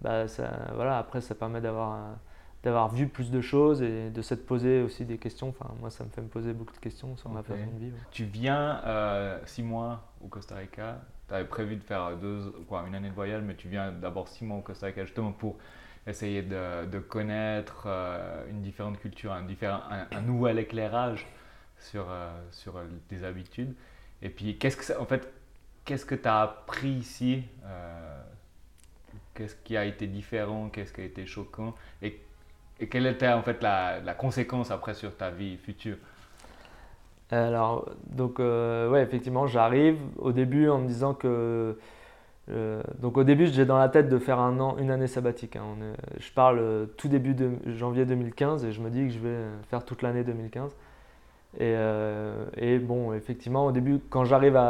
Bah, 0.00 0.28
ça, 0.28 0.70
voilà, 0.74 0.98
après, 0.98 1.20
ça 1.20 1.34
permet 1.34 1.60
d'avoir 1.60 2.88
vu 2.92 3.08
plus 3.08 3.30
de 3.30 3.40
choses 3.40 3.82
et 3.82 4.10
de 4.10 4.22
s'être 4.22 4.46
posé 4.46 4.82
aussi 4.82 5.04
des 5.04 5.18
questions. 5.18 5.48
Enfin, 5.48 5.72
moi, 5.80 5.90
ça 5.90 6.04
me 6.04 6.10
fait 6.10 6.20
me 6.20 6.28
poser 6.28 6.52
beaucoup 6.52 6.74
de 6.74 6.78
questions 6.78 7.16
sur 7.16 7.30
ma 7.30 7.42
façon 7.42 7.66
de 7.74 7.78
vivre. 7.78 7.96
Tu 8.10 8.24
viens 8.24 8.82
euh, 8.84 9.38
six 9.46 9.62
mois 9.62 10.02
au 10.22 10.28
Costa 10.28 10.56
Rica. 10.56 11.00
Tu 11.28 11.34
avais 11.34 11.44
prévu 11.44 11.76
de 11.76 11.82
faire 11.82 12.16
deux, 12.16 12.52
quoi, 12.68 12.84
une 12.86 12.94
année 12.94 13.08
de 13.10 13.14
voyage, 13.14 13.42
mais 13.42 13.54
tu 13.54 13.68
viens 13.68 13.90
d'abord 13.90 14.28
six 14.28 14.44
mois 14.44 14.58
au 14.58 14.62
Costa 14.62 14.86
Rica 14.86 15.04
justement 15.04 15.32
pour 15.32 15.56
essayer 16.06 16.42
de, 16.42 16.86
de 16.86 16.98
connaître 17.00 17.84
euh, 17.86 18.48
une 18.48 18.62
différente 18.62 18.98
culture, 19.00 19.32
un, 19.32 19.42
différent, 19.42 19.80
un, 20.12 20.20
nouvel 20.20 20.60
éclairage 20.60 21.26
sur, 21.78 22.06
euh, 22.08 22.30
sur 22.52 22.74
tes 23.08 23.24
habitudes. 23.24 23.74
Et 24.22 24.30
puis, 24.30 24.56
qu'est-ce 24.56 24.76
que 24.76 24.84
ça, 24.84 25.00
en 25.00 25.04
fait, 25.04 25.28
qu'est-ce 25.86 26.04
que 26.04 26.14
tu 26.14 26.28
as 26.28 26.42
appris 26.42 26.90
ici 26.90 27.44
Qu'est-ce 29.36 29.54
qui 29.54 29.76
a 29.76 29.84
été 29.84 30.06
différent 30.06 30.70
Qu'est-ce 30.70 30.92
qui 30.92 31.02
a 31.02 31.04
été 31.04 31.26
choquant 31.26 31.74
Et 32.00 32.18
quelle 32.90 33.06
était 33.06 33.28
en 33.28 33.42
fait 33.42 33.62
la, 33.62 34.14
conséquence 34.14 34.70
après 34.70 34.94
sur 34.94 35.14
ta 35.16 35.30
vie 35.30 35.56
future? 35.58 35.96
Alors, 37.30 37.90
donc, 38.06 38.40
euh, 38.40 38.88
ouais, 38.88 39.02
effectivement, 39.02 39.46
j'arrive 39.46 39.98
au 40.16 40.32
début 40.32 40.68
en 40.68 40.78
me 40.78 40.86
disant 40.86 41.12
que. 41.12 41.76
Euh, 42.48 42.80
donc, 43.00 43.16
au 43.18 43.24
début, 43.24 43.48
j'ai 43.48 43.64
dans 43.66 43.78
la 43.78 43.88
tête 43.88 44.08
de 44.08 44.18
faire 44.18 44.38
un 44.38 44.60
an, 44.60 44.78
une 44.78 44.90
année 44.90 45.08
sabbatique. 45.08 45.56
Hein. 45.56 45.76
je 46.18 46.30
parle 46.32 46.58
euh, 46.60 46.86
tout 46.96 47.08
début 47.08 47.34
de 47.34 47.50
janvier 47.66 48.06
2015 48.06 48.64
et 48.64 48.72
je 48.72 48.80
me 48.80 48.88
dis 48.88 49.08
que 49.08 49.12
je 49.12 49.18
vais 49.18 49.44
faire 49.68 49.84
toute 49.84 50.02
l'année 50.02 50.22
2015. 50.22 50.70
Et, 51.58 51.74
et, 52.56 52.78
bon, 52.78 53.12
effectivement, 53.14 53.66
au 53.66 53.72
début, 53.72 53.98
quand 54.10 54.24
j'arrive 54.24 54.60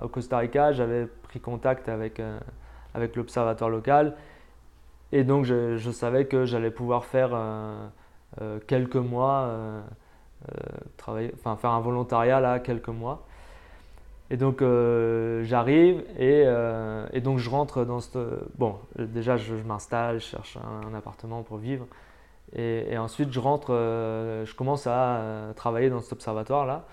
au 0.00 0.08
Costa 0.08 0.38
Rica, 0.38 0.72
j'avais 0.72 1.06
pris 1.06 1.38
contact 1.38 1.88
avec, 1.88 2.20
avec 2.94 3.14
l'observatoire 3.16 3.68
local 3.68 4.14
et 5.14 5.22
donc 5.22 5.44
je, 5.44 5.90
savais 5.92 6.24
que 6.24 6.44
j'allais 6.44 6.72
pouvoir 6.72 7.04
faire 7.04 7.30
euh, 7.32 7.86
euh, 8.40 8.58
quelques 8.66 8.96
mois, 8.96 9.42
euh, 9.46 9.80
travailler, 10.96 11.30
enfin 11.34 11.54
faire 11.54 11.70
un 11.70 11.80
volontariat 11.80 12.40
là, 12.40 12.58
quelques 12.58 12.88
mois. 12.88 13.24
Et 14.30 14.36
donc 14.36 14.60
j'arrive 15.44 16.02
et, 16.18 17.20
donc 17.20 17.38
je 17.38 17.48
rentre 17.48 17.84
dans 17.84 18.00
ce... 18.00 18.40
Bon, 18.58 18.76
déjà 18.98 19.36
je, 19.36 19.54
m'installe, 19.54 20.18
je 20.18 20.24
cherche 20.24 20.58
un, 20.58 20.94
appartement 20.94 21.44
pour 21.44 21.58
vivre. 21.58 21.86
Et, 22.54 22.96
ensuite 22.98 23.32
je 23.32 23.40
rentre, 23.40 23.72
je 23.72 24.54
commence 24.54 24.86
à 24.86 25.52
travailler 25.56 25.90
dans 25.90 26.00
cet 26.00 26.12
observatoire 26.12 26.66
là. 26.66 26.84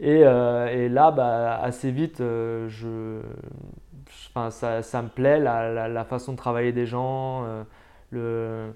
Et, 0.00 0.20
et 0.20 0.88
là, 0.88 1.10
bah, 1.10 1.60
assez 1.62 1.90
vite, 1.90 2.18
je, 2.18 3.20
enfin, 4.34 4.50
ça, 4.50 4.82
ça, 4.82 5.02
me 5.02 5.08
plaît, 5.08 5.38
la, 5.38 5.88
la, 5.88 6.04
façon 6.04 6.32
de 6.32 6.36
travailler 6.36 6.72
des 6.72 6.86
gens, 6.86 7.44
euh, 8.14 8.72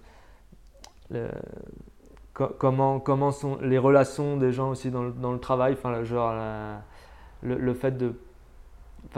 le, 1.10 1.28
comment, 2.34 3.00
comment 3.00 3.32
sont 3.32 3.58
les 3.60 3.78
relations 3.78 4.36
des 4.36 4.52
gens 4.52 4.70
aussi 4.70 4.90
dans 4.90 5.04
le, 5.04 5.12
dans 5.12 5.32
le 5.32 5.40
travail, 5.40 5.76
genre 6.02 6.34
le, 7.42 7.74
fait 7.74 7.92
de... 7.92 8.14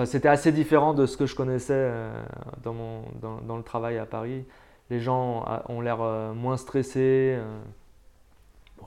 C'était 0.04 0.28
assez 0.28 0.52
différent 0.52 0.92
de 0.94 1.06
ce 1.06 1.16
que 1.16 1.26
je 1.26 1.34
connaissais 1.34 1.72
euh, 1.74 2.22
dans, 2.62 2.74
mon, 2.74 3.02
dans, 3.20 3.40
dans, 3.40 3.56
le 3.56 3.62
travail 3.62 3.98
à 3.98 4.06
Paris. 4.06 4.44
Les 4.90 5.00
gens 5.00 5.44
ont 5.68 5.80
l'air 5.80 6.00
euh, 6.00 6.32
moins 6.32 6.56
stressés. 6.56 7.38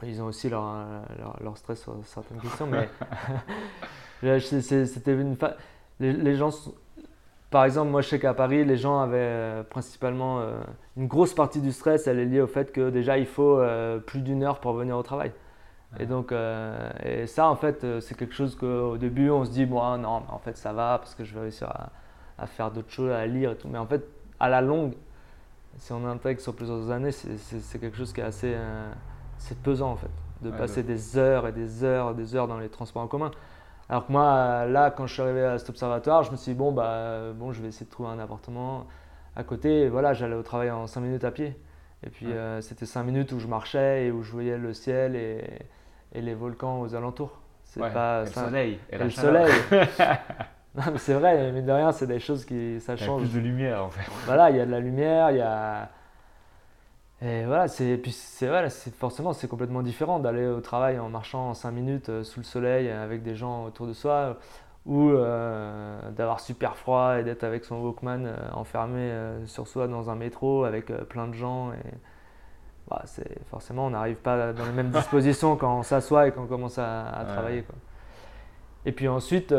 ils 0.04 0.22
ont 0.22 0.26
aussi 0.26 0.50
leur, 0.50 0.64
leur, 1.20 1.38
leur, 1.42 1.58
stress 1.58 1.82
sur 1.82 1.96
certaines 2.06 2.40
questions, 2.40 2.68
mais 2.68 2.90
c'était 4.40 5.14
une... 5.14 5.38
Les, 6.00 6.14
les 6.14 6.36
gens 6.36 6.52
par 7.52 7.66
exemple, 7.66 7.92
moi 7.92 8.02
je 8.02 8.08
sais 8.08 8.20
qu'à 8.20 8.34
Paris, 8.34 8.64
les 8.64 8.78
gens 8.78 9.02
avaient 9.02 9.18
euh, 9.20 9.64
principalement 9.64 10.40
euh, 10.40 10.62
une 10.96 11.08
grosse 11.08 11.34
partie 11.34 11.60
du 11.60 11.74
stress, 11.74 12.08
elle 12.08 12.18
est 12.18 12.26
liée 12.26 12.40
au 12.40 12.48
fait 12.48 12.72
que 12.72 12.90
déjà 12.90 13.18
il 13.18 13.26
faut 13.26 13.60
euh, 13.60 14.00
plus 14.00 14.22
d'une 14.22 14.42
heure 14.42 14.62
pour 14.62 14.72
venir 14.72 14.98
au 14.98 15.04
travail. 15.04 15.34
Et 16.00 16.06
donc, 16.06 16.34
et 17.04 17.28
ça 17.28 17.50
en 17.50 17.58
fait, 17.58 17.86
c'est 18.00 18.16
quelque 18.16 18.34
chose 18.34 18.56
qu'au 18.56 18.96
début 18.96 19.30
on 19.30 19.44
se 19.44 19.52
dit, 19.52 19.66
bon, 19.66 19.82
ah, 19.82 19.98
non, 19.98 20.22
mais 20.22 20.34
en 20.34 20.40
fait 20.40 20.56
ça 20.56 20.72
va 20.72 20.98
parce 20.98 21.16
que 21.16 21.26
je 21.26 21.34
vais 21.34 21.42
réussir 21.42 21.68
à, 22.38 22.48
faire 22.48 22.72
d'autres 22.72 22.90
choses, 22.90 23.12
à 23.12 23.26
lire 23.26 23.52
et 23.52 23.58
tout. 23.58 23.68
Mais 23.68 23.78
en 23.78 23.86
fait, 23.86 24.02
à 24.40 24.48
la 24.48 24.62
longue, 24.62 24.94
si 25.78 25.92
on 25.94 26.06
intègre 26.06 26.42
sur 26.42 26.56
plusieurs 26.56 26.92
années, 26.92 27.12
c'est 27.12 27.80
quelque 27.80 27.98
chose 27.98 28.14
qui 28.14 28.22
est 28.22 28.26
assez 28.26 28.56
c'est 29.42 29.58
pesant 29.58 29.92
en 29.92 29.96
fait, 29.96 30.12
de 30.42 30.52
passer 30.52 30.84
des 30.84 31.18
heures 31.18 31.48
et 31.48 31.52
des 31.52 31.84
heures, 31.84 32.14
des 32.14 32.36
heures 32.36 32.48
dans 32.48 32.60
les 32.60 32.70
transports 32.70 33.02
en 33.02 33.08
commun. 33.08 33.32
Alors 33.90 34.08
que 34.08 34.12
moi, 34.12 34.66
là, 34.68 34.90
quand 34.92 35.06
je 35.06 35.14
suis 35.14 35.22
arrivé 35.22 35.44
à 35.44 35.58
cet 35.58 35.70
observatoire, 35.70 36.24
je 36.24 36.32
me 36.32 36.38
suis 36.38 36.54
dit, 36.54 36.58
bon, 36.58 36.72
bah, 36.72 37.34
bon, 37.36 37.52
je 37.52 37.62
vais 37.62 37.68
essayer 37.68 37.86
de 37.86 37.92
trouver 37.92 38.10
un 38.10 38.20
appartement 38.20 38.86
à 39.36 39.44
côté. 39.44 39.82
Et 39.82 39.90
voilà, 39.90 40.14
j'allais 40.14 40.36
au 40.36 40.44
travail 40.44 40.72
en 40.72 40.88
5 40.88 41.02
minutes 41.02 41.26
à 41.26 41.32
pied. 41.32 41.58
Et 42.04 42.10
puis, 42.10 42.28
euh, 42.28 42.62
c'était 42.62 42.86
5 42.86 43.04
minutes 43.04 43.32
où 43.34 43.40
je 43.40 43.48
marchais 43.48 44.06
et 44.06 44.12
où 44.12 44.24
je 44.24 44.32
voyais 44.32 44.58
le 44.58 44.74
ciel 44.74 45.16
et, 45.16 45.44
et 46.14 46.22
les 46.22 46.34
volcans 46.34 46.80
aux 46.80 46.96
alentours. 46.96 47.42
C'est 47.66 47.82
pas, 47.82 48.22
et 48.22 48.26
le 48.26 48.32
soleil. 48.32 48.80
Et, 48.92 48.98
le 48.98 49.10
soleil. 49.10 49.52
non, 50.76 50.84
mais 50.92 50.98
c'est 50.98 51.14
vrai, 51.14 51.52
mais 51.52 51.62
de 51.62 51.72
rien, 51.72 51.92
c'est 51.92 52.08
des 52.08 52.20
choses 52.20 52.46
qui. 52.46 52.80
Ça 52.80 52.96
change. 52.96 53.22
Il 53.22 53.26
y 53.26 53.30
a 53.30 53.32
plus 53.32 53.40
de 53.40 53.44
lumière, 53.44 53.86
en 53.86 53.90
fait. 53.90 54.10
Voilà, 54.26 54.50
il 54.50 54.58
y 54.58 54.60
a 54.60 54.66
de 54.66 54.72
la 54.72 54.80
lumière, 54.80 55.32
il 55.32 55.38
y 55.38 55.42
a 55.42 55.90
et 57.24 57.46
voilà, 57.46 57.68
c'est 57.68 57.98
puis 57.98 58.12
c'est 58.12 58.48
voilà, 58.48 58.70
c'est 58.70 58.94
forcément 58.96 59.34
c'est 59.34 59.48
complètement 59.48 59.84
différent 59.84 60.20
d'aller 60.20 60.48
au 60.48 60.60
travail 60.60 60.98
en 60.98 61.08
marchant 61.10 61.54
5 61.54 61.72
minutes 61.72 62.10
euh, 62.10 62.24
sous 62.24 62.40
le 62.40 62.44
soleil 62.44 62.90
avec 62.90 63.22
des 63.22 63.36
gens 63.36 63.66
autour 63.66 63.86
de 63.86 63.94
soi 63.94 64.38
ou 64.88 65.12
euh, 65.12 66.10
d'avoir 66.12 66.40
super 66.40 66.76
froid 66.76 67.20
et 67.20 67.24
d'être 67.24 67.44
avec 67.44 67.64
son 67.64 67.76
Walkman 67.76 68.26
euh, 68.26 68.36
enfermé 68.54 69.14
sur 69.46 69.68
soi 69.68 69.88
dans 69.88 70.10
un 70.10 70.16
métro 70.16 70.64
avec 70.64 70.88
plein 71.10 71.28
de 71.28 71.36
gens 71.36 71.72
et 71.74 71.94
bah, 72.90 73.04
c'est 73.06 73.46
forcément 73.50 73.86
on 73.86 73.92
n'arrive 73.92 74.18
pas 74.18 74.52
dans 74.54 74.66
les 74.66 74.72
mêmes 74.72 74.90
dispositions 74.92 75.56
quand 75.58 75.78
on 75.78 75.84
s'assoit 75.84 76.28
et 76.28 76.32
quand 76.32 76.42
on 76.42 76.48
commence 76.48 76.80
à, 76.80 77.24
travailler 77.28 77.62
quoi. 77.62 77.76
Et 78.88 78.92
puis 78.92 79.08
ensuite 79.08 79.54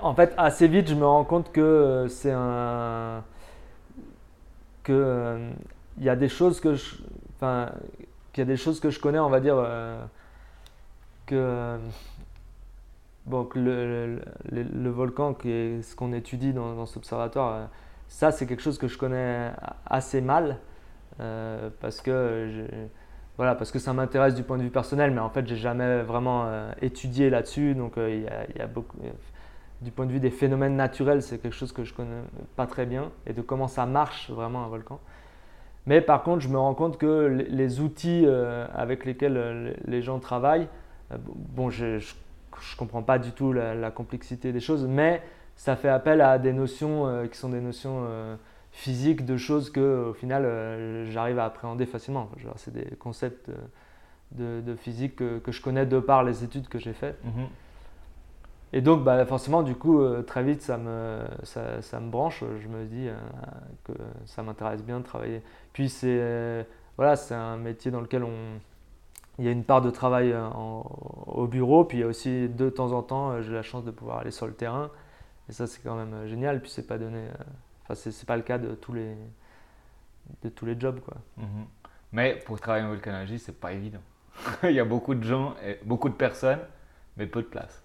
en 0.00 0.14
fait, 0.14 0.32
assez 0.36 0.68
vite, 0.68 0.88
je 0.88 0.94
me 0.94 1.04
rends 1.06 1.24
compte 1.24 1.52
que 1.52 2.06
c'est 2.08 2.32
un. 2.32 3.22
que. 4.82 5.50
il 5.98 6.04
y 6.04 6.08
a 6.08 6.16
des 6.16 6.28
choses 6.28 6.60
que 6.60 6.74
je. 6.74 6.96
Qu'il 8.32 8.42
y 8.42 8.42
a 8.42 8.44
des 8.44 8.56
choses 8.56 8.80
que 8.80 8.90
je 8.90 9.00
connais, 9.00 9.18
on 9.18 9.30
va 9.30 9.40
dire. 9.40 9.56
que. 11.26 11.78
Bon, 13.26 13.48
le, 13.56 14.88
volcan, 14.88 15.34
qui 15.34 15.50
est 15.50 15.82
ce 15.82 15.96
qu'on 15.96 16.12
étudie 16.12 16.52
dans, 16.52 16.86
cet 16.86 16.98
observatoire, 16.98 17.68
ça, 18.08 18.30
c'est 18.30 18.46
quelque 18.46 18.62
chose 18.62 18.78
que 18.78 18.86
je 18.88 18.96
connais 18.98 19.50
assez 19.86 20.20
mal. 20.20 20.58
parce 21.18 22.00
que. 22.02 22.66
Voilà, 23.36 23.54
parce 23.54 23.70
que 23.70 23.78
ça 23.78 23.92
m'intéresse 23.92 24.34
du 24.34 24.42
point 24.42 24.56
de 24.56 24.62
vue 24.62 24.70
personnel, 24.70 25.10
mais 25.10 25.20
en 25.20 25.28
fait, 25.28 25.46
j'ai 25.46 25.56
jamais 25.56 26.02
vraiment 26.02 26.44
euh, 26.46 26.72
étudié 26.80 27.28
là-dessus. 27.28 27.74
Donc, 27.74 27.98
euh, 27.98 28.10
il 28.10 28.58
y, 28.58 28.62
a 28.62 28.66
beaucoup. 28.66 28.96
Du 29.82 29.90
point 29.90 30.06
de 30.06 30.12
vue 30.12 30.20
des 30.20 30.30
phénomènes 30.30 30.76
naturels, 30.76 31.22
c'est 31.22 31.38
quelque 31.38 31.54
chose 31.54 31.72
que 31.72 31.84
je 31.84 31.92
connais 31.92 32.22
pas 32.56 32.66
très 32.66 32.86
bien 32.86 33.10
et 33.26 33.32
de 33.32 33.42
comment 33.42 33.68
ça 33.68 33.86
marche 33.86 34.30
vraiment 34.30 34.64
un 34.64 34.68
volcan. 34.68 35.00
Mais 35.86 36.00
par 36.00 36.22
contre, 36.22 36.40
je 36.40 36.48
me 36.48 36.58
rends 36.58 36.74
compte 36.74 36.98
que 36.98 37.44
les, 37.48 37.80
outils 37.80 38.24
euh, 38.26 38.66
avec 38.74 39.04
lesquels 39.04 39.76
les 39.86 40.02
gens 40.02 40.18
travaillent, 40.18 40.68
bon, 41.26 41.70
je, 41.70 41.96
ne 41.96 42.76
comprends 42.76 43.02
pas 43.02 43.18
du 43.18 43.32
tout 43.32 43.52
la, 43.52 43.90
complexité 43.90 44.52
des 44.52 44.60
choses, 44.60 44.86
mais 44.86 45.22
ça 45.56 45.76
fait 45.76 45.88
appel 45.88 46.20
à 46.20 46.38
des 46.38 46.52
notions 46.52 47.26
qui 47.30 47.38
sont 47.38 47.50
des 47.50 47.60
notions 47.60 48.04
physique 48.76 49.24
de 49.24 49.38
choses 49.38 49.70
que 49.70 50.10
au 50.10 50.12
final 50.12 50.44
euh, 50.44 51.10
j'arrive 51.10 51.38
à 51.38 51.46
appréhender 51.46 51.86
facilement. 51.86 52.30
C'est 52.56 52.74
des 52.74 52.94
concepts 52.96 53.50
de, 54.32 54.60
de, 54.60 54.76
physique 54.76 55.16
que, 55.16 55.38
que, 55.38 55.50
je 55.50 55.62
connais 55.62 55.86
de 55.86 55.98
par 55.98 56.22
les 56.22 56.44
études 56.44 56.68
que 56.68 56.78
j'ai 56.78 56.92
faites. 56.92 57.18
Mhm. 57.24 57.46
Et 58.72 58.80
donc 58.80 59.04
bah, 59.04 59.24
forcément 59.26 59.62
du 59.62 59.74
coup 59.74 60.00
euh, 60.00 60.22
très 60.22 60.42
vite 60.42 60.60
ça 60.60 60.76
me, 60.76 61.20
ça, 61.44 61.80
ça, 61.82 62.00
me 62.00 62.10
branche, 62.10 62.42
je 62.60 62.68
me 62.68 62.84
dis 62.84 63.08
euh, 63.08 63.16
que 63.84 63.92
ça 64.26 64.42
m'intéresse 64.42 64.82
bien 64.82 64.98
de 64.98 65.04
travailler. 65.04 65.42
Puis 65.72 65.88
c'est 65.88 66.66
voilà, 66.96 67.16
c'est 67.16 67.34
un 67.34 67.56
métier 67.56 67.90
dans 67.90 68.00
lequel 68.00 68.24
on, 68.24 68.58
il 69.38 69.44
y 69.44 69.48
a 69.48 69.50
une 69.50 69.64
part 69.64 69.82
de 69.82 69.90
travail 69.90 70.34
au 71.26 71.46
bureau, 71.46 71.84
puis 71.84 71.98
il 71.98 72.00
y 72.00 72.04
a 72.04 72.06
aussi 72.06 72.48
de 72.48 72.70
temps 72.70 72.92
en 72.92 73.02
temps 73.02 73.40
j'ai 73.42 73.52
la 73.52 73.62
chance 73.62 73.84
de 73.84 73.90
pouvoir 73.90 74.18
aller 74.18 74.30
sur 74.30 74.46
le 74.46 74.54
terrain. 74.54 74.90
Et 75.48 75.52
ça 75.52 75.66
c'est 75.66 75.80
quand 75.82 75.94
même 75.94 76.26
génial, 76.26 76.60
puis 76.60 76.70
c'est 76.70 76.86
pas 76.86 76.98
donné 76.98 77.20
Enfin, 77.88 77.94
c'est 77.94 78.26
pas 78.26 78.36
le 78.36 78.42
cas 78.42 78.58
de 78.58 78.74
tous 78.74 78.92
les, 78.92 79.14
de 80.42 80.48
tous 80.48 80.66
les 80.66 80.78
jobs. 80.78 81.00
Quoi. 81.00 81.16
Mhm. 81.36 81.66
Mais 82.12 82.42
pour 82.44 82.58
travailler 82.60 82.84
en 82.84 82.88
volcanologie, 82.88 83.38
c'est 83.38 83.58
pas 83.58 83.72
évident. 83.72 84.00
il 84.64 84.72
y 84.72 84.80
a 84.80 84.84
beaucoup 84.84 85.14
de 85.14 85.22
gens, 85.22 85.54
beaucoup 85.84 86.08
de 86.08 86.14
personnes, 86.14 86.60
mais 87.16 87.26
peu 87.26 87.42
de 87.42 87.46
place. 87.46 87.82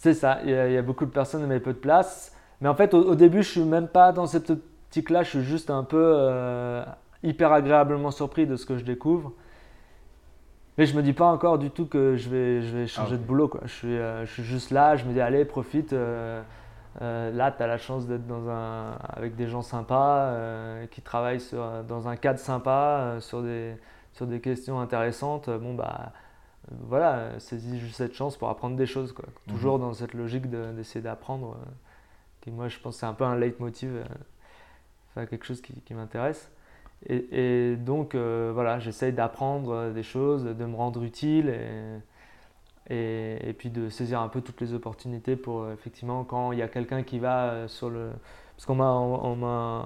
C'est 0.00 0.14
ça, 0.14 0.38
il 0.44 0.50
y, 0.50 0.76
a, 0.76 0.82
beaucoup 0.82 1.06
de 1.06 1.10
personnes, 1.10 1.44
mais 1.48 1.58
peu 1.58 1.72
de 1.72 1.78
place. 1.78 2.32
Mais 2.60 2.68
en 2.68 2.76
fait, 2.76 2.94
au, 2.94 3.16
début, 3.16 3.42
je 3.42 3.50
suis 3.50 3.64
même 3.64 3.88
pas 3.88 4.12
dans 4.12 4.26
cette 4.26 4.50
optique-là, 4.50 5.24
je 5.24 5.30
suis 5.30 5.42
juste 5.42 5.70
un 5.70 5.82
peu 5.82 6.00
euh, 6.00 6.84
hyper 7.24 7.50
agréablement 7.50 8.12
surpris 8.12 8.46
de 8.46 8.54
ce 8.54 8.64
que 8.64 8.76
je 8.76 8.84
découvre. 8.84 9.32
Mais 10.76 10.86
je 10.86 10.96
me 10.96 11.02
dis 11.02 11.14
pas 11.14 11.26
encore 11.26 11.58
du 11.58 11.72
tout 11.72 11.86
que 11.86 12.14
je 12.14 12.30
vais, 12.30 12.62
je 12.62 12.76
vais 12.76 12.86
changer 12.86 13.16
ah, 13.16 13.18
de 13.18 13.24
boulot. 13.24 13.48
Quoi. 13.48 13.62
Je, 13.64 13.72
suis, 13.72 13.98
euh, 13.98 14.24
je 14.24 14.32
suis 14.32 14.44
juste 14.44 14.70
là, 14.70 14.94
je 14.94 15.04
me 15.04 15.12
dis, 15.12 15.20
allez, 15.20 15.44
profite. 15.44 15.92
Euh, 15.92 16.42
euh, 17.02 17.32
là, 17.32 17.50
tu 17.50 17.60
as 17.60 17.66
la 17.66 17.78
chance 17.78 18.06
d'être 18.06 18.28
dans 18.28 18.48
un, 18.48 18.92
avec 19.08 19.34
des 19.34 19.48
gens 19.48 19.62
sympas, 19.62 20.32
qui 20.92 21.02
travaillent 21.02 21.40
sur, 21.40 21.82
dans 21.88 22.06
un 22.06 22.14
cadre 22.14 22.38
sympa, 22.38 23.16
sur, 23.18 23.42
des, 23.42 23.74
sur 24.12 24.28
des 24.28 24.38
questions 24.38 24.78
intéressantes. 24.78 25.50
Bon, 25.50 25.74
bah 25.74 26.12
voilà, 26.88 27.38
saisis 27.40 27.78
juste 27.78 27.96
cette 27.96 28.14
chance 28.14 28.36
pour 28.36 28.48
apprendre 28.48 28.76
des 28.76 28.86
choses. 28.86 29.12
Quoi. 29.12 29.26
Mhm. 29.46 29.54
Toujours 29.54 29.78
dans 29.78 29.92
cette 29.94 30.14
logique 30.14 30.48
d'essayer 30.50 31.00
d'apprendre, 31.00 31.56
qui 32.40 32.50
moi 32.50 32.68
je 32.68 32.78
pense 32.78 32.96
c'est 32.96 33.06
un 33.06 33.14
peu 33.14 33.24
un 33.24 33.36
leitmotiv, 33.36 33.90
enfin, 35.10 35.26
quelque 35.26 35.44
chose 35.44 35.60
qui, 35.60 35.74
qui 35.82 35.94
m'intéresse. 35.94 36.50
Et, 37.06 37.72
et, 37.72 37.76
donc 37.76 38.14
voilà, 38.14 38.78
j'essaye 38.80 39.12
d'apprendre 39.12 39.90
des 39.92 40.02
choses, 40.02 40.44
de 40.44 40.64
me 40.64 40.76
rendre 40.76 41.02
utile. 41.02 41.48
Et, 41.48 42.00
et, 42.90 43.54
puis 43.56 43.70
de 43.70 43.88
saisir 43.88 44.20
un 44.20 44.28
peu 44.28 44.40
toutes 44.40 44.60
les 44.60 44.72
opportunités 44.72 45.36
pour 45.36 45.62
euh, 45.62 45.74
effectivement 45.74 46.24
quand 46.24 46.52
il 46.52 46.58
y 46.58 46.62
a 46.62 46.68
quelqu'un 46.68 47.02
qui 47.02 47.18
va 47.18 47.50
euh, 47.50 47.68
sur 47.68 47.90
le 47.90 48.10
parce 48.56 48.66
qu'on 48.66 48.74
m'a 48.74 49.84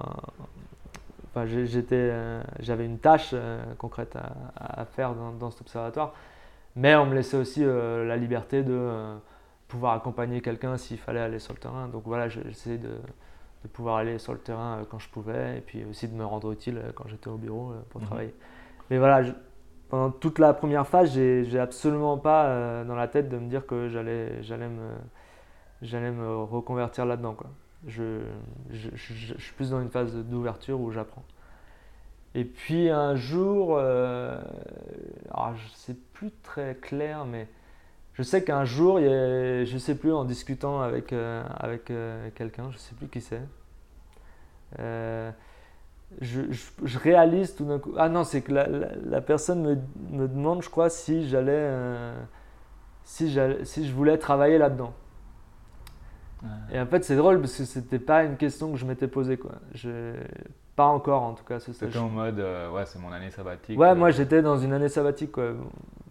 enfin 1.35 1.47
j'étais 1.47 1.97
euh, 1.97 2.43
j'avais 2.61 2.87
une 2.87 2.99
tâche 2.99 3.35
concrète 3.79 4.17
à, 4.57 4.85
faire 4.87 5.15
dans, 5.15 5.33
dans, 5.33 5.51
cet 5.51 5.63
observatoire 5.63 6.15
mais 6.77 6.95
on 6.97 7.07
me 7.07 7.15
laissait 7.15 7.37
aussi 7.37 7.65
la 7.65 8.17
liberté 8.17 8.63
de 8.63 9.15
pouvoir 9.69 9.95
accompagner 9.95 10.41
quelqu'un 10.41 10.77
s'il 10.77 10.99
fallait 10.99 11.21
aller 11.21 11.39
sur 11.39 11.53
le 11.53 11.59
terrain 11.59 11.89
donc 11.89 12.03
voilà 12.07 12.29
j'essayais 12.29 12.79
de, 12.79 12.89
de, 12.89 13.69
pouvoir 13.69 13.97
aller 13.97 14.19
sur 14.19 14.33
le 14.33 14.39
terrain 14.39 14.83
quand 14.91 14.99
je 14.99 15.09
pouvais 15.09 15.59
et 15.59 15.61
puis 15.61 15.85
aussi 15.85 16.09
de 16.09 16.15
me 16.15 16.25
rendre 16.25 16.53
utile 16.53 16.81
quand 16.95 17.09
j'étais 17.09 17.29
au 17.29 17.37
bureau 17.37 17.73
pour 17.91 18.01
mmh 18.01 18.05
travailler 18.05 18.35
mais 18.91 18.99
voilà 18.99 19.23
pendant 19.93 20.11
toute 20.11 20.39
la 20.39 20.55
première 20.55 20.87
phase, 20.87 21.13
j'ai 21.13 21.59
absolument 21.59 22.17
pas 22.17 22.47
euh, 22.47 22.83
dans 22.83 22.95
la 22.95 23.09
tête 23.09 23.29
de 23.29 23.37
me 23.37 23.47
dire 23.47 23.67
que 23.67 23.91
j'allais 23.91 24.69
me, 24.71 26.11
me 26.11 26.37
reconvertir 26.45 27.05
là-dedans. 27.05 27.37
Je, 27.87 28.23
je, 28.71 28.89
je, 28.95 29.35
suis 29.37 29.53
plus 29.53 29.69
dans 29.69 29.83
une 29.83 29.91
phase 29.91 30.17
d'ouverture 30.17 30.81
où 30.81 30.91
j'apprends. 30.93 31.23
Et 32.35 32.45
puis 32.45 32.89
un 32.89 33.15
jour, 33.15 33.77
euh, 33.79 34.41
alors 35.31 35.55
je 35.55 35.69
sais 35.75 35.97
plus 36.15 36.31
très 36.43 36.75
clair, 36.77 37.27
mais 37.27 37.47
je 38.15 38.23
sais 38.23 38.43
qu'un 38.43 38.65
jour, 38.65 39.01
il 39.01 39.07
y 39.07 39.09
a, 39.09 39.65
je 39.65 39.79
sais 39.79 39.95
plus, 39.95 40.13
en 40.13 40.25
discutant 40.25 40.81
avec, 40.81 41.13
euh, 41.13 41.45
avec 41.59 41.91
euh, 41.91 42.31
quelqu'un, 42.35 42.71
je 42.71 42.79
sais 42.79 42.95
plus 42.95 43.09
qui 43.09 43.21
c'est 43.21 43.43
je, 46.21 46.43
je, 46.85 46.99
réalise 46.99 47.55
tout 47.55 47.65
d'un 47.65 47.79
coup. 47.79 47.95
Ah 47.97 48.11
non, 48.11 48.23
c'est 48.23 48.43
que 48.43 48.53
la, 48.53 48.67
la, 48.69 49.23
personne 49.23 49.63
me, 49.63 49.79
me, 50.11 50.29
demande, 50.29 50.63
je 50.63 50.69
crois, 50.69 50.91
si 50.91 51.27
j'allais, 51.27 51.71
si, 53.03 53.35
si 53.63 53.87
je 53.87 53.93
voulais 53.95 54.19
travailler 54.19 54.59
là-dedans. 54.59 54.93
Et 56.71 56.79
en 56.79 56.87
fait, 56.87 57.03
c'est 57.03 57.17
drôle 57.17 57.41
parce 57.41 57.57
que 57.57 57.65
c'était 57.65 57.99
pas 57.99 58.25
une 58.25 58.37
question 58.37 58.73
que 58.73 58.77
je 58.77 58.85
m'étais 58.85 59.09
posée, 59.09 59.39
quoi. 59.39 59.53
Je, 59.73 60.15
pas 60.77 60.87
encore, 60.87 61.23
en 61.23 61.35
tout 61.35 61.45
cas. 61.45 61.61
C'était 61.61 61.97
en 61.97 62.09
mode, 62.09 62.39
euh, 62.39 62.71
ouais, 62.71 62.87
c'est 62.87 62.99
mon 62.99 63.13
année 63.13 63.31
sabbatique. 63.31 63.79
Ouais, 63.79 63.95
moi 63.95 64.11
j'étais 64.11 64.43
dans 64.43 64.59
une 64.59 64.73
année 64.73 64.89
sabbatique, 64.89 65.33
quoi. 65.33 65.53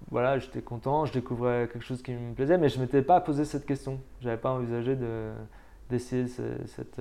Voilà, 0.09 0.39
j'étais 0.39 0.62
content, 0.62 1.05
je 1.05 1.14
découvrais 1.14 1.70
quelque 1.72 1.86
chose 1.86 2.01
qui 2.01 2.12
me 2.12 2.34
plaisait, 2.34 2.57
mais 2.57 2.68
je 2.68 2.80
m'étais 2.80 3.01
pas 3.01 3.22
posé 3.22 3.45
cette 3.45 3.66
question. 3.66 3.99
J'avais 4.20 4.38
pas 4.38 4.51
envisagé 4.51 4.95
de, 4.95 5.32
d'essayer 5.89 6.28
cette, 6.28 6.99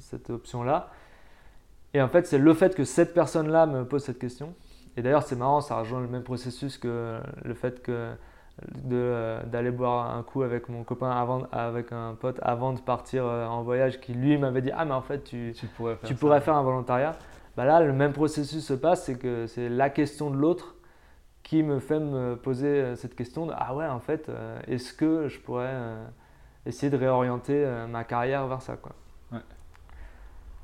cette 0.00 0.30
option-là. 0.30 0.90
Et 1.94 2.02
en 2.02 2.08
fait, 2.08 2.26
c'est 2.26 2.38
le 2.38 2.52
fait 2.54 2.74
que 2.74 2.84
cette 2.84 3.14
personne-là 3.14 3.66
me 3.66 3.84
pose 3.84 4.02
cette 4.02 4.18
question. 4.18 4.54
Et 4.96 5.02
d'ailleurs, 5.02 5.22
c'est 5.22 5.36
marrant, 5.36 5.60
ça 5.60 5.78
rejoint 5.78 6.00
le 6.00 6.08
même 6.08 6.24
processus 6.24 6.78
que 6.78 7.20
le 7.44 7.54
fait 7.54 7.80
que 7.80 8.12
d'aller 8.74 9.70
boire 9.70 10.14
un 10.14 10.22
coup 10.22 10.42
avec 10.42 10.68
mon 10.68 10.84
copain 10.84 11.10
avant, 11.10 11.42
avec 11.52 11.92
un 11.92 12.14
pote 12.14 12.38
avant 12.42 12.72
de 12.72 12.80
partir 12.80 13.24
euh, 13.24 13.46
en 13.46 13.62
voyage 13.62 14.00
qui 14.00 14.12
lui 14.12 14.36
m'avait 14.38 14.62
dit 14.62 14.70
ah 14.74 14.84
mais 14.84 14.92
en 14.92 15.02
fait 15.02 15.24
tu, 15.24 15.54
tu 15.56 15.66
pourrais, 15.66 15.96
faire, 15.96 16.08
tu 16.08 16.14
pourrais 16.14 16.40
faire 16.40 16.56
un 16.56 16.62
volontariat 16.62 17.16
bah 17.56 17.64
là 17.64 17.80
le 17.80 17.92
même 17.92 18.12
processus 18.12 18.64
se 18.64 18.74
passe 18.74 19.04
c'est 19.04 19.18
que 19.18 19.46
c'est 19.46 19.68
la 19.68 19.88
question 19.90 20.30
de 20.30 20.36
l'autre 20.36 20.76
qui 21.42 21.62
me 21.62 21.78
fait 21.78 22.00
me 22.00 22.36
poser 22.36 22.66
euh, 22.66 22.96
cette 22.96 23.14
question 23.14 23.46
de 23.46 23.52
ah 23.56 23.74
ouais 23.74 23.86
en 23.86 24.00
fait 24.00 24.28
euh, 24.28 24.60
est-ce 24.66 24.92
que 24.92 25.28
je 25.28 25.38
pourrais 25.40 25.74
essayer 26.66 26.90
de 26.90 26.96
réorienter 26.96 27.66
ma 27.88 28.04
carrière 28.04 28.46
vers 28.46 28.60
ça 28.60 28.76
quoi? 28.76 28.92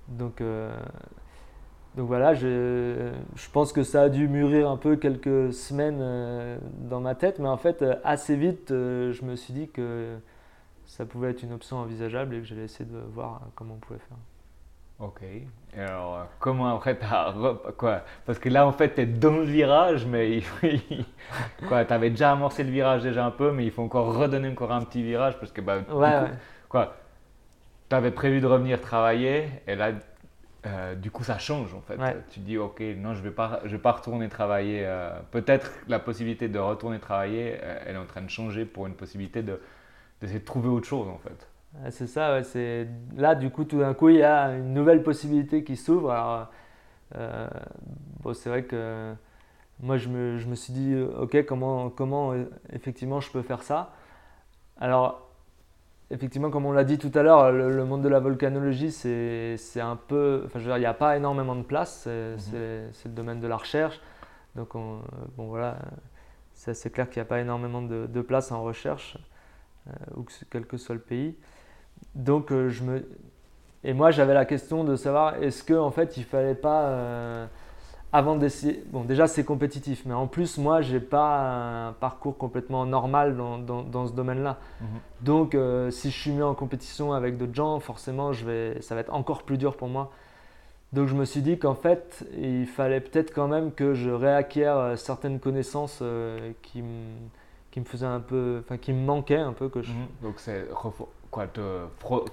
Donc, 0.08 0.40
euh, 0.40 0.74
donc 1.96 2.08
voilà, 2.08 2.34
je, 2.34 3.10
je, 3.36 3.50
pense 3.50 3.72
que 3.72 3.82
ça 3.82 4.02
a 4.02 4.08
dû 4.10 4.28
mûrir 4.28 4.68
un 4.68 4.76
peu 4.76 4.96
quelques 4.96 5.52
semaines 5.54 5.98
euh, 6.00 6.58
dans 6.78 7.00
ma 7.00 7.14
tête, 7.14 7.38
mais 7.38 7.48
en 7.48 7.56
fait, 7.56 7.80
euh, 7.80 7.94
assez 8.04 8.36
vite, 8.36 8.66
je 8.68 9.24
me 9.24 9.34
suis 9.34 9.54
dit 9.54 9.68
que 9.68 10.16
ça 10.86 11.06
pouvait 11.06 11.30
être 11.30 11.42
une 11.42 11.54
option 11.54 11.78
envisageable 11.78 12.34
et 12.34 12.40
que 12.40 12.44
j'allais 12.44 12.64
essayer 12.64 12.84
de 12.84 12.98
voir 12.98 13.40
comment 13.54 13.74
on 13.74 13.78
pouvait 13.78 13.98
faire. 13.98 14.18
Ok. 14.98 15.22
Et 15.22 15.80
alors, 15.80 16.26
comment 16.38 16.74
après 16.74 16.94
t'as. 16.98 17.32
Quoi 17.78 18.02
Parce 18.26 18.38
que 18.38 18.50
là, 18.50 18.66
en 18.66 18.72
fait, 18.72 18.94
tu 18.94 19.00
es 19.00 19.06
dans 19.06 19.36
le 19.38 19.44
virage, 19.44 20.06
mais 20.06 20.42
quoi, 21.68 21.84
tu 21.86 21.92
avais 21.94 22.10
déjà 22.10 22.32
amorcé 22.32 22.62
le 22.62 22.70
virage 22.70 23.02
déjà 23.02 23.24
un 23.24 23.30
peu, 23.30 23.52
mais 23.52 23.64
il 23.64 23.70
faut 23.70 23.82
encore 23.82 24.14
redonner 24.14 24.50
encore 24.50 24.72
un 24.72 24.82
petit 24.82 25.02
virage 25.02 25.38
parce 25.38 25.50
que. 25.50 25.62
Bah, 25.62 25.78
ouais, 25.78 25.98
ouais. 25.98 26.30
Quoi 26.68 26.94
tu 27.88 27.94
avais 27.94 28.10
prévu 28.10 28.40
de 28.40 28.46
revenir 28.46 28.80
travailler 28.80 29.48
et 29.66 29.74
là, 29.76 29.92
euh, 30.66 30.94
du 30.94 31.10
coup, 31.10 31.22
ça 31.22 31.38
change 31.38 31.74
en 31.74 31.80
fait. 31.80 31.98
Tu 32.30 32.40
dis, 32.40 32.58
ok, 32.58 32.80
non, 32.98 33.14
je 33.14 33.20
ne 33.20 33.24
vais, 33.24 33.30
pas, 33.30 33.60
je 33.64 33.70
vais 33.70 33.82
pas 33.82 33.92
retourner 33.92 34.28
travailler. 34.28 34.82
Euh, 34.84 35.18
peut-être 35.30 35.70
la 35.88 35.98
possibilité 35.98 36.48
de 36.48 36.58
retourner 36.58 36.98
travailler, 36.98 37.58
euh, 37.62 37.78
elle 37.86 37.94
est 37.94 37.98
en 37.98 38.06
train 38.06 38.22
de 38.22 38.30
changer 38.30 38.64
pour 38.64 38.86
une 38.86 38.94
possibilité 38.94 39.42
de, 39.42 39.60
d'essayer 40.20 40.40
de 40.40 40.44
trouver 40.44 40.68
autre 40.68 40.86
chose 40.86 41.08
en 41.08 41.18
fait. 41.18 41.48
C'est 41.90 42.06
ça, 42.06 42.42
c'est 42.42 42.88
là 43.16 43.34
du 43.34 43.50
coup 43.50 43.64
tout 43.64 43.80
d'un 43.80 43.92
coup 43.92 44.08
il 44.08 44.16
y 44.16 44.22
a 44.22 44.52
une 44.52 44.72
nouvelle 44.72 45.02
possibilité 45.02 45.62
qui 45.62 45.76
s'ouvre. 45.76 46.10
Alors, 46.10 46.50
bon, 48.22 48.32
c'est 48.32 48.48
vrai 48.48 48.62
que 48.62 49.12
moi 49.80 49.98
je 49.98 50.08
me, 50.08 50.38
je 50.38 50.46
me, 50.46 50.54
suis 50.54 50.72
dit 50.72 50.96
ok 51.18 51.44
comment, 51.44 51.90
comment 51.90 52.32
effectivement 52.72 53.20
je 53.20 53.30
peux 53.30 53.42
faire 53.42 53.62
ça? 53.62 53.92
Alors 54.80 55.25
effectivement, 56.10 56.50
comme 56.50 56.66
on 56.66 56.72
l'a 56.72 56.84
dit 56.84 56.98
tout 56.98 57.12
à 57.14 57.22
l'heure, 57.22 57.52
le, 57.52 57.84
monde 57.84 58.02
de 58.02 58.08
la 58.08 58.20
volcanologie, 58.20 58.90
c'est 58.90 59.80
un 59.80 59.96
peu. 59.96 60.42
Enfin, 60.46 60.58
je 60.58 60.64
veux 60.64 60.70
dire, 60.70 60.76
il 60.76 60.80
n'y 60.80 60.86
a 60.86 60.94
pas 60.94 61.16
énormément 61.16 61.56
de 61.56 61.62
place. 61.62 62.06
Mhm. 62.06 62.38
C'est 62.92 63.08
le 63.08 63.14
domaine 63.14 63.40
de 63.40 63.46
la 63.46 63.56
recherche. 63.56 64.00
Donc, 64.54 64.72
bon, 64.72 65.48
voilà, 65.48 65.78
c'est 66.52 66.90
clair 66.90 67.08
qu'il 67.08 67.20
n'y 67.20 67.26
a 67.26 67.28
pas 67.28 67.40
énormément 67.40 67.82
de, 67.82 68.06
de 68.06 68.20
place 68.22 68.50
en 68.50 68.62
recherche, 68.62 69.18
euh, 69.88 69.92
ou 70.16 70.22
que, 70.22 70.32
quel 70.50 70.66
que 70.66 70.76
soit 70.76 70.94
le 70.94 71.00
pays. 71.00 71.36
Donc, 72.14 72.50
euh, 72.50 72.68
je 72.70 72.82
me. 72.82 73.08
Et 73.84 73.92
moi, 73.92 74.10
j'avais 74.10 74.34
la 74.34 74.46
question 74.46 74.82
de 74.82 74.96
savoir 74.96 75.42
est-ce 75.42 75.62
qu'en 75.62 75.86
en 75.86 75.90
fait, 75.90 76.16
il 76.16 76.20
ne 76.20 76.26
fallait 76.26 76.54
pas. 76.54 76.84
Euh, 76.88 77.46
avant 78.12 78.36
d'essayer. 78.36 78.82
Bon, 78.92 79.04
déjà, 79.04 79.26
c'est 79.26 79.44
compétitif, 79.44 80.04
mais 80.06 80.14
en 80.14 80.26
plus, 80.26 80.58
moi, 80.58 80.80
j'ai 80.80 81.00
pas 81.00 81.88
un 81.88 81.92
parcours 81.92 82.38
complètement 82.38 82.86
normal 82.86 83.36
dans, 83.36 83.58
dans, 83.58 84.06
ce 84.06 84.12
domaine-là. 84.12 84.58
Mhm. 84.80 84.86
Donc, 85.22 85.54
euh, 85.54 85.90
si 85.90 86.10
je 86.10 86.18
suis 86.18 86.30
mis 86.30 86.42
en 86.42 86.54
compétition 86.54 87.12
avec 87.12 87.36
d'autres 87.36 87.54
gens, 87.54 87.80
forcément, 87.80 88.32
je 88.32 88.46
vais, 88.46 88.80
ça 88.82 88.94
va 88.94 89.00
être 89.00 89.12
encore 89.12 89.42
plus 89.42 89.58
dur 89.58 89.76
pour 89.76 89.88
moi. 89.88 90.10
Donc, 90.92 91.08
je 91.08 91.14
me 91.14 91.24
suis 91.24 91.42
dit 91.42 91.58
qu'en 91.58 91.74
fait, 91.74 92.24
il 92.38 92.66
fallait 92.66 93.00
peut-être 93.00 93.34
quand 93.34 93.48
même 93.48 93.72
que 93.72 93.94
je 93.94 94.10
réacquière 94.10 94.76
euh, 94.76 94.96
certaines 94.96 95.40
connaissances 95.40 95.98
euh, 96.00 96.52
qui, 96.62 96.82
me, 96.82 97.04
qui 97.70 97.80
me 97.80 97.84
faisaient 97.84 98.06
un 98.06 98.20
peu. 98.20 98.62
Enfin, 98.64 98.78
qui 98.78 98.92
me 98.92 99.04
manquaient 99.04 99.36
un 99.36 99.52
peu. 99.52 99.68
Que 99.68 99.82
je... 99.82 99.90
Mhm. 99.90 100.06
Donc, 100.22 100.34
c'est 100.36 100.68
quoi, 101.30 101.46
te 101.48 101.60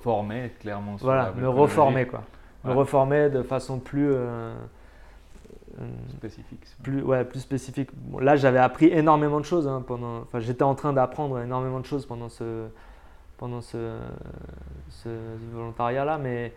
former 0.01 0.51
clairement 0.59 0.95
Voilà, 0.97 1.33
me 1.35 1.49
reformer, 1.49 2.05
quoi. 2.05 2.21
Me 2.63 2.71
reformer 2.71 3.29
de 3.29 3.41
façon 3.41 3.79
plus. 3.79 4.13
Euh, 4.13 4.53
spécifique. 6.09 6.61
Plus, 6.81 7.01
ouais, 7.01 7.23
plus 7.25 7.39
spécifique. 7.39 7.89
là, 8.19 8.35
j'avais 8.35 8.59
appris 8.59 8.87
énormément 8.87 9.39
de 9.39 9.45
choses. 9.45 9.67
Hein, 9.67 9.83
pendant, 9.85 10.21
enfin, 10.21 10.39
j'étais 10.39 10.63
en 10.63 10.75
train 10.75 10.93
d'apprendre 10.93 11.39
énormément 11.39 11.79
de 11.79 11.85
choses 11.85 12.05
pendant 12.05 12.29
ce, 12.29 12.67
pendant 13.37 13.61
ce, 13.61 13.97
volontariat-là. 15.53 16.17
Mais, 16.17 16.53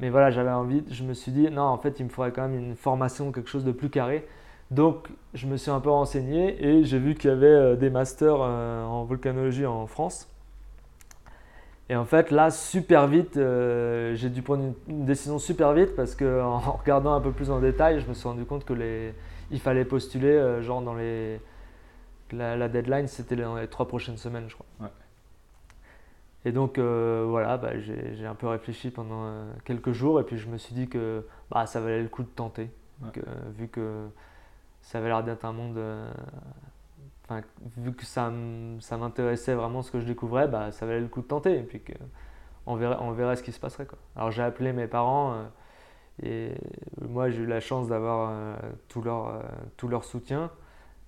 mais 0.00 0.10
voilà, 0.10 0.30
j'avais 0.30 0.50
envie, 0.50 0.82
je 0.90 1.02
me 1.04 1.14
suis 1.14 1.32
dit, 1.32 1.50
non, 1.50 1.62
en 1.62 1.78
fait, 1.78 2.00
il 2.00 2.04
me 2.04 2.10
faudrait 2.10 2.32
quand 2.32 2.48
même 2.48 2.58
une 2.58 2.76
formation, 2.76 3.32
quelque 3.32 3.50
chose 3.50 3.64
de 3.64 3.72
plus 3.72 3.90
carré. 3.90 4.26
Donc, 4.70 5.08
je 5.34 5.46
me 5.46 5.56
suis 5.56 5.70
un 5.70 5.80
peu 5.80 5.90
renseigné 5.90 6.64
et 6.64 6.84
j'ai 6.84 6.98
vu 6.98 7.14
qu'il 7.14 7.30
y 7.30 7.32
avait 7.32 7.46
euh, 7.46 7.76
des 7.76 7.90
masters 7.90 8.38
euh, 8.40 8.84
en 8.84 9.04
volcanologie 9.04 9.66
en 9.66 9.86
France. 9.86 10.28
Et 11.90 11.96
en 11.96 12.04
fait, 12.04 12.30
là, 12.30 12.52
super 12.52 13.08
vite, 13.08 13.36
euh, 13.36 14.14
j'ai 14.14 14.30
dû 14.30 14.42
prendre 14.42 14.62
une, 14.86 15.04
décision 15.04 15.40
super 15.40 15.72
vite 15.72 15.96
parce 15.96 16.14
qu'en 16.14 16.52
en 16.64 16.72
regardant 16.76 17.14
un 17.14 17.20
peu 17.20 17.32
plus 17.32 17.50
en 17.50 17.58
détail, 17.58 18.00
je 18.00 18.06
me 18.06 18.14
suis 18.14 18.28
rendu 18.28 18.44
compte 18.44 18.64
que 18.64 18.72
les, 18.72 19.12
il 19.50 19.58
fallait 19.58 19.84
postuler, 19.84 20.28
euh, 20.28 20.62
genre 20.62 20.82
dans 20.82 20.94
les. 20.94 21.40
La, 22.32 22.68
deadline, 22.68 23.08
c'était 23.08 23.34
dans 23.34 23.56
les 23.56 23.66
trois 23.66 23.88
prochaines 23.88 24.18
semaines, 24.18 24.48
je 24.48 24.54
crois. 24.54 24.66
Et 26.44 26.52
donc, 26.52 26.78
euh, 26.78 27.26
voilà, 27.28 27.56
bah, 27.56 27.76
j'ai 27.80 28.24
un 28.24 28.36
peu 28.36 28.46
réfléchi 28.46 28.92
pendant 28.92 29.46
quelques 29.64 29.90
jours 29.90 30.20
et 30.20 30.22
puis 30.22 30.38
je 30.38 30.46
me 30.46 30.58
suis 30.58 30.72
dit 30.72 30.88
que 30.88 31.26
bah, 31.50 31.66
ça 31.66 31.80
valait 31.80 32.02
le 32.02 32.08
coup 32.08 32.22
de 32.22 32.28
tenter. 32.28 32.70
vu 33.58 33.66
que 33.66 34.06
ça 34.80 34.98
avait 34.98 35.08
l'air 35.08 35.24
d'être 35.24 35.44
un 35.44 35.52
monde 35.52 35.76
vu 37.76 37.92
que 37.92 38.04
ça, 38.04 38.32
ça 38.80 38.96
m'intéressait 38.96 39.54
vraiment 39.54 39.82
ce 39.82 39.90
que 39.90 40.00
je 40.00 40.06
découvrais, 40.06 40.48
bah, 40.48 40.72
ça 40.72 40.86
valait 40.86 41.00
le 41.00 41.08
coup 41.08 41.22
de 41.22 41.26
tenter. 41.26 41.58
Et 41.58 41.62
puis 41.62 41.80
que, 41.80 41.92
on, 42.66 42.76
verrait, 42.76 42.96
on 43.00 43.12
verrait 43.12 43.36
ce 43.36 43.42
qui 43.42 43.52
se 43.52 43.60
passerait. 43.60 43.86
Quoi. 43.86 43.98
Alors 44.16 44.30
j'ai 44.30 44.42
appelé 44.42 44.72
mes 44.72 44.86
parents 44.86 45.34
euh, 45.34 45.44
et 46.22 46.54
moi 47.08 47.30
j'ai 47.30 47.42
eu 47.42 47.46
la 47.46 47.60
chance 47.60 47.88
d'avoir 47.88 48.30
euh, 48.30 48.56
tout, 48.88 49.02
leur, 49.02 49.28
euh, 49.28 49.40
tout 49.76 49.88
leur 49.88 50.04
soutien. 50.04 50.50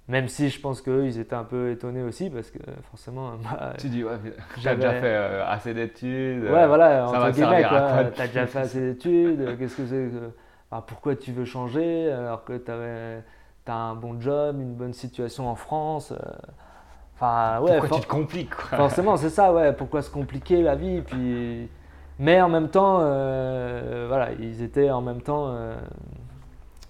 Même 0.09 0.27
si 0.27 0.51
je 0.51 0.61
pense 0.61 0.83
qu'eux, 0.83 1.07
ils 1.07 1.21
étaient 1.21 1.37
un 1.37 1.45
peu 1.45 1.71
étonnés 1.71 2.03
aussi, 2.03 2.29
parce 2.29 2.51
que 2.51 2.59
forcément. 2.91 3.35
Bah, 3.43 3.75
tu 3.79 3.89
dis, 3.89 4.03
ouais, 4.03 4.19
j'ai 4.59 4.75
déjà 4.75 5.01
fait 5.01 5.15
assez 5.47 5.75
d'études. 5.75 6.43
Ouais, 6.43 6.67
voilà, 6.67 7.09
entre 7.09 7.31
guillemets. 7.31 7.63
T'as 7.63 8.27
déjà 8.27 8.47
fait 8.49 8.59
assez 8.59 8.81
d'études, 8.81 9.57
qu'est-ce 9.59 9.77
que 9.77 9.87
c'est 9.87 10.11
que. 10.11 10.81
Pourquoi 10.87 11.15
tu 11.15 11.33
veux 11.33 11.45
changer 11.45 12.11
alors 12.11 12.45
que 12.45 12.57
tu 12.57 12.71
avais 13.63 13.67
tu 13.67 13.71
as 13.71 13.75
un 13.75 13.95
bon 13.95 14.21
job, 14.21 14.61
une 14.61 14.75
bonne 14.75 14.93
situation 14.93 15.49
en 15.49 15.55
France. 15.55 16.13
Euh, 16.13 16.17
enfin, 17.15 17.61
ouais, 17.61 17.79
pourquoi 17.79 17.99
tu 17.99 18.05
te 18.05 18.11
compliques 18.11 18.55
Forcément, 18.55 19.17
c'est 19.17 19.31
ça, 19.31 19.53
ouais. 19.53 19.73
Pourquoi 19.73 20.03
se 20.03 20.11
compliquer 20.11 20.63
la 20.63 20.75
vie 20.75 21.01
puis... 21.01 21.69
Mais 22.19 22.41
en 22.41 22.49
même 22.49 22.69
temps, 22.69 22.99
euh, 23.01 24.05
voilà, 24.07 24.33
ils 24.39 24.63
étaient 24.63 24.91
en 24.91 25.01
même 25.01 25.23
temps. 25.23 25.49
Euh, 25.49 25.75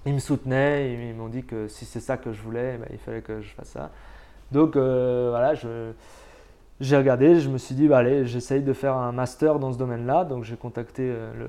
ils 0.05 0.13
me 0.13 0.19
soutenaient, 0.19 0.93
ils 0.93 1.15
m'ont 1.15 1.29
dit 1.29 1.45
que 1.45 1.69
si 1.69 1.85
c'est 1.85 2.01
ça 2.01 2.17
que 2.17 2.33
je 2.33 2.43
voulais, 2.43 2.77
bah, 2.77 2.87
il 2.91 2.99
fallait 2.99 3.23
que 3.23 3.41
je 3.41 3.55
fasse 3.55 3.69
ça. 3.69 3.91
Donc 4.51 4.77
voilà, 4.77 5.55
je, 5.55 5.93
j'ai 6.81 6.97
regardé, 6.97 7.41
je 7.41 7.49
me 7.49 7.57
suis 7.57 7.75
dit, 7.75 7.87
bah, 7.87 7.99
allez, 7.99 8.27
j'essaye 8.27 8.63
de 8.63 8.73
faire 8.73 8.97
un 8.97 9.13
master 9.13 9.59
dans 9.59 9.73
ce 9.73 9.79
domaine-là. 9.79 10.25
Donc 10.25 10.43
j'ai 10.43 10.57
contacté 10.57 11.07
le, 11.07 11.49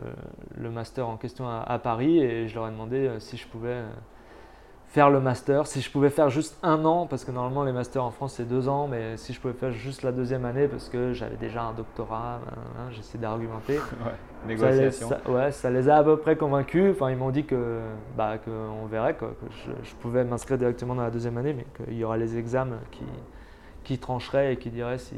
le, 0.56 0.70
master 0.70 1.10
en 1.10 1.18
question 1.18 1.50
à, 1.50 1.64
à, 1.68 1.80
Paris 1.80 2.20
et 2.20 2.48
je 2.48 2.56
leur 2.56 2.68
ai 2.68 2.72
demandé 2.72 3.10
si 3.20 3.38
je 3.38 3.48
pouvais 3.48 3.82
faire 4.94 5.10
le 5.10 5.20
master. 5.20 5.66
Si 5.66 5.82
je 5.82 5.90
pouvais 5.90 6.12
faire 6.12 6.30
juste 6.30 6.56
un 6.62 6.86
an, 6.86 7.08
parce 7.08 7.26
que 7.26 7.32
normalement 7.32 7.64
les 7.64 7.72
masters 7.72 8.04
en 8.04 8.12
France 8.12 8.36
c'est 8.36 8.48
deux 8.48 8.70
ans, 8.70 8.88
mais 8.88 9.18
si 9.18 9.34
je 9.34 9.40
pouvais 9.40 9.56
faire 9.56 9.72
juste 9.72 10.04
la 10.04 10.12
deuxième 10.12 10.46
année 10.46 10.68
parce 10.68 10.88
que 10.88 11.14
j'avais 11.14 11.36
déjà 11.36 11.64
un 11.64 11.74
doctorat, 11.74 12.40
ben, 12.46 12.92
j'essaie 12.92 13.18
d'argumenter. 13.18 13.78
ouais, 14.06 14.48
négociation. 14.48 15.10
Ça 15.10 15.32
ouais, 15.32 15.52
ça 15.52 15.72
les 15.72 15.90
a 15.90 15.98
à 15.98 16.04
peu 16.04 16.18
près 16.18 16.36
convaincus. 16.36 16.92
Enfin, 16.92 17.10
ils 17.10 17.18
m'ont 17.18 17.32
dit 17.32 17.44
que, 17.44 17.80
bah, 18.16 18.38
qu'on 18.38 18.86
verrait, 18.86 19.16
que 19.16 19.26
je, 19.84 19.96
pouvais 19.96 20.24
m'inscrire 20.24 20.60
directement 20.60 20.94
dans 20.94 21.02
la 21.02 21.12
deuxième 21.12 21.40
année, 21.40 21.54
mais 21.54 21.66
qu'il 21.76 21.98
y 21.98 22.04
aura 22.04 22.18
les 22.18 22.38
examens 22.38 22.78
qui, 22.92 23.06
qui 23.84 23.98
trancheraient 23.98 24.54
et 24.54 24.58
qui 24.58 24.70
diraient 24.70 25.00
si. 25.00 25.16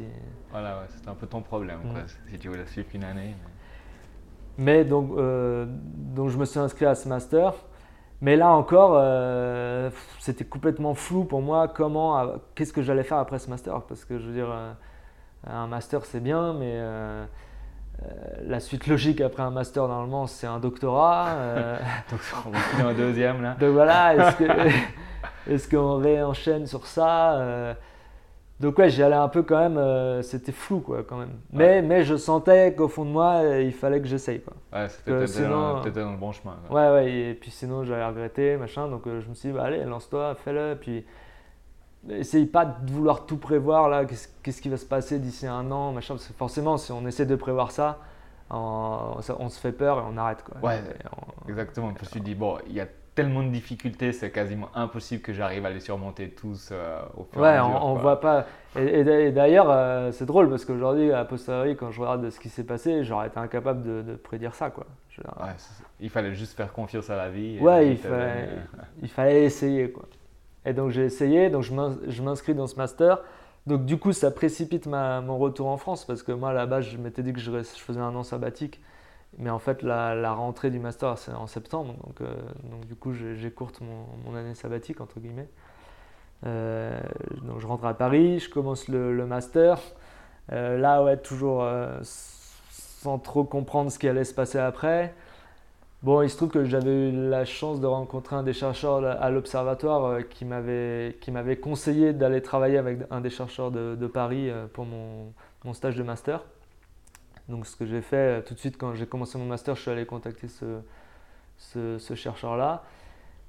Voilà, 0.51 0.77
ouais, 0.77 0.85
c'est 0.87 1.09
un 1.09 1.15
peu 1.15 1.27
ton 1.27 1.41
problème, 1.41 1.79
quoi, 1.91 2.03
si 2.29 2.39
tu 2.39 2.47
voulais 2.47 2.65
suivre 2.65 2.87
une 2.93 3.03
année. 3.03 3.35
Mais, 4.57 4.85
donc, 4.85 5.11
euh, 5.17 5.65
donc 5.67 6.29
je 6.29 6.37
me 6.37 6.45
suis 6.45 6.59
inscrit 6.59 6.85
à 6.85 6.95
ce 6.95 7.09
master. 7.09 7.55
Mais 8.21 8.35
là 8.35 8.49
encore, 8.49 8.93
euh, 8.95 9.89
c'était 10.19 10.45
complètement 10.45 10.93
flou 10.93 11.25
pour 11.25 11.41
moi 11.41 11.67
comment, 11.67 12.19
euh, 12.19 12.37
qu'est-ce 12.55 12.73
que 12.73 12.81
j'allais 12.81 13.03
faire 13.03 13.17
après 13.17 13.39
ce 13.39 13.49
master. 13.49 13.81
Parce 13.81 14.05
que 14.05 14.19
je 14.19 14.27
veux 14.27 14.33
dire, 14.33 14.49
euh, 14.49 14.71
un 15.47 15.67
master 15.67 16.05
c'est 16.05 16.21
bien, 16.21 16.53
mais 16.53 16.79
la 18.43 18.59
suite 18.59 18.87
logique 18.87 19.21
après 19.21 19.41
un 19.43 19.51
master 19.51 19.87
normalement 19.87 20.27
c'est 20.27 20.47
un 20.47 20.59
doctorat. 20.59 21.27
Donc 22.11 22.19
on 22.45 22.49
va 22.49 22.89
un 22.89 22.93
deuxième 22.93 23.41
là. 23.41 23.55
Donc 23.59 23.73
voilà, 23.73 24.15
est-ce 25.47 25.69
qu'on 25.69 25.97
réenchaîne 25.97 26.67
sur 26.67 26.87
ça 26.87 27.75
donc 28.59 28.77
ouais, 28.77 28.89
j'y 28.89 29.03
allais 29.03 29.15
un 29.15 29.27
peu 29.27 29.43
quand 29.43 29.59
même, 29.59 29.77
euh, 29.77 30.21
c'était 30.21 30.53
flou 30.53 30.79
quoi 30.79 31.03
quand 31.03 31.17
même. 31.17 31.33
Mais, 31.51 31.81
mais 31.81 32.05
je 32.05 32.15
sentais 32.15 32.73
qu'au 32.73 32.87
fond 32.87 33.03
de 33.03 33.09
moi, 33.09 33.41
il 33.61 33.73
fallait 33.73 33.99
que 33.99 34.07
j'essaye 34.07 34.41
quoi. 34.41 34.53
Ouais, 34.73 34.87
c'était 34.87 35.11
peut-être 35.11 35.49
dans, 35.49 35.81
dans, 35.81 36.11
le 36.11 36.17
bon 36.17 36.31
chemin. 36.31 36.55
Ouais, 36.69 36.89
ouais, 36.91 37.11
et 37.11 37.33
puis 37.33 37.51
sinon 37.51 37.83
j'allais 37.83 38.05
regretter, 38.05 38.55
machin. 38.55 38.87
Donc 38.87 39.07
euh, 39.07 39.19
je 39.19 39.27
me 39.27 39.33
suis 39.33 39.49
dit, 39.49 39.55
bah, 39.55 39.63
allez, 39.65 39.83
lance-toi, 39.83 40.35
fais-le. 40.35 40.77
Puis 40.79 41.05
essaye 42.09 42.45
pas 42.45 42.65
de 42.65 42.91
vouloir 42.91 43.25
tout 43.25 43.37
prévoir 43.37 43.89
là, 43.89 44.05
qu'est-ce 44.05 44.61
qui 44.61 44.69
va 44.69 44.77
se 44.77 44.85
passer 44.85 45.19
d'ici 45.19 45.47
un 45.47 45.69
an, 45.71 45.91
machin. 45.91 46.13
Parce 46.13 46.27
que 46.27 46.33
forcément, 46.33 46.77
si 46.77 46.93
on 46.93 47.05
essaie 47.05 47.25
de 47.25 47.35
prévoir 47.35 47.71
ça, 47.71 47.99
on, 48.49 49.19
se 49.21 49.59
fait 49.59 49.73
peur 49.73 49.99
et 49.99 50.03
on 50.07 50.15
arrête 50.15 50.43
quoi. 50.43 50.57
Ouais, 50.61 50.81
exactement. 51.49 51.91
Je 51.97 52.05
me 52.05 52.09
suis 52.09 52.21
dit, 52.21 52.35
bon, 52.35 52.57
il 52.67 52.73
y 52.73 52.79
a 52.79 52.87
tellement 53.15 53.43
de 53.43 53.49
difficultés, 53.49 54.11
c'est 54.11 54.29
quasiment 54.29 54.69
impossible 54.75 55.21
que 55.21 55.33
j'arrive 55.33 55.65
à 55.65 55.69
les 55.69 55.79
surmonter 55.79 56.29
tous 56.29 56.69
euh, 56.71 57.01
au 57.15 57.23
fur 57.23 57.41
ouais, 57.41 57.53
et 57.53 57.57
à 57.57 57.63
mesure. 57.63 57.81
on, 57.81 57.91
on 57.91 57.95
voit 57.95 58.19
pas. 58.19 58.45
Et, 58.75 59.31
d'ailleurs, 59.31 59.67
euh, 59.69 60.11
c'est 60.11 60.25
drôle 60.25 60.49
parce 60.49 60.65
qu'aujourd'hui, 60.65 61.13
à 61.13 61.23
posteriori, 61.23 61.77
quand 61.77 61.91
je 61.91 62.01
regarde 62.01 62.29
ce 62.29 62.39
qui 62.39 62.49
s'est 62.49 62.65
passé, 62.65 63.05
j'aurais 63.05 63.27
été 63.27 63.39
incapable 63.39 63.81
de, 64.03 64.15
prédire 64.15 64.53
ça, 64.53 64.69
quoi. 64.69 64.85
ouais, 65.17 65.51
il 66.01 66.09
fallait 66.09 66.33
juste 66.33 66.57
faire 66.57 66.73
confiance 66.73 67.09
à 67.09 67.15
la 67.15 67.29
vie. 67.29 67.57
Ouais, 67.59 67.91
il 67.91 67.97
fallait, 67.97 68.49
il 69.01 69.09
fallait 69.09 69.43
essayer, 69.45 69.89
quoi. 69.89 70.05
Et 70.65 70.73
donc 70.73 70.89
j'ai 70.89 71.05
essayé, 71.05 71.49
donc 71.49 71.61
je 71.61 72.21
m'inscris 72.21 72.53
dans 72.53 72.67
ce 72.67 72.75
master. 72.75 73.21
Donc 73.65 73.85
du 73.85 73.97
coup, 73.97 74.11
ça 74.11 74.29
précipite 74.29 74.87
ma, 74.87 75.21
mon 75.21 75.37
retour 75.37 75.67
en 75.67 75.77
France 75.77 76.05
parce 76.05 76.21
que 76.21 76.31
moi, 76.31 76.49
à 76.49 76.53
la 76.53 76.65
base, 76.65 76.85
je 76.85 76.97
m'étais 76.97 77.23
dit 77.23 77.33
que 77.33 77.39
je, 77.39 77.51
je 77.51 77.81
faisais 77.81 77.99
un 77.99 78.13
an 78.15 78.23
sabbatique. 78.23 78.81
Mais 79.37 79.49
en 79.49 79.59
fait, 79.59 79.81
la, 79.81 80.33
rentrée 80.33 80.69
du 80.69 80.79
master, 80.79 81.17
c'est 81.17 81.33
en 81.33 81.47
septembre. 81.47 81.95
Donc, 82.05 82.21
euh, 82.21 82.35
du 82.87 82.95
coup, 82.95 83.13
j'écourte 83.13 83.81
mon, 83.81 84.05
mon, 84.25 84.37
année 84.37 84.55
sabbatique, 84.55 85.01
entre 85.01 85.19
guillemets. 85.19 85.49
Euh, 86.45 86.99
donc, 87.43 87.59
je 87.59 87.67
rentre 87.67 87.85
à 87.85 87.93
Paris, 87.93 88.39
je 88.39 88.49
commence 88.49 88.87
le, 88.87 89.25
master. 89.25 89.79
Euh, 90.51 90.77
là, 90.77 91.03
ouais, 91.03 91.17
toujours 91.17 91.67
sans 92.01 93.19
trop 93.19 93.43
comprendre 93.43 93.91
ce 93.91 93.99
qui 93.99 94.07
allait 94.07 94.23
se 94.23 94.33
passer 94.33 94.59
après. 94.59 95.13
Bon, 96.01 96.21
il 96.21 96.29
se 96.29 96.37
trouve 96.37 96.49
que 96.49 96.65
j'avais 96.65 97.09
eu 97.09 97.29
la 97.29 97.45
chance 97.45 97.81
de 97.81 97.87
rencontrer 97.87 98.35
un 98.35 98.43
des 98.43 98.53
chercheurs 98.53 99.03
à 99.03 99.29
l'Observatoire 99.31 100.19
qui 100.29 100.45
m'avait 100.45 101.59
conseillé 101.61 102.13
d'aller 102.13 102.41
travailler 102.41 102.77
avec 102.77 102.99
un 103.11 103.21
des 103.21 103.29
chercheurs 103.29 103.71
de, 103.71 104.07
Paris 104.07 104.49
pour 104.73 104.85
mon, 104.85 105.73
stage 105.73 105.95
de 105.95 106.03
master. 106.03 106.43
Donc 107.49 107.67
ce 107.67 107.75
que 107.75 107.85
j'ai 107.85 108.01
fait 108.01 108.15
euh, 108.15 108.41
tout 108.41 108.53
de 108.53 108.59
suite 108.59 108.77
quand 108.77 108.93
j'ai 108.95 109.05
commencé 109.05 109.37
mon 109.37 109.45
master, 109.45 109.75
je 109.75 109.81
suis 109.81 109.91
allé 109.91 110.05
contacter 110.05 110.47
ce, 110.47 112.15
chercheur-là 112.15 112.83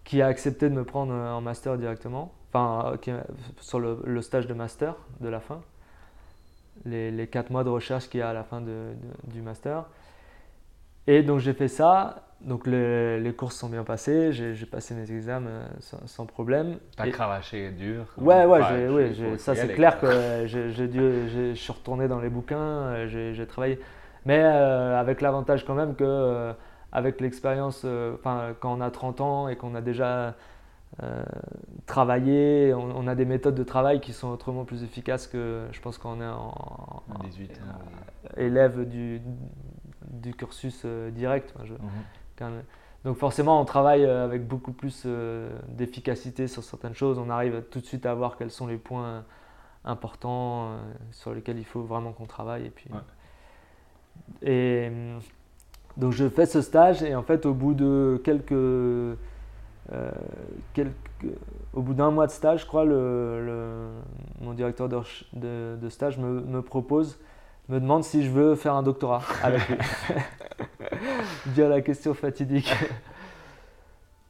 qui 0.05 0.22
a 0.22 0.26
accepté 0.26 0.68
de 0.68 0.74
me 0.74 0.84
prendre 0.84 1.12
euh, 1.12 1.32
en 1.32 1.40
master 1.40 1.78
directement, 1.78 2.32
enfin 2.49 2.97
euh, 3.09 3.22
sur 3.61 3.80
le, 3.80 4.22
stage 4.22 4.47
de 4.47 4.55
master 4.55 4.94
de 5.20 5.28
la 5.28 5.40
fin. 5.40 5.61
les, 6.84 7.26
quatre 7.26 7.51
mois 7.51 7.64
de 7.64 7.70
recherche 7.70 8.09
qu'il 8.09 8.20
y 8.20 8.22
a 8.22 8.28
à 8.28 8.32
la 8.32 8.44
fin 8.44 8.61
du 8.61 9.42
master. 9.42 9.86
Et 11.07 11.22
donc 11.22 11.38
j'ai 11.38 11.55
fait 11.55 11.68
ça. 11.68 12.25
Donc 12.43 12.66
les, 12.66 13.18
les 13.18 13.32
courses 13.32 13.57
sont 13.57 13.68
bien 13.68 13.82
passées, 13.82 14.32
j'ai 14.32 14.66
passé 14.66 14.95
mes 14.95 15.11
examens 15.11 15.68
sans, 15.80 16.07
sans 16.07 16.26
problème. 16.26 16.78
T'as 16.97 17.09
cravaché 17.11 17.70
dur 17.70 18.07
Ouais, 18.18 18.45
ouais, 18.45 18.89
ouais 18.89 19.39
ça 19.39 19.55
c'est 19.55 19.74
clair 19.74 19.99
que 19.99 20.47
j'ai 20.47 20.89
dû, 20.89 21.28
je 21.28 21.55
suis 21.55 21.72
retourné 21.72 22.09
dans 22.09 22.20
les 22.20 22.28
bouquins, 22.28 23.07
j'ai 23.07 23.47
travaillé. 23.47 23.80
Mais 24.26 24.43
avec 24.43 25.20
l'avantage 25.20 25.64
quand 25.64 25.74
même 25.74 25.95
que 25.95 26.53
avec 26.93 27.20
l'expérience, 27.20 27.84
enfin 28.14 28.55
quand 28.61 28.76
on 28.76 28.80
a 28.80 28.91
30 28.91 29.20
ans 29.20 29.49
et 29.49 29.57
qu'on 29.57 29.74
a 29.74 29.80
déjà 29.80 30.34
euh, 31.03 31.22
travailler. 31.84 32.72
On, 32.72 33.07
a 33.07 33.14
des 33.14 33.26
méthodes 33.26 33.55
de 33.55 33.64
travail 33.64 34.01
qui 34.01 34.14
sont 34.14 34.28
autrement 34.28 34.64
plus 34.64 34.82
efficaces 34.82 35.26
que 35.26 35.66
je 35.72 35.80
pense 35.80 35.99
qu'on 35.99 36.22
est 36.22 36.26
en, 36.26 37.03
18 37.22 37.61
élève 38.39 38.89
du, 38.89 39.20
du 40.11 40.32
cursus 40.32 40.82
euh, 40.87 41.11
direct. 41.11 41.55
Mhm. 41.59 41.89
Donc 43.05 43.16
forcément, 43.16 43.61
on 43.61 43.64
travaille 43.64 44.05
euh, 44.05 44.24
avec 44.24 44.47
beaucoup 44.47 44.72
plus 44.72 45.07
d'efficacité 45.68 46.49
sur 46.49 46.64
certaines 46.64 46.95
choses. 46.95 47.18
On 47.18 47.30
arrive 47.30 47.62
tout 47.70 47.80
de 47.80 47.87
suite 47.87 48.07
à 48.07 48.14
voir 48.14 48.37
quels 48.37 48.51
sont 48.51 48.66
les 48.66 48.78
points 48.78 49.24
importants 49.84 50.76
sur 51.12 51.32
lesquels 51.32 51.59
il 51.59 51.64
faut 51.64 51.82
vraiment 51.82 52.12
qu'on 52.12 52.26
travaille. 52.26 52.66
Et 52.66 52.70
puis, 52.70 52.91
et 54.43 54.91
donc 55.97 56.12
je 56.12 56.28
fais 56.28 56.47
ce 56.47 56.61
stage 56.61 57.03
et 57.03 57.14
en 57.14 57.22
fait 57.22 57.47
au 57.47 57.55
bout 57.55 57.74
de 57.74 58.20
quelques 58.24 59.16
euh, 59.93 60.11
au 61.72 61.82
bout 61.82 61.95
d'un 61.95 62.11
mois 62.11 62.26
de 62.26 62.32
stage, 62.32 62.62
je 62.62 62.66
crois, 62.66 62.84
le, 62.84 63.89
mon 64.41 64.53
directeur 64.53 64.89
de, 64.89 65.76
de, 65.76 65.89
stage 65.89 66.18
me, 66.18 66.41
me, 66.41 66.62
propose, 66.62 67.18
me 67.68 67.80
demande 67.80 68.04
si 68.04 68.24
je 68.24 68.30
veux 68.30 68.54
faire 68.54 68.74
un 68.74 68.82
doctorat 68.82 69.22
avec 69.42 69.68
lui. 69.68 69.78
Bien 71.46 71.68
la 71.68 71.80
question 71.80 72.14
fatidique. 72.14 72.72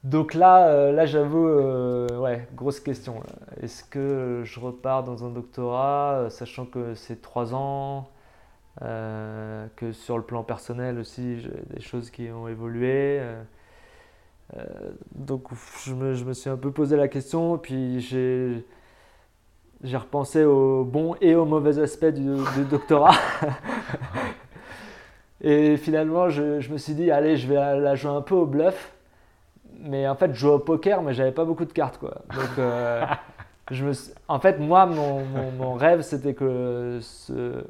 Donc 0.05 0.35
là, 0.35 0.69
euh, 0.69 0.93
là 0.93 1.07
j'avoue, 1.07 1.47
euh, 1.47 2.07
ouais, 2.19 2.47
grosse 2.55 2.81
question. 2.81 3.23
Est-ce 3.61 3.85
que 3.85 4.43
je 4.45 4.61
repars 4.61 5.05
dans 5.05 5.25
un 5.25 5.31
doctorat, 5.31 6.29
sachant 6.31 6.65
que 6.67 6.95
c'est 6.95 7.21
trois 7.23 7.55
ans, 7.55 8.09
que 8.81 9.93
sur 9.93 10.19
le 10.19 10.25
plan 10.25 10.43
personnel 10.45 10.99
aussi, 10.99 11.41
j'ai 11.41 11.51
des 11.75 11.81
choses 11.81 12.11
qui 12.11 12.31
ont 12.31 12.47
évolué 12.47 13.21
euh, 14.57 14.91
donc 15.15 15.49
je 15.85 15.95
me, 15.95 16.15
je 16.15 16.25
me, 16.25 16.33
suis 16.33 16.51
un 16.51 16.57
peu 16.57 16.71
posé 16.71 16.97
la 16.97 17.09
question, 17.09 17.59
puis 17.59 18.01
j'ai 18.01 18.65
j'ai 19.87 19.97
repensé 19.97 20.45
au 20.45 20.85
bon 20.85 21.15
et 21.21 21.35
au 21.35 21.45
mauvais 21.45 21.79
aspect 21.79 22.13
du, 22.13 22.37
doctorat. 22.71 23.15
et 25.41 25.77
finalement, 25.77 26.29
je, 26.29 26.61
je, 26.61 26.73
me 26.73 26.77
suis 26.77 26.95
dit, 26.95 27.11
allez, 27.11 27.37
je 27.37 27.47
vais 27.47 27.55
la 27.55 27.95
jouer 27.95 28.11
un 28.11 28.21
peu 28.21 28.35
au 28.35 28.47
bluff. 28.47 28.93
Mais 29.81 30.09
en 30.09 30.17
fait, 30.17 30.33
je 30.33 30.41
jouais 30.41 30.55
au 30.55 30.59
poker, 30.59 31.03
mais 31.03 31.15
j'avais 31.15 31.33
pas 31.33 31.45
beaucoup 31.45 31.65
de 31.65 31.73
cartes. 31.73 31.99
Quoi. 31.99 32.15
Donc, 32.35 32.59
euh, 32.59 33.05
je 33.71 33.85
me 33.85 33.93
en 34.27 34.41
fait, 34.41 34.59
moi, 34.59 34.87
mon, 34.87 35.25
mon, 35.25 35.51
mon 35.53 35.75
rêve, 35.75 36.01
c'était 36.01 36.35
que 36.35 36.99
ce, 37.03 37.63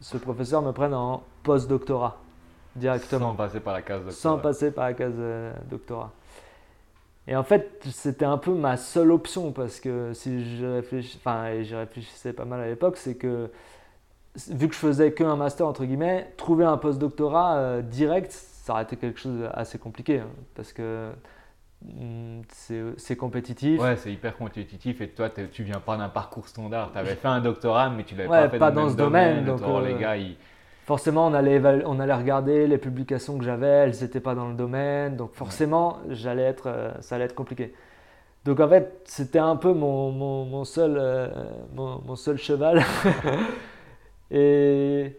ce, 0.00 0.16
professeur 0.18 0.60
me 0.60 0.72
prenne 0.72 0.92
en 0.92 1.22
post-doctorat 1.42 2.18
directement. 2.76 3.30
Sans 3.30 3.34
passer 3.36 3.60
par 3.60 3.74
la 3.74 3.82
case 3.82 4.04
doctorat. 4.04 4.12
Sans 4.12 4.38
passer 4.38 4.70
par 4.72 4.84
la 4.86 4.94
case 4.94 5.14
euh, 5.18 5.52
doctorat. 5.70 6.10
Et 7.28 7.36
en 7.36 7.44
fait, 7.44 7.80
c'était 7.90 8.24
un 8.24 8.38
peu 8.38 8.52
ma 8.52 8.76
seule 8.76 9.12
option 9.12 9.52
parce 9.52 9.78
que 9.78 10.12
si 10.12 10.56
je 10.56 10.66
réfléchis, 10.66 11.18
enfin, 11.20 11.62
j'y 11.62 11.74
réfléchissais 11.74 12.32
pas 12.32 12.44
mal 12.44 12.60
à 12.60 12.66
l'époque, 12.66 12.96
c'est 12.96 13.14
que 13.14 13.50
vu 14.48 14.68
que 14.68 14.74
je 14.74 14.78
faisais 14.78 15.12
qu'un 15.12 15.36
master 15.36 15.66
entre 15.66 15.84
guillemets, 15.84 16.32
trouver 16.36 16.64
un 16.64 16.76
post-doctorat 16.76 17.56
euh, 17.56 17.82
direct, 17.82 18.32
ça 18.32 18.72
aurait 18.72 18.82
été 18.82 18.96
quelque 18.96 19.20
chose 19.20 19.38
d'assez 19.40 19.78
compliqué 19.78 20.20
hein, 20.20 20.28
parce 20.56 20.72
que 20.72 21.10
hmm, 21.84 22.40
c'est 22.96 23.16
compétitif. 23.16 23.80
Ouais, 23.80 23.94
c'est 23.96 24.12
hyper 24.12 24.36
compétitif 24.36 25.00
et 25.00 25.08
toi, 25.08 25.30
tu 25.30 25.62
viens 25.62 25.80
pas 25.80 25.96
d'un 25.96 26.08
parcours 26.08 26.48
standard. 26.48 26.90
Tu 26.92 26.98
avais 26.98 27.14
fait 27.14 27.28
un 27.28 27.40
doctorat, 27.40 27.90
mais 27.90 28.02
tu 28.02 28.16
l'avais 28.16 28.28
pas 28.28 28.48
fait 28.48 28.58
dans, 28.58 28.88
ce 28.88 28.96
domaine. 28.96 29.44
donc, 29.44 29.60
les 29.60 29.92
euh, 29.92 29.98
gars, 29.98 30.16
ils 30.16 30.36
forcément, 30.84 31.26
on 31.26 31.34
allait, 31.34 31.60
on 31.86 32.00
allait 32.00 32.14
regarder 32.14 32.66
les 32.66 32.78
publications 32.78 33.38
que 33.38 33.44
j'avais, 33.44 33.66
elles 33.66 34.00
n'étaient 34.00 34.20
pas 34.20 34.34
dans 34.34 34.48
le 34.48 34.54
domaine, 34.54 35.16
donc 35.16 35.34
forcément, 35.34 35.98
j'allais 36.10 36.42
être, 36.42 36.68
euh, 36.68 36.92
ça 37.00 37.16
allait 37.16 37.24
être 37.24 37.34
compliqué. 37.34 37.74
Donc 38.44 38.60
en 38.60 38.68
fait, 38.68 39.00
c'était 39.04 39.38
un 39.38 39.56
peu 39.56 39.72
mon, 39.72 40.10
mon, 40.10 40.64
seul, 40.64 40.96
euh, 40.98 41.28
mon, 41.74 42.16
seul 42.16 42.38
cheval. 42.38 42.82
et, 44.32 45.16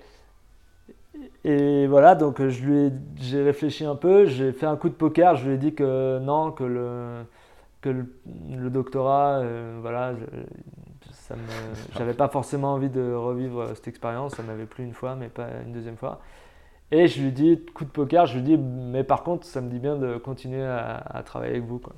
et 1.45 1.87
voilà, 1.87 2.15
donc 2.15 2.45
je 2.45 2.65
lui 2.65 2.91
j'ai 3.15 3.41
réfléchi 3.41 3.85
un 3.85 3.95
peu, 3.95 4.25
j'ai 4.25 4.51
fait 4.51 4.65
un 4.65 4.75
coup 4.75 4.89
de 4.89 4.93
poker, 4.95 5.37
je 5.37 5.47
lui 5.47 5.55
ai 5.55 5.57
dit 5.57 5.73
que 5.73 6.19
non, 6.19 6.51
que 6.51 6.65
le, 6.65 7.23
que 7.81 7.89
le, 7.89 8.69
doctorat, 8.69 9.39
euh, 9.39 9.77
voilà, 9.81 10.13
j'avais 11.97 12.13
pas 12.13 12.27
forcément 12.27 12.73
envie 12.73 12.89
de 12.89 13.13
revivre 13.13 13.69
cette 13.75 13.87
expérience, 13.87 14.35
ça 14.35 14.43
m'avait 14.43 14.65
plu 14.65 14.83
une 14.83 14.93
fois, 14.93 15.15
mais 15.15 15.29
pas 15.29 15.47
une 15.65 15.73
deuxième 15.73 15.97
fois. 15.97 16.19
Et 16.91 17.07
je 17.07 17.23
lui 17.23 17.31
dis, 17.31 17.59
coup 17.73 17.85
de 17.85 17.89
poker, 17.89 18.27
je 18.27 18.35
lui 18.35 18.43
dis, 18.43 18.57
mais 18.57 19.03
par 19.03 19.23
contre, 19.23 19.47
ça 19.47 19.61
me 19.61 19.69
dit 19.69 19.79
bien 19.79 19.95
de 19.95 20.17
continuer 20.17 20.63
à, 20.63 21.23
travailler 21.25 21.53
avec 21.53 21.65
vous. 21.65 21.79
Quoi. 21.79 21.93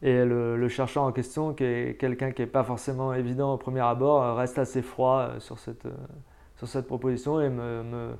Et 0.00 0.24
le, 0.24 0.68
chercheur 0.68 1.02
en 1.02 1.12
question, 1.12 1.52
qui 1.52 1.64
est 1.64 1.98
quelqu'un 1.98 2.30
qui 2.30 2.42
n'est 2.42 2.46
pas 2.46 2.64
forcément 2.64 3.12
évident 3.12 3.52
au 3.52 3.56
premier 3.58 3.80
abord, 3.80 4.36
reste 4.36 4.58
assez 4.58 4.82
froid 4.82 5.28
euh, 5.28 5.40
sur 5.40 5.58
cette, 5.58 5.86
euh, 5.86 5.92
sur 6.56 6.68
cette 6.68 6.86
proposition 6.86 7.40
et 7.40 7.50
me, 7.50 7.82
me, 7.82 8.10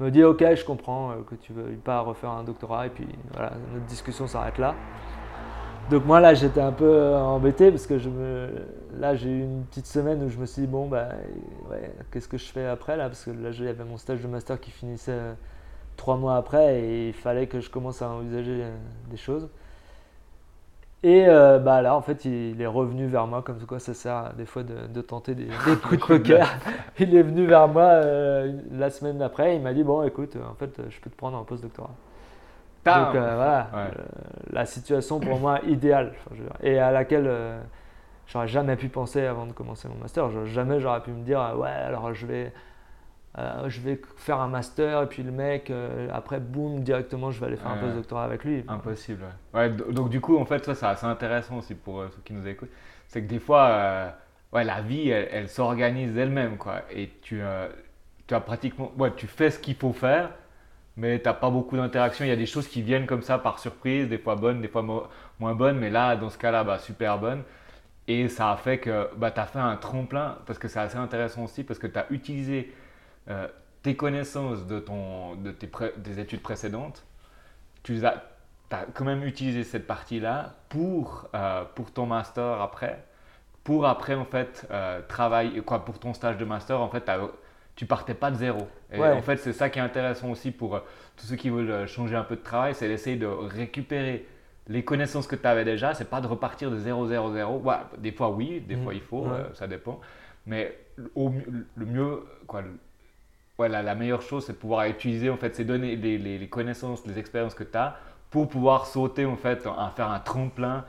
me 0.00 0.10
dit, 0.10 0.24
ok, 0.24 0.54
je 0.54 0.64
comprends 0.64 1.10
euh, 1.10 1.14
que 1.28 1.34
tu 1.36 1.52
ne 1.52 1.62
veuilles 1.62 1.76
pas 1.76 2.00
refaire 2.00 2.30
un 2.30 2.42
doctorat, 2.44 2.86
et 2.86 2.90
puis 2.90 3.06
voilà, 3.32 3.52
notre 3.72 3.86
discussion 3.86 4.26
s'arrête 4.26 4.58
là. 4.58 4.74
Donc 5.90 6.06
moi 6.06 6.20
là 6.20 6.32
j'étais 6.34 6.60
un 6.60 6.72
peu 6.72 6.88
euh, 6.88 7.18
embêté 7.18 7.70
parce 7.70 7.86
que 7.86 7.98
je 7.98 8.08
me... 8.08 8.48
là 8.98 9.14
j'ai 9.14 9.28
eu 9.28 9.42
une 9.42 9.64
petite 9.64 9.86
semaine 9.86 10.22
où 10.22 10.28
je 10.28 10.38
me 10.38 10.46
suis 10.46 10.62
dit 10.62 10.68
bon 10.68 10.86
bah 10.86 11.08
ouais, 11.70 11.92
qu'est-ce 12.10 12.28
que 12.28 12.38
je 12.38 12.46
fais 12.46 12.66
après 12.66 12.96
là? 12.96 13.08
Parce 13.08 13.24
que 13.24 13.30
là 13.30 13.50
j'avais 13.50 13.84
mon 13.84 13.98
stage 13.98 14.20
de 14.22 14.28
master 14.28 14.60
qui 14.60 14.70
finissait 14.70 15.12
euh, 15.12 15.34
trois 15.96 16.16
mois 16.16 16.36
après 16.36 16.80
et 16.80 17.08
il 17.08 17.14
fallait 17.14 17.46
que 17.46 17.60
je 17.60 17.68
commence 17.68 18.00
à 18.00 18.08
envisager 18.10 18.62
euh, 18.62 18.76
des 19.10 19.16
choses. 19.16 19.48
Et 21.04 21.26
bah 21.26 21.82
là 21.82 21.96
en 21.96 22.00
fait 22.00 22.24
il 22.26 22.62
est 22.62 22.66
revenu 22.66 23.06
vers 23.06 23.26
moi 23.26 23.42
comme 23.42 23.58
quoi 23.66 23.80
ça 23.80 23.92
sert 23.92 24.34
des 24.34 24.46
fois 24.46 24.62
de, 24.62 25.00
tenter 25.00 25.34
des, 25.34 25.46
coups 25.46 25.98
de 25.98 26.06
poker. 26.06 26.48
il 27.00 27.16
est 27.16 27.24
venu 27.24 27.44
vers 27.44 27.66
moi 27.66 28.00
la 28.70 28.88
semaine 28.88 29.18
d'après 29.18 29.56
il 29.56 29.62
m'a 29.62 29.74
dit 29.74 29.82
bon 29.82 30.04
écoute 30.04 30.36
en 30.48 30.54
fait 30.54 30.80
je 30.88 31.00
peux 31.00 31.10
te 31.10 31.16
prendre 31.16 31.36
en 31.36 31.42
post-doctorat. 31.42 31.90
Donc 32.84 33.14
euh, 33.14 33.36
voilà, 33.36 33.70
euh, 33.74 33.90
la 34.50 34.66
situation 34.66 35.20
pour 35.20 35.38
moi 35.38 35.60
idéale 35.66 36.14
et 36.62 36.78
à 36.78 36.90
laquelle 36.90 37.26
euh, 37.28 37.60
j'aurais 38.26 38.48
jamais 38.48 38.76
pu 38.76 38.88
penser 38.88 39.24
avant 39.24 39.46
de 39.46 39.52
commencer 39.52 39.88
mon 39.88 39.94
master. 39.96 40.46
Jamais 40.46 40.80
j'aurais 40.80 41.02
pu 41.02 41.12
me 41.12 41.22
dire 41.22 41.38
ouais 41.56 41.68
alors 41.68 42.12
je 42.12 42.26
vais 42.26 42.52
je 43.66 43.80
vais 43.80 44.00
faire 44.16 44.40
un 44.40 44.48
master 44.48 45.02
et 45.02 45.06
puis 45.06 45.22
le 45.22 45.30
mec 45.30 45.72
après 46.12 46.40
boum 46.40 46.80
directement 46.80 47.30
je 47.30 47.40
vais 47.40 47.46
aller 47.46 47.56
faire 47.56 47.70
un 47.70 47.78
post-doctorat 47.78 48.24
avec 48.24 48.44
lui. 48.44 48.64
Impossible. 48.66 49.24
Ouais. 49.54 49.70
donc 49.70 50.10
du 50.10 50.20
coup 50.20 50.36
en 50.36 50.44
fait 50.44 50.64
ça 50.64 50.74
c'est 50.74 50.86
assez 50.86 51.06
intéressant 51.06 51.58
aussi 51.58 51.74
pour 51.74 52.02
ceux 52.02 52.22
qui 52.24 52.32
nous 52.32 52.46
écoutent, 52.48 52.72
c'est 53.06 53.22
que 53.22 53.28
des 53.28 53.38
fois 53.38 54.12
ouais 54.52 54.64
la 54.64 54.80
vie 54.80 55.08
elle, 55.08 55.48
s'organise 55.48 56.16
elle-même 56.18 56.56
quoi 56.56 56.82
et 56.90 57.10
tu 57.22 57.42
tu 58.26 58.34
as 58.34 58.40
pratiquement 58.40 58.90
ouais 58.98 59.12
tu 59.14 59.28
fais 59.28 59.50
ce 59.50 59.60
qu'il 59.60 59.76
faut 59.76 59.92
faire 59.92 60.30
mais 60.96 61.18
tu 61.20 61.24
n'as 61.24 61.34
pas 61.34 61.50
beaucoup 61.50 61.76
d'interaction. 61.76 62.24
Il 62.24 62.28
y 62.28 62.32
a 62.32 62.36
des 62.36 62.46
choses 62.46 62.68
qui 62.68 62.82
viennent 62.82 63.06
comme 63.06 63.22
ça 63.22 63.38
par 63.38 63.58
surprise, 63.58 64.08
des 64.08 64.18
fois 64.18 64.36
bonnes, 64.36 64.60
des 64.60 64.68
fois 64.68 64.82
moins 65.38 65.54
bonnes, 65.54 65.78
mais 65.78 65.90
là, 65.90 66.16
dans 66.16 66.30
ce 66.30 66.38
cas-là, 66.38 66.64
bah, 66.64 66.78
super 66.78 67.18
bonnes. 67.18 67.42
Et 68.08 68.28
ça 68.28 68.50
a 68.52 68.56
fait 68.56 68.78
que 68.78 69.08
bah, 69.16 69.30
tu 69.30 69.40
as 69.40 69.46
fait 69.46 69.58
un 69.58 69.76
tremplin, 69.76 70.38
parce 70.46 70.58
que 70.58 70.68
c'est 70.68 70.80
assez 70.80 70.96
intéressant 70.96 71.44
aussi, 71.44 71.64
parce 71.64 71.78
que 71.78 71.86
tu 71.86 71.98
as 71.98 72.06
utilisé 72.10 72.74
euh, 73.30 73.46
tes 73.82 73.96
connaissances 73.96 74.66
de, 74.66 74.80
ton, 74.80 75.36
de 75.36 75.52
tes, 75.52 75.70
des 75.98 76.20
études 76.20 76.42
précédentes, 76.42 77.04
tu 77.82 78.04
as, 78.04 78.22
as, 78.70 78.86
quand 78.94 79.04
même 79.04 79.24
utilisé 79.24 79.64
cette 79.64 79.86
partie-là 79.86 80.54
pour, 80.68 81.28
euh, 81.34 81.64
pour 81.74 81.92
ton 81.92 82.06
master 82.06 82.60
après, 82.60 83.04
pour 83.64 83.86
après 83.86 84.14
en 84.14 84.24
fait 84.24 84.66
euh, 84.70 85.00
travailler, 85.08 85.60
quoi, 85.62 85.84
pour 85.84 85.98
ton 85.98 86.14
stage 86.14 86.36
de 86.36 86.44
master, 86.44 86.80
en 86.80 86.88
fait, 86.88 87.04
tu 87.04 87.10
partais 87.86 88.14
pas 88.14 88.30
de 88.30 88.36
zéro. 88.36 88.68
Et 88.92 89.00
en 89.00 89.22
fait, 89.22 89.36
c'est 89.36 89.52
ça 89.52 89.70
qui 89.70 89.78
est 89.78 89.82
intéressant 89.82 90.30
aussi 90.30 90.50
pour 90.50 90.76
euh, 90.76 90.80
tous 91.16 91.26
ceux 91.26 91.36
qui 91.36 91.50
veulent 91.50 91.70
euh, 91.70 91.86
changer 91.86 92.16
un 92.16 92.24
peu 92.24 92.36
de 92.36 92.42
travail, 92.42 92.74
c'est 92.74 92.88
d'essayer 92.88 93.16
de 93.16 93.26
récupérer 93.26 94.26
les 94.68 94.84
connaissances 94.84 95.26
que 95.26 95.36
tu 95.36 95.46
avais 95.46 95.64
déjà. 95.64 95.94
C'est 95.94 96.08
pas 96.08 96.20
de 96.20 96.26
repartir 96.26 96.70
de 96.70 96.78
0, 96.78 97.08
0, 97.08 97.32
0. 97.32 97.62
des 97.98 98.12
fois, 98.12 98.30
oui, 98.30 98.60
des 98.60 98.76
fois, 98.76 98.94
il 98.94 99.00
faut, 99.00 99.26
euh, 99.26 99.48
ça 99.54 99.66
dépend. 99.66 100.00
Mais 100.46 100.78
au, 101.14 101.32
le 101.76 101.86
mieux, 101.86 102.24
quoi, 102.46 102.62
la, 103.68 103.94
meilleure 103.94 104.22
chose, 104.22 104.46
c'est 104.46 104.52
de 104.52 104.58
pouvoir 104.58 104.86
utiliser 104.86 105.30
en 105.30 105.36
fait 105.36 105.54
ces 105.54 105.64
données, 105.64 105.96
les, 105.96 106.18
les, 106.18 106.48
connaissances, 106.48 107.06
les 107.06 107.18
expériences 107.18 107.54
que 107.54 107.64
tu 107.64 107.76
as 107.76 107.96
pour 108.30 108.48
pouvoir 108.48 108.86
sauter 108.86 109.24
en 109.24 109.36
fait, 109.36 109.66
à 109.66 109.92
faire 109.94 110.10
un 110.10 110.20
tremplin 110.20 110.84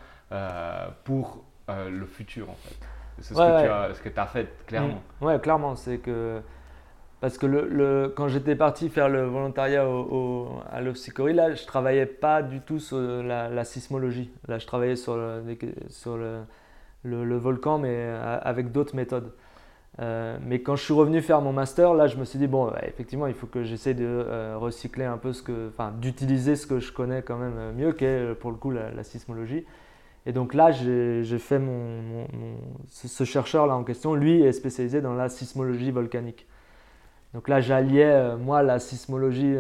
pour 1.03 1.43
le 1.69 2.05
futur 2.05 2.49
en 2.49 2.55
fait. 2.55 2.75
C'est 3.19 3.35
ce, 3.35 4.01
que 4.01 4.09
tu 4.09 4.19
as 4.19 4.25
fait, 4.25 4.65
clairement. 4.65 5.01
Mm. 5.21 5.25
Ouais, 5.25 5.39
clairement. 5.39 5.75
C'est 5.75 5.99
que. 5.99 6.41
Parce 7.23 7.37
que 7.37 8.07
quand 8.17 8.27
j'étais 8.27 8.57
parti 8.57 8.89
faire 8.89 9.07
le 9.07 9.23
volontariat 9.23 9.87
au, 9.87 10.59
à 10.69 10.81
l'Opsicori, 10.81 11.33
là, 11.33 11.55
je 11.55 11.65
travaillais 11.65 12.05
pas 12.05 12.43
du 12.43 12.59
tout 12.59 12.79
sur 12.79 12.97
la, 12.99 13.63
sismologie. 13.63 14.29
Là, 14.49 14.59
je 14.59 14.67
travaillais 14.67 14.97
sur 14.97 15.15
le, 15.15 15.41
sur 15.87 16.17
le, 16.17 17.37
volcan, 17.37 17.77
mais 17.77 18.13
avec 18.41 18.73
d'autres 18.73 18.93
méthodes. 18.93 19.31
Euh, 20.01 20.37
mais 20.45 20.59
quand 20.59 20.75
je 20.75 20.83
suis 20.83 20.93
revenu 20.93 21.21
faire 21.21 21.39
mon 21.39 21.53
master, 21.53 21.93
là, 21.93 22.07
je 22.07 22.17
me 22.17 22.25
suis 22.25 22.37
dit, 22.37 22.47
bon, 22.47 22.69
effectivement, 22.85 23.27
il 23.27 23.33
faut 23.35 23.47
que 23.47 23.63
j'essaie 23.63 23.93
de 23.93 24.03
euh, 24.03 24.57
recycler 24.57 25.05
un 25.05 25.17
peu 25.17 25.31
ce 25.31 25.41
que, 25.41 25.69
enfin, 25.69 25.93
d'utiliser 25.97 26.57
ce 26.57 26.67
que 26.67 26.81
je 26.81 26.91
connais 26.91 27.21
quand 27.21 27.37
même 27.37 27.55
euh, 27.57 27.71
mieux, 27.71 27.93
qu'est 27.93 28.35
pour 28.35 28.51
le 28.51 28.57
coup 28.57 28.69
la, 28.69 29.01
sismologie. 29.05 29.65
Et 30.25 30.33
donc 30.33 30.53
là, 30.53 30.71
j'ai 30.73 31.39
fait 31.39 31.59
mon, 31.59 32.27
ce, 32.89 33.23
chercheur-là 33.23 33.77
en 33.77 33.85
question, 33.85 34.13
lui 34.13 34.41
est 34.41 34.51
spécialisé 34.51 34.99
dans 34.99 35.13
la 35.13 35.29
sismologie 35.29 35.91
volcanique. 35.91 36.47
Donc 37.33 37.47
là, 37.47 37.61
j'alliais, 37.61 38.35
moi, 38.37 38.61
la 38.61 38.79
sismologie 38.79 39.55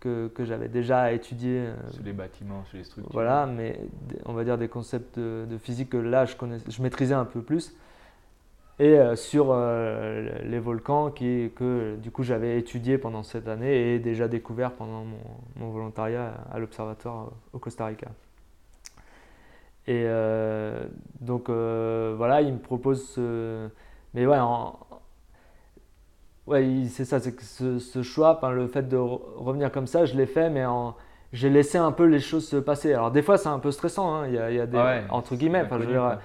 que, 0.00 0.28
que 0.28 0.44
j'avais 0.44 0.68
déjà 0.68 1.12
étudiée. 1.12 1.66
sur 1.90 2.02
les 2.02 2.12
bâtiments, 2.12 2.64
sur 2.64 2.78
les 2.78 2.84
structures. 2.84 3.12
Voilà, 3.12 3.46
mais 3.46 3.78
on 4.24 4.32
va 4.32 4.44
dire 4.44 4.58
des 4.58 4.68
concepts 4.68 5.18
de, 5.18 5.46
de 5.48 5.56
physique 5.58 5.90
que 5.90 5.96
là, 5.96 6.24
je, 6.24 6.34
connais, 6.34 6.58
je 6.68 6.82
maîtrisais 6.82 7.14
un 7.14 7.24
peu 7.24 7.42
plus 7.42 7.74
et 8.78 8.98
euh, 8.98 9.14
sur 9.14 9.48
euh, 9.50 10.38
les 10.42 10.58
volcans 10.58 11.10
qui, 11.10 11.52
que 11.54 11.96
du 11.96 12.10
coup 12.10 12.24
j'avais 12.24 12.58
étudié 12.58 12.98
pendant 12.98 13.22
cette 13.22 13.46
année 13.46 13.94
et 13.94 13.98
déjà 14.00 14.26
découvert 14.26 14.72
pendant 14.72 15.04
mon, 15.56 15.70
volontariat 15.70 16.34
à 16.52 16.58
l'Observatoire 16.58 17.30
au 17.52 17.58
Costa 17.58 17.86
Rica. 17.86 18.08
Et 19.86 20.04
euh, 20.06 20.86
donc 21.20 21.48
voilà, 21.48 22.40
il 22.40 22.54
me 22.54 22.58
propose 22.58 23.08
ce... 23.10 23.68
Mais 24.14 24.26
ouais, 24.26 24.38
ouais 26.46 26.84
c'est 26.88 27.04
ça, 27.04 27.20
c'est 27.20 27.34
que 27.34 27.42
ce, 27.42 28.02
choix, 28.02 28.40
le 28.52 28.66
fait 28.66 28.88
de 28.88 28.96
revenir 28.96 29.70
comme 29.72 29.86
ça, 29.86 30.04
je 30.04 30.16
l'ai 30.16 30.26
fait, 30.26 30.50
mais 30.50 30.64
j'ai 31.32 31.50
laissé 31.50 31.78
un 31.78 31.92
peu 31.92 32.04
les 32.04 32.20
choses 32.20 32.46
se 32.48 32.56
passer. 32.56 32.92
Alors 32.92 33.10
des 33.10 33.22
fois 33.22 33.38
c'est 33.38 33.48
un 33.48 33.58
peu 33.58 33.70
stressant, 33.70 34.14
hein. 34.14 34.26
il, 34.28 34.34
y 34.34 34.38
a, 34.38 34.50
il, 34.50 34.56
y 34.56 34.60
a, 34.60 34.66
des... 34.66 34.78
Ah 34.78 35.00
entre 35.10 35.36
guillemets, 35.36 35.66
je 35.70 35.76
veux 35.76 35.86
dire, 35.86 36.18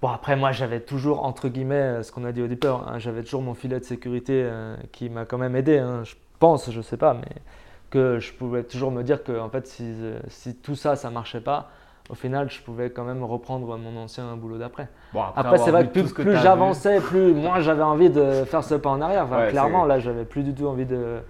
Bon, 0.00 0.08
après, 0.08 0.34
moi, 0.34 0.50
j'avais 0.50 0.80
toujours, 0.80 1.24
entre 1.24 1.48
guillemets, 1.48 1.74
euh, 1.74 2.02
ce 2.02 2.10
qu'on 2.10 2.24
a 2.24 2.32
dit 2.32 2.40
au 2.40 2.46
départ, 2.46 2.88
hein, 2.88 2.98
j'avais 2.98 3.22
toujours 3.22 3.42
mon 3.42 3.52
filet 3.52 3.78
de 3.78 3.84
sécurité 3.84 4.42
euh, 4.44 4.74
qui 4.92 5.10
m'a 5.10 5.26
quand 5.26 5.36
même 5.36 5.54
aidé. 5.54 5.78
Hein, 5.78 6.04
je 6.04 6.14
pense, 6.38 6.70
je 6.70 6.80
sais 6.80 6.96
pas, 6.96 7.12
mais 7.12 7.36
que 7.90 8.18
je 8.18 8.32
pouvais 8.32 8.62
toujours 8.64 8.90
me 8.92 9.02
dire 9.02 9.22
que, 9.22 9.38
en 9.38 9.50
fait, 9.50 9.66
si, 9.66 9.84
euh, 9.84 10.18
si 10.28 10.56
tout 10.56 10.74
ça, 10.74 10.96
ça 10.96 11.10
marchait 11.10 11.42
pas, 11.42 11.70
au 12.10 12.14
final, 12.14 12.50
je 12.50 12.60
pouvais 12.60 12.90
quand 12.90 13.04
même 13.04 13.22
reprendre 13.22 13.76
mon 13.78 13.96
ancien 13.96 14.36
boulot 14.36 14.58
d'après. 14.58 14.88
Bon, 15.12 15.22
après, 15.34 15.58
c'est 15.58 15.70
vrai 15.70 15.86
que 15.86 16.00
plus, 16.00 16.36
j'avançais, 16.36 17.00
plus 17.00 17.32
moi 17.34 17.60
j'avais 17.60 17.82
envie 17.82 18.10
de 18.10 18.44
faire 18.44 18.64
ce 18.64 18.74
pas 18.74 18.90
en 18.90 19.00
arrière. 19.00 19.26
clairement, 19.48 19.84
là, 19.84 19.98
j'avais 19.98 20.24
plus 20.24 20.42
du 20.42 20.54
tout 20.54 20.66
envie 20.66 20.86
de, 20.86 21.20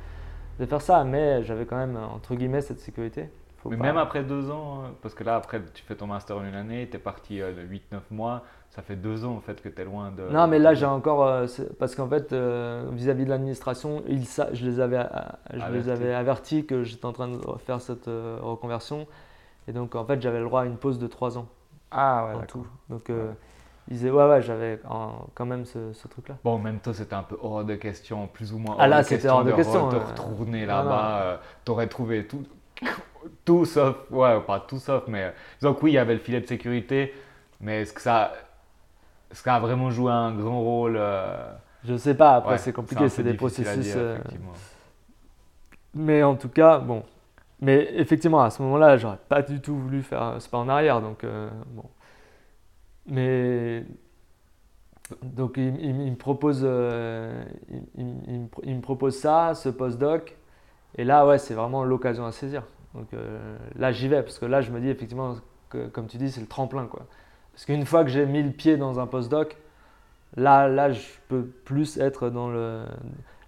de 0.58 0.66
faire 0.66 0.80
ça, 0.80 1.04
mais 1.04 1.42
j'avais 1.44 1.64
quand 1.66 1.76
même, 1.76 1.98
entre 2.14 2.34
guillemets, 2.34 2.62
cette 2.62 2.80
sécurité. 2.80 3.28
mais 3.66 3.76
même 3.76 3.98
après 3.98 4.22
deux 4.22 4.50
ans, 4.50 4.82
parce 5.02 5.14
que 5.14 5.24
là, 5.24 5.36
après, 5.36 5.60
tu 5.74 5.82
fais 5.82 5.94
ton 5.94 6.06
master 6.06 6.38
en 6.38 6.44
une 6.44 6.54
année, 6.54 6.88
tu 6.90 6.96
es 6.96 7.00
parti 7.00 7.40
8-9 7.40 8.00
mois 8.10 8.42
ça 8.70 8.82
fait 8.82 8.96
deux 8.96 9.24
ans 9.24 9.32
en 9.32 9.40
fait 9.40 9.60
que 9.60 9.68
tu 9.68 9.82
es 9.82 9.84
loin 9.84 10.12
de. 10.12 10.22
Non, 10.32 10.46
mais 10.46 10.58
là 10.58 10.74
j'ai 10.74 10.86
encore. 10.86 11.26
Euh, 11.26 11.46
parce 11.78 11.96
qu'en 11.96 12.08
fait, 12.08 12.32
euh, 12.32 12.88
vis-à-vis 12.92 13.24
de 13.24 13.30
l'administration, 13.30 14.02
je, 14.06 14.64
les 14.64 14.80
avais, 14.80 15.04
je 15.52 15.72
les 15.72 15.88
avais 15.88 16.14
avertis 16.14 16.64
que 16.64 16.84
j'étais 16.84 17.04
en 17.04 17.12
train 17.12 17.28
de 17.28 17.38
faire 17.66 17.80
cette 17.80 18.06
euh, 18.06 18.38
reconversion. 18.40 19.08
Et 19.70 19.72
donc 19.72 19.94
en 19.94 20.04
fait, 20.04 20.20
j'avais 20.20 20.40
le 20.40 20.46
droit 20.46 20.62
à 20.62 20.64
une 20.64 20.76
pause 20.76 20.98
de 20.98 21.06
trois 21.06 21.38
ans. 21.38 21.46
Ah 21.92 22.26
ouais, 22.26 22.46
tout. 22.46 22.66
Donc 22.88 23.08
ils 23.08 23.94
disaient, 23.94 24.10
ouais, 24.10 24.28
ouais, 24.28 24.42
j'avais 24.42 24.80
quand 25.34 25.46
même 25.46 25.64
ce, 25.64 25.92
ce 25.92 26.08
truc-là. 26.08 26.36
Bon, 26.42 26.58
même 26.58 26.80
toi, 26.80 26.92
c'était 26.92 27.14
un 27.14 27.22
peu 27.22 27.38
hors 27.40 27.64
de 27.64 27.76
question, 27.76 28.26
plus 28.26 28.52
ou 28.52 28.58
moins 28.58 28.74
hors 28.74 28.80
ah 28.80 28.88
là, 28.88 29.04
c'était 29.04 29.28
hors 29.28 29.44
de, 29.44 29.52
question. 29.52 29.88
De 29.88 29.96
retourner 29.96 30.66
là-bas, 30.66 31.40
tu 31.64 31.70
aurais 31.70 31.86
trouvé 31.86 32.26
tout, 32.26 32.44
tout 33.44 33.64
sauf. 33.64 33.96
Ouais, 34.10 34.40
pas 34.40 34.58
tout 34.58 34.78
sauf, 34.78 35.04
mais. 35.06 35.32
Donc 35.62 35.80
oui, 35.84 35.92
il 35.92 35.94
y 35.94 35.98
avait 35.98 36.14
le 36.14 36.20
filet 36.20 36.40
de 36.40 36.46
sécurité, 36.46 37.14
mais 37.60 37.82
est-ce 37.82 37.92
que 37.92 38.00
ça 38.00 38.32
est-ce 39.30 39.48
a 39.48 39.60
vraiment 39.60 39.90
joué 39.90 40.10
un 40.10 40.32
grand 40.32 40.60
rôle 40.60 40.96
euh... 40.98 41.52
Je 41.84 41.96
sais 41.96 42.14
pas, 42.14 42.34
après 42.34 42.58
c'est 42.58 42.72
compliqué, 42.72 43.08
c'est 43.08 43.22
des 43.22 43.34
processus. 43.34 43.94
Euh, 43.96 44.18
mais 45.94 46.22
en 46.22 46.34
tout 46.34 46.48
cas, 46.48 46.78
bon. 46.78 47.04
Mais 47.60 47.90
effectivement, 47.94 48.42
à 48.42 48.50
ce 48.50 48.62
moment-là, 48.62 48.96
j'aurais 48.96 49.18
pas 49.28 49.42
du 49.42 49.60
tout 49.60 49.76
voulu 49.76 50.02
faire 50.02 50.36
ce 50.40 50.48
pas 50.48 50.58
en 50.58 50.68
arrière, 50.68 51.00
donc 51.00 51.24
euh, 51.24 51.50
bon. 51.68 51.84
Mais 53.06 53.84
donc 55.22 55.56
il, 55.56 55.94
me 55.94 56.14
propose, 56.14 56.60
euh, 56.62 57.44
il, 57.96 58.76
me 58.76 58.80
propose 58.80 59.18
ça, 59.18 59.54
ce 59.54 59.68
postdoc, 59.68 60.36
et 60.96 61.04
là 61.04 61.26
ouais, 61.26 61.38
c'est 61.38 61.54
vraiment 61.54 61.84
l'occasion 61.84 62.24
à 62.24 62.32
saisir. 62.32 62.62
Donc 62.94 63.08
là 63.76 63.92
j'y 63.92 64.08
vais 64.08 64.22
parce 64.22 64.38
que 64.38 64.46
là 64.46 64.60
je 64.60 64.70
me 64.70 64.80
dis 64.80 64.88
effectivement 64.88 65.36
que, 65.68 65.88
comme 65.88 66.06
tu 66.06 66.18
dis, 66.18 66.30
c'est 66.30 66.40
le 66.40 66.46
tremplin 66.46 66.86
quoi. 66.86 67.06
Parce 67.52 67.64
qu'une 67.64 67.84
fois 67.84 68.04
que 68.04 68.10
j'ai 68.10 68.26
mis 68.26 68.42
le 68.42 68.52
pied 68.52 68.76
dans 68.76 69.00
un 69.00 69.06
postdoc, 69.06 69.56
là, 70.36 70.68
là, 70.68 70.92
je 70.92 71.06
peux 71.28 71.44
plus 71.44 71.98
être 71.98 72.30
dans 72.30 72.48
le. 72.48 72.84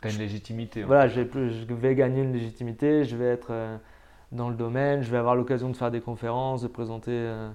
Tu 0.00 0.08
as 0.08 0.10
une 0.10 0.18
légitimité. 0.18 0.82
Voilà, 0.82 1.08
je 1.08 1.20
vais 1.20 1.94
gagner 1.94 2.22
une 2.22 2.32
légitimité, 2.32 3.04
je 3.04 3.16
vais 3.16 3.26
être 3.26 3.48
euh, 3.50 3.76
dans 4.32 4.48
le 4.48 4.56
domaine, 4.56 5.02
je 5.02 5.10
vais 5.10 5.18
avoir 5.18 5.36
l'occasion 5.36 5.68
de 5.68 5.76
faire 5.76 5.90
des 5.90 6.00
conférences, 6.00 6.62
de 6.62 6.68
présenter 6.68 7.12
euh, 7.12 7.50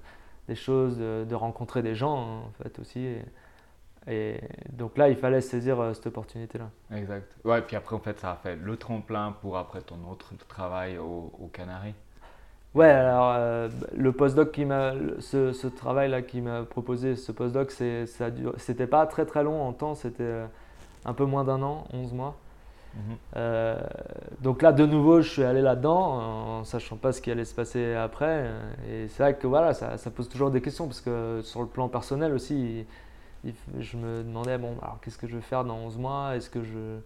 des 0.47 0.55
choses, 0.55 0.97
de, 0.97 1.35
rencontrer 1.35 1.81
des 1.81 1.95
gens, 1.95 2.17
hein, 2.17 2.41
en 2.47 2.63
fait, 2.63 2.79
aussi. 2.79 3.15
Et, 4.07 4.39
donc 4.71 4.97
là, 4.97 5.09
il 5.09 5.17
fallait 5.17 5.41
saisir 5.41 5.79
euh, 5.79 5.93
cette 5.93 6.07
opportunité-là. 6.07 6.69
Exact. 6.95 7.35
Ouais, 7.43 7.61
puis 7.61 7.75
après, 7.75 7.95
en 7.95 7.99
fait, 7.99 8.19
ça 8.19 8.31
a 8.31 8.35
fait 8.35 8.55
le 8.55 8.77
tremplin 8.77 9.35
pour 9.41 9.57
après 9.57 9.81
ton 9.81 9.97
autre 10.09 10.33
travail 10.47 10.97
au, 10.97 11.33
au 11.39 11.47
Canaries. 11.47 11.95
Ouais, 12.75 12.89
alors 12.89 13.33
euh, 13.35 13.69
le 13.95 14.11
postdoc 14.11 14.51
qui 14.51 14.63
m'a, 14.63 14.93
ce, 15.19 15.51
ce 15.51 15.67
travail-là 15.67 16.21
qui 16.21 16.41
m'a 16.41 16.63
proposé, 16.63 17.15
ce 17.15 17.31
postdoc, 17.31 17.71
c'est, 17.71 18.05
ça 18.05 18.27
c'était 18.57 18.85
pas 18.85 19.07
très 19.07 19.25
très 19.25 19.43
long 19.43 19.63
en 19.63 19.73
temps, 19.73 19.95
c'était 19.95 20.43
un 21.03 21.13
peu 21.13 21.25
moins 21.25 21.43
d'un 21.43 21.63
an, 21.63 21.85
11 21.91 22.13
mois. 22.13 22.37
Euh, 23.35 23.79
donc 24.41 24.61
là, 24.61 24.71
de 24.71 24.85
nouveau, 24.85 25.21
je 25.21 25.29
suis 25.29 25.43
allé 25.43 25.61
là-dedans 25.61 26.59
en 26.59 26.63
sachant 26.63 26.97
pas 26.97 27.11
ce 27.11 27.21
qui 27.21 27.29
allait 27.31 27.45
se 27.45 27.53
passer 27.53 27.93
après. 27.93 28.49
Et 28.89 29.07
c'est 29.07 29.23
vrai 29.23 29.35
que 29.35 29.47
voilà, 29.47 29.73
ça, 29.73 29.97
ça, 29.97 30.09
pose 30.09 30.29
toujours 30.29 30.49
des 30.49 30.61
questions 30.61 30.87
parce 30.87 31.01
que 31.01 31.41
sur 31.43 31.61
le 31.61 31.67
plan 31.67 31.89
personnel 31.89 32.33
aussi, 32.33 32.85
je 33.43 33.97
me 33.97 34.23
demandais 34.23 34.57
bon, 34.57 34.75
alors 34.81 34.99
qu'est-ce 35.01 35.17
que 35.17 35.27
je 35.27 35.35
vais 35.35 35.41
faire 35.41 35.63
dans 35.63 35.77
11 35.77 35.97
mois? 35.97 36.35
Est-ce 36.35 36.49
que 36.49 36.63
je, 36.63 36.97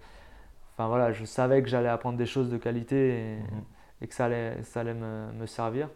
enfin 0.74 0.88
voilà, 0.88 1.12
je 1.12 1.26
savais 1.26 1.62
que 1.62 1.70
j'allais 1.70 1.90
apprendre 1.90 2.18
des 2.18 2.26
choses 2.26 2.50
de 2.50 2.58
qualité. 2.58 3.20
Et, 3.20 3.36
mhm 3.36 3.62
et 4.02 4.08
que 4.08 4.14
ça 4.14 4.26
allait, 4.26 4.58
ça 4.64 4.82
allait 4.82 4.94
me, 4.94 5.32
me 5.40 5.46
servir. 5.46 5.90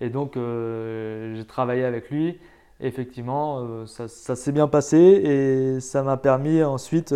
Et 0.00 0.10
donc, 0.10 0.36
euh, 0.36 1.34
j'ai 1.36 1.44
travaillé 1.44 1.84
avec 1.84 2.10
lui. 2.10 2.38
effectivement, 2.80 3.60
euh, 3.60 3.86
ça, 3.86 4.08
ça 4.08 4.34
s'est 4.34 4.52
bien 4.52 4.66
passé 4.66 4.98
et 4.98 5.80
ça 5.80 6.02
m'a 6.02 6.16
permis 6.16 6.62
ensuite 6.64 7.14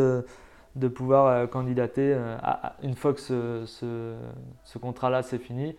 de 0.76 0.88
pouvoir 0.88 1.50
candidater. 1.50 2.16
une 2.82 2.94
fois 2.94 3.12
que 3.12 3.20
ce, 3.20 3.64
ce, 3.66 4.14
ce 4.64 4.78
contrat-là 4.78 5.22
s'est 5.22 5.38
fini, 5.38 5.74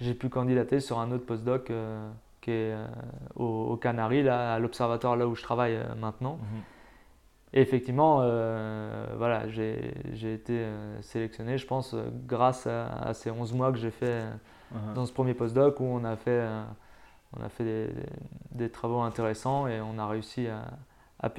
j'ai 0.00 0.14
pu 0.14 0.28
candidater 0.28 0.80
sur 0.80 0.98
un 0.98 1.10
autre 1.10 1.26
postdoc 1.26 1.72
qui 2.40 2.50
est 2.50 2.74
aux, 3.34 3.76
Canaries, 3.76 4.22
là, 4.22 4.54
à 4.54 4.58
l'observatoire 4.58 5.16
là 5.16 5.26
où 5.26 5.34
je 5.34 5.42
travaille 5.42 5.78
maintenant. 5.98 6.36
Mhm. 6.36 6.62
Et 7.54 7.60
effectivement, 7.60 8.20
euh, 8.22 9.06
voilà, 9.18 9.48
j'ai 9.48 9.94
été 10.12 10.58
euh, 10.58 11.02
sélectionné, 11.02 11.58
je 11.58 11.66
pense, 11.66 11.92
euh, 11.92 12.08
grâce 12.26 12.66
à, 12.66 13.12
ces 13.12 13.30
11 13.30 13.52
mois 13.52 13.70
que 13.72 13.78
j'ai 13.78 13.90
fait 13.90 14.22
uh-huh. 14.72 14.94
dans 14.94 15.04
ce 15.04 15.12
premier 15.12 15.34
postdoc 15.34 15.78
où 15.80 15.84
on 15.84 16.02
a 16.04 16.16
fait, 16.16 16.42
on 17.36 17.44
a 17.44 17.50
fait 17.50 17.64
des, 17.64 17.88
des, 18.52 18.70
travaux 18.70 19.00
intéressants 19.00 19.66
et 19.66 19.82
on 19.82 19.98
a 19.98 20.06
réussi 20.06 20.46
à, 20.48 20.64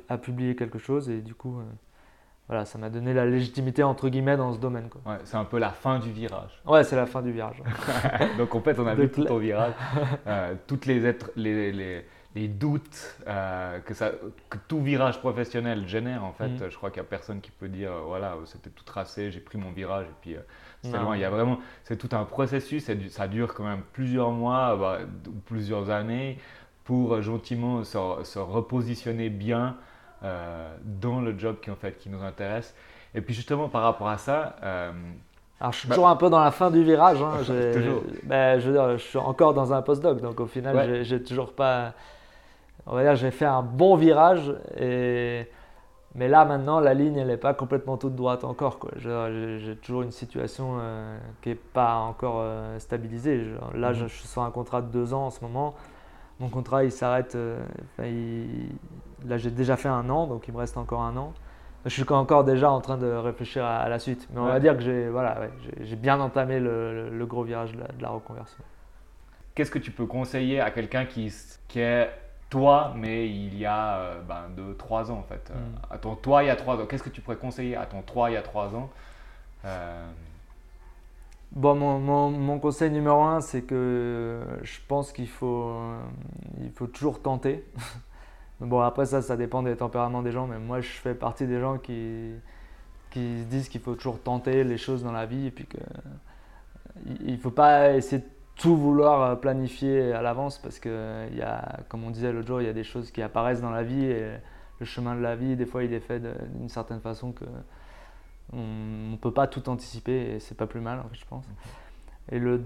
à, 0.07 0.17
publier 0.19 0.55
quelque 0.55 0.77
chose. 0.77 1.09
Et 1.09 1.21
du 1.21 1.33
coup, 1.33 1.59
voilà, 2.47 2.65
ça 2.65 2.77
m'a 2.77 2.89
donné 2.89 3.13
la 3.13 3.25
légitimité, 3.25 3.83
entre 3.83 4.09
guillemets, 4.09 4.35
dans 4.35 4.53
ce 4.53 4.59
domaine. 4.59 4.89
Ouais, 5.05 5.17
c'est 5.23 5.37
un 5.37 5.45
peu 5.45 5.59
la 5.59 5.69
fin 5.69 5.99
du 5.99 6.11
virage. 6.11 6.61
Ouais, 6.65 6.83
c'est 6.83 6.95
la 6.95 7.05
fin 7.05 7.21
du 7.21 7.31
virage. 7.31 7.63
Donc 8.37 8.53
en 8.53 8.61
fait, 8.61 8.77
on 8.79 8.85
a 8.87 8.95
vu 8.95 9.09
tout 9.09 9.23
ton 9.23 9.37
virage. 9.37 9.73
toutes 10.67 10.85
les, 10.85 11.05
êtres, 11.05 11.31
les, 11.35 11.71
les 11.71 12.05
les 12.35 12.47
doutes 12.47 13.17
euh, 13.27 13.79
que, 13.79 13.93
ça, 13.93 14.11
que 14.49 14.57
tout 14.67 14.81
virage 14.81 15.19
professionnel 15.19 15.87
génère. 15.87 16.23
En 16.23 16.33
fait, 16.33 16.49
mm. 16.49 16.69
je 16.69 16.77
crois 16.77 16.89
qu'il 16.89 17.01
n'y 17.01 17.07
a 17.07 17.09
personne 17.09 17.41
qui 17.41 17.51
peut 17.51 17.67
dire 17.67 17.91
euh, 17.91 18.01
voilà, 18.05 18.35
c'était 18.45 18.69
tout 18.69 18.83
tracé, 18.83 19.31
j'ai 19.31 19.39
pris 19.39 19.57
mon 19.57 19.71
virage 19.71 20.05
et 20.07 20.15
puis 20.21 20.35
euh, 20.35 20.39
c'est 20.81 20.97
loin. 20.97 21.15
Il 21.15 21.21
y 21.21 21.25
a 21.25 21.29
vraiment, 21.29 21.59
c'est 21.83 21.97
tout 21.97 22.15
un 22.15 22.25
processus, 22.25 22.89
ça 23.09 23.27
dure 23.27 23.53
quand 23.53 23.63
même 23.63 23.83
plusieurs 23.93 24.31
mois 24.31 24.75
bah, 24.75 24.99
ou 25.27 25.39
plusieurs 25.45 25.89
années 25.89 26.39
pour 26.83 27.21
gentiment 27.21 27.83
se, 27.83 27.97
se 28.23 28.39
repositionner 28.39 29.29
bien 29.29 29.77
dans 30.83 31.21
le 31.21 31.37
job 31.37 31.57
qui, 31.61 31.69
en 31.71 31.75
fait, 31.75 31.97
qui 31.97 32.09
nous 32.09 32.23
intéresse. 32.23 32.73
Et 33.15 33.21
puis 33.21 33.33
justement 33.33 33.69
par 33.69 33.83
rapport 33.83 34.09
à 34.09 34.17
ça, 34.17 34.55
alors, 35.59 35.71
je 35.71 35.79
suis 35.79 35.87
bah 35.87 35.95
toujours 35.95 36.09
un 36.09 36.15
peu 36.15 36.29
dans 36.29 36.43
la 36.43 36.51
fin 36.51 36.71
du 36.71 36.83
virage. 36.83 37.21
Hein. 37.21 37.37
toujours. 37.73 38.03
Ben, 38.23 38.59
je, 38.59 38.67
veux 38.67 38.73
dire, 38.73 38.97
je 38.97 39.03
suis 39.03 39.17
encore 39.17 39.53
dans 39.53 39.71
un 39.71 39.81
postdoc, 39.81 40.19
donc 40.19 40.39
au 40.39 40.47
final, 40.47 41.03
j'ai 41.03 41.23
toujours 41.23 41.53
pas 41.53 41.93
on 42.85 42.95
va 42.95 43.03
dire, 43.03 43.15
j'ai 43.15 43.31
fait 43.31 43.45
un 43.45 43.61
bon 43.61 43.95
virage. 43.95 44.53
Et, 44.77 45.47
mais 46.15 46.27
là, 46.27 46.45
maintenant, 46.45 46.79
la 46.79 46.93
ligne, 46.93 47.17
elle 47.17 47.27
n'est 47.27 47.37
pas 47.37 47.53
complètement 47.53 47.97
toute 47.97 48.15
droite 48.15 48.43
encore. 48.43 48.79
J'ai 48.97 49.75
toujours 49.77 50.01
une 50.01 50.11
situation 50.11 50.77
euh, 50.79 51.17
qui 51.41 51.49
n'est 51.49 51.55
pas 51.55 51.95
encore 51.95 52.37
euh, 52.39 52.77
stabilisée. 52.79 53.45
là, 53.73 53.89
mhm. 53.89 53.95
je, 53.95 54.05
suis 54.07 54.27
sur 54.27 54.43
un 54.43 54.51
contrat 54.51 54.81
de 54.81 54.91
deux 54.91 55.13
ans 55.13 55.27
en 55.27 55.29
ce 55.29 55.41
moment. 55.41 55.75
Mon 56.43 56.49
contrat, 56.49 56.83
il 56.83 56.91
s'arrête. 56.91 57.37
là, 57.97 59.37
j'ai 59.37 59.49
déjà 59.49 59.77
fait 59.77 59.87
un 59.87 60.09
an, 60.09 60.27
donc 60.27 60.45
il 60.49 60.53
me 60.53 60.59
reste 60.59 60.75
encore 60.75 61.01
un 61.01 61.15
an. 61.15 61.33
Je 61.85 61.89
suis 61.89 62.05
encore 62.09 62.43
déjà 62.43 62.69
en 62.69 62.81
train 62.81 62.97
de 62.97 63.07
réfléchir 63.07 63.65
à, 63.65 63.87
la 63.87 63.97
suite. 63.99 64.27
Mais 64.33 64.39
on 64.39 64.45
va 64.45 64.59
dire 64.59 64.75
que 64.75 64.83
j'ai 64.83 65.07
voilà, 65.09 65.37
j'ai 65.81 65.95
bien 65.95 66.19
entamé 66.19 66.59
le, 66.59 67.25
gros 67.25 67.43
virage 67.43 67.71
de 67.71 67.83
la, 68.01 68.09
reconversion. 68.09 68.61
Qu'est-ce 69.55 69.71
que 69.71 69.79
tu 69.79 69.91
peux 69.91 70.05
conseiller 70.05 70.59
à 70.59 70.71
quelqu'un 70.71 71.05
qui, 71.05 71.31
qui 71.69 71.79
est 71.79 72.09
toi, 72.49 72.93
mais 72.95 73.29
il 73.29 73.57
y 73.57 73.65
a 73.65 73.95
euh, 73.95 74.21
ben, 74.21 74.49
deux, 74.55 74.75
trois 74.75 75.11
ans 75.11 75.19
en 75.19 75.23
fait? 75.23 75.49
Hmm. 75.49 75.93
À 75.93 75.97
ton 75.97 76.15
toi 76.15 76.43
il 76.43 76.47
y 76.47 76.49
a 76.49 76.55
trois 76.57 76.75
ans, 76.75 76.85
qu'est-ce 76.85 77.03
que 77.03 77.09
tu 77.09 77.21
pourrais 77.21 77.37
conseiller 77.37 77.77
à 77.77 77.85
ton 77.85 78.01
toi 78.01 78.29
il 78.29 78.33
y 78.33 78.37
a 78.37 78.41
trois 78.41 78.75
ans? 78.75 78.89
Euh? 79.63 80.05
Bon, 81.55 81.75
mon, 81.75 82.59
conseil 82.59 82.89
numéro 82.89 83.21
un, 83.21 83.39
c'est 83.39 83.61
que 83.61 84.41
je 84.63 84.79
pense 84.87 85.11
qu'il 85.11 85.27
faut, 85.27 85.71
faut 86.75 86.87
toujours 86.87 87.21
tenter. 87.21 87.65
Bon, 88.59 88.79
après, 88.79 89.05
ça, 89.05 89.21
ça 89.21 89.35
dépend 89.35 89.61
des 89.61 89.75
tempéraments 89.75 90.21
des 90.21 90.31
gens, 90.31 90.47
mais 90.47 90.57
moi, 90.57 90.79
je 90.79 90.87
fais 90.87 91.15
partie 91.15 91.47
des 91.47 91.59
gens 91.59 91.79
qui, 91.79 92.31
qui 93.09 93.39
se 93.41 93.45
disent 93.45 93.67
qu'il 93.67 93.81
faut 93.81 93.95
toujours 93.95 94.21
tenter 94.21 94.63
les 94.63 94.77
choses 94.77 95.03
dans 95.03 95.11
la 95.11 95.25
vie 95.25 95.47
et 95.47 95.51
puis 95.51 95.67
faut 97.39 97.51
pas 97.51 97.93
essayer 97.93 98.21
de 98.21 98.27
tout 98.55 98.77
vouloir 98.77 99.39
planifier 99.41 100.13
à 100.13 100.21
l'avance 100.21 100.59
parce 100.59 100.79
que, 100.79 101.27
y 101.35 101.41
a, 101.41 101.79
comme 101.89 102.05
on 102.05 102.11
disait 102.11 102.31
l'autre 102.31 102.47
jour, 102.47 102.61
il 102.61 102.67
y 102.67 102.69
a 102.69 102.73
des 102.73 102.85
choses 102.85 103.11
qui 103.11 103.21
apparaissent 103.21 103.61
dans 103.61 103.71
la 103.71 103.83
vie 103.83 104.05
et 104.05 104.31
le 104.79 104.85
chemin 104.85 105.15
de 105.15 105.21
la 105.21 105.35
vie, 105.35 105.55
des 105.57 105.65
fois, 105.65 105.83
il 105.83 105.93
est 105.93 105.99
fait 105.99 106.21
d'une 106.21 106.69
certaine 106.69 107.01
façon 107.01 107.33
que 107.33 107.45
on 108.51 109.11
ne 109.11 109.15
peut 109.17 109.31
pas 109.31 109.47
tout 109.47 109.69
anticiper 109.69 110.35
et 110.35 110.39
c'est 110.39 110.55
pas 110.55 110.67
plus 110.67 110.81
mal, 110.81 111.03
je 111.13 111.25
pense. 111.25 111.45
Et 112.31 112.39
le, 112.39 112.57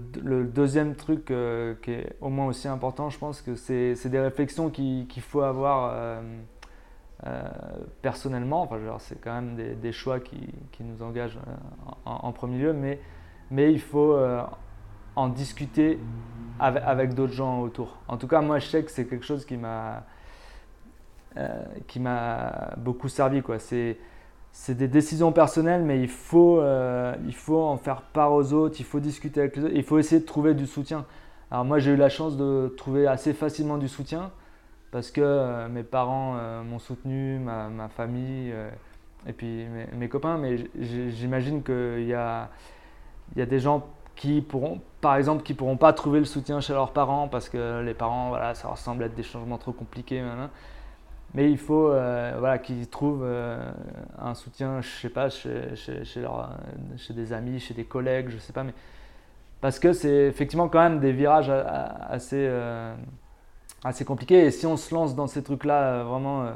deuxième 0.44 0.94
truc 0.94 1.30
euh, 1.30 1.74
qui 1.82 1.90
est 1.90 2.16
au 2.20 2.28
moins 2.28 2.46
aussi 2.46 2.68
important, 2.68 3.10
je 3.10 3.18
pense 3.18 3.42
que 3.42 3.56
c'est 3.56 4.08
des 4.08 4.20
réflexions 4.20 4.70
qu'il 4.70 5.22
faut 5.22 5.40
avoir 5.40 5.92
euh, 5.92 6.22
euh, 7.26 7.42
personnellement. 8.00 8.62
Enfin, 8.62 8.76
c'est 8.98 9.20
quand 9.20 9.34
même 9.34 9.56
des, 9.56 9.92
choix 9.92 10.20
qui, 10.20 10.48
qui, 10.70 10.84
nous 10.84 11.02
engagent 11.02 11.38
en, 12.04 12.32
premier 12.32 12.58
lieu, 12.58 12.72
mais, 12.72 13.00
mais 13.50 13.72
il 13.72 13.80
faut 13.80 14.16
en 15.16 15.28
discuter 15.28 15.98
avec, 16.60 16.82
avec 16.84 17.14
d'autres 17.14 17.32
gens 17.32 17.60
autour. 17.60 17.98
En 18.06 18.16
tout 18.16 18.28
cas, 18.28 18.40
moi, 18.40 18.60
je 18.60 18.66
sais 18.66 18.84
que 18.84 18.90
c'est 18.92 19.06
quelque 19.06 19.26
chose 19.26 19.44
qui 19.44 19.56
m'a 19.56 20.04
m'a 21.98 22.74
beaucoup 22.76 23.08
servi. 23.08 23.42
C'est 23.58 23.98
c'est 24.60 24.74
des 24.74 24.88
décisions 24.88 25.30
personnelles, 25.30 25.82
mais 25.82 26.00
il 26.00 26.08
faut, 26.08 26.60
euh, 26.60 27.14
il 27.26 27.34
faut 27.34 27.62
en 27.62 27.76
faire 27.76 28.02
part 28.02 28.32
aux 28.32 28.52
autres, 28.52 28.74
il 28.80 28.84
faut 28.84 28.98
discuter 28.98 29.38
avec 29.38 29.56
les 29.56 29.64
autres, 29.64 29.74
il 29.74 29.84
faut 29.84 30.00
essayer 30.00 30.20
de 30.20 30.26
trouver 30.26 30.52
du 30.54 30.66
soutien. 30.66 31.06
Alors 31.52 31.64
moi 31.64 31.78
j'ai 31.78 31.92
eu 31.92 31.96
la 31.96 32.08
chance 32.08 32.36
de 32.36 32.74
trouver 32.76 33.06
assez 33.06 33.34
facilement 33.34 33.78
du 33.78 33.86
soutien 33.86 34.32
parce 34.90 35.12
que 35.12 35.20
euh, 35.20 35.68
mes 35.68 35.84
parents 35.84 36.34
euh, 36.36 36.64
m'ont 36.64 36.80
soutenu, 36.80 37.38
ma, 37.38 37.68
ma 37.68 37.88
famille 37.88 38.52
et 39.28 39.32
puis 39.32 39.64
mes, 39.96 40.08
copains, 40.08 40.38
mais 40.38 40.56
j'imagine 40.76 41.62
qu'il 41.62 42.04
y 42.06 42.14
a, 42.14 42.50
y 43.36 43.40
a 43.40 43.46
des 43.46 43.60
gens 43.60 43.86
qui 44.16 44.40
pourront, 44.40 44.80
par 45.00 45.14
exemple, 45.14 45.44
qui 45.44 45.54
pourront 45.54 45.76
pas 45.76 45.92
trouver 45.92 46.18
le 46.18 46.24
soutien 46.24 46.60
chez 46.60 46.72
leurs 46.72 46.92
parents 46.92 47.28
parce 47.28 47.48
que 47.48 47.80
les 47.82 47.94
parents, 47.94 48.30
voilà, 48.30 48.54
ça 48.54 48.66
ressemble 48.66 49.04
être 49.04 49.14
des 49.14 49.22
changements 49.22 49.58
trop 49.58 49.72
compliqués. 49.72 50.20
Mais 51.34 51.50
il 51.50 51.58
faut 51.58 51.90
euh, 51.90 52.34
voilà, 52.38 52.58
qu'ils 52.58 52.88
trouvent 52.88 53.24
euh, 53.24 53.70
un 54.18 54.34
soutien, 54.34 54.80
je 54.80 54.88
sais 54.88 55.10
pas, 55.10 55.28
chez, 55.28 55.76
chez, 55.76 56.04
chez, 56.04 56.24
des 57.10 57.32
amis, 57.32 57.60
chez 57.60 57.74
des 57.74 57.84
collègues, 57.84 58.30
je 58.30 58.38
sais 58.38 58.52
pas. 58.52 58.64
Mais... 58.64 58.74
Parce 59.60 59.78
que 59.78 59.92
c'est 59.92 60.26
effectivement 60.26 60.68
quand 60.68 60.80
même 60.80 61.00
des 61.00 61.12
virages 61.12 61.50
assez, 61.50 62.46
euh, 62.48 62.94
assez 63.84 64.04
compliqués. 64.04 64.46
Et 64.46 64.50
si 64.50 64.66
on 64.66 64.76
se 64.76 64.94
lance 64.94 65.14
dans 65.14 65.26
ces 65.26 65.42
trucs-là 65.42 66.04
vraiment 66.04 66.52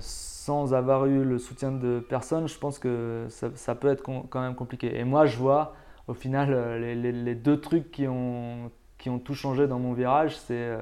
sans 0.00 0.74
avoir 0.74 1.06
eu 1.06 1.24
le 1.24 1.38
soutien 1.38 1.70
de 1.70 2.00
personne, 2.00 2.48
je 2.48 2.58
pense 2.58 2.78
que 2.78 3.26
ça, 3.28 3.74
peut 3.74 3.88
être 3.88 4.02
quand 4.02 4.40
même 4.40 4.54
compliqué. 4.54 4.98
Et 4.98 5.04
moi, 5.04 5.26
je 5.26 5.36
vois 5.38 5.74
au 6.08 6.14
final 6.14 6.78
les, 6.80 6.94
les, 6.94 7.12
les 7.12 7.34
deux 7.34 7.60
trucs 7.60 7.90
qui 7.90 8.06
ont, 8.06 8.70
qui 8.98 9.08
ont 9.08 9.18
tout 9.18 9.34
changé 9.34 9.66
dans 9.66 9.78
mon 9.78 9.94
virage, 9.94 10.36
c'est 10.36 10.76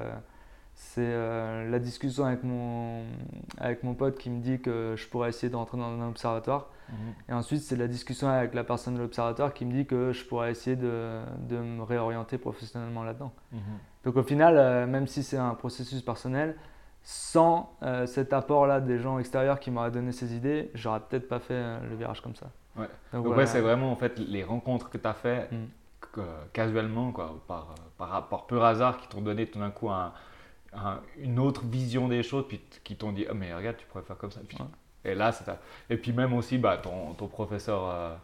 c'est 0.79 1.01
euh, 1.01 1.67
la 1.71 1.79
discussion 1.79 2.25
avec 2.25 2.43
mon, 2.43 3.03
avec 3.57 3.83
mon 3.83 3.95
pote 3.95 4.15
qui 4.15 4.29
me 4.29 4.41
dit 4.41 4.61
que 4.61 4.93
je 4.95 5.07
pourrais 5.07 5.29
essayer 5.29 5.49
de 5.49 5.55
rentrer 5.55 5.75
dans 5.75 5.89
un 5.89 6.07
observatoire. 6.07 6.67
Mhm. 6.89 6.97
Et 7.29 7.33
ensuite, 7.33 7.61
c'est 7.61 7.75
la 7.75 7.87
discussion 7.87 8.29
avec 8.29 8.53
la 8.53 8.63
personne 8.63 8.93
de 8.93 8.99
l'observatoire 8.99 9.55
qui 9.55 9.65
me 9.65 9.71
dit 9.71 9.87
que 9.87 10.13
je 10.13 10.23
pourrais 10.23 10.51
essayer 10.51 10.75
de, 10.75 11.19
de 11.49 11.57
me 11.57 11.81
réorienter 11.81 12.37
professionnellement 12.37 13.03
là-dedans. 13.03 13.33
Mhm. 13.53 13.59
Donc 14.05 14.17
au 14.17 14.23
final, 14.23 14.55
euh, 14.55 14.85
même 14.85 15.07
si 15.07 15.23
c'est 15.23 15.37
un 15.37 15.55
processus 15.55 16.03
personnel, 16.03 16.55
sans 17.01 17.75
euh, 17.81 18.05
cet 18.05 18.31
apport-là 18.31 18.79
des 18.79 18.99
gens 18.99 19.17
extérieurs 19.17 19.59
qui 19.59 19.71
m'auraient 19.71 19.89
donné 19.89 20.11
ces 20.11 20.35
idées, 20.35 20.69
j'aurais 20.75 20.99
peut-être 20.99 21.27
pas 21.27 21.39
fait 21.39 21.79
le 21.89 21.95
virage 21.95 22.21
comme 22.21 22.35
ça. 22.35 22.51
Ouais. 22.77 22.87
Donc, 23.13 23.25
ouais, 23.35 23.47
c'est 23.47 23.61
vraiment 23.61 23.91
en 23.91 23.95
fait 23.95 24.19
les 24.19 24.43
rencontres 24.43 24.91
que 24.91 24.99
tu 24.99 25.07
as 25.07 25.15
fait 25.15 25.49
mm. 25.51 26.21
casuellement, 26.53 27.11
quoi, 27.11 27.35
par, 27.47 27.73
par, 27.97 28.27
par 28.27 28.45
pur 28.45 28.63
hasard, 28.63 28.99
qui 28.99 29.07
t'ont 29.07 29.21
donné 29.21 29.47
tout 29.47 29.57
d'un 29.57 29.71
coup 29.71 29.89
un 29.89 30.13
une 31.19 31.39
autre 31.39 31.65
vision 31.65 32.07
des 32.07 32.23
choses, 32.23 32.45
puis 32.47 32.61
qui 32.83 32.95
t'ont 32.95 33.11
dit, 33.11 33.25
oh, 33.29 33.33
mais 33.33 33.53
regarde, 33.53 33.77
tu 33.77 33.85
pourrais 33.87 34.03
faire 34.03 34.17
comme 34.17 34.31
ça. 34.31 34.41
Et 35.05 35.15
là, 35.15 35.31
Et 35.89 35.97
puis 35.97 36.11
même 36.11 36.33
aussi, 36.33 36.57
bah, 36.57 36.77
ton, 36.77 37.13
ton 37.13 37.27
professeur 37.27 37.89
euh, 37.89 38.15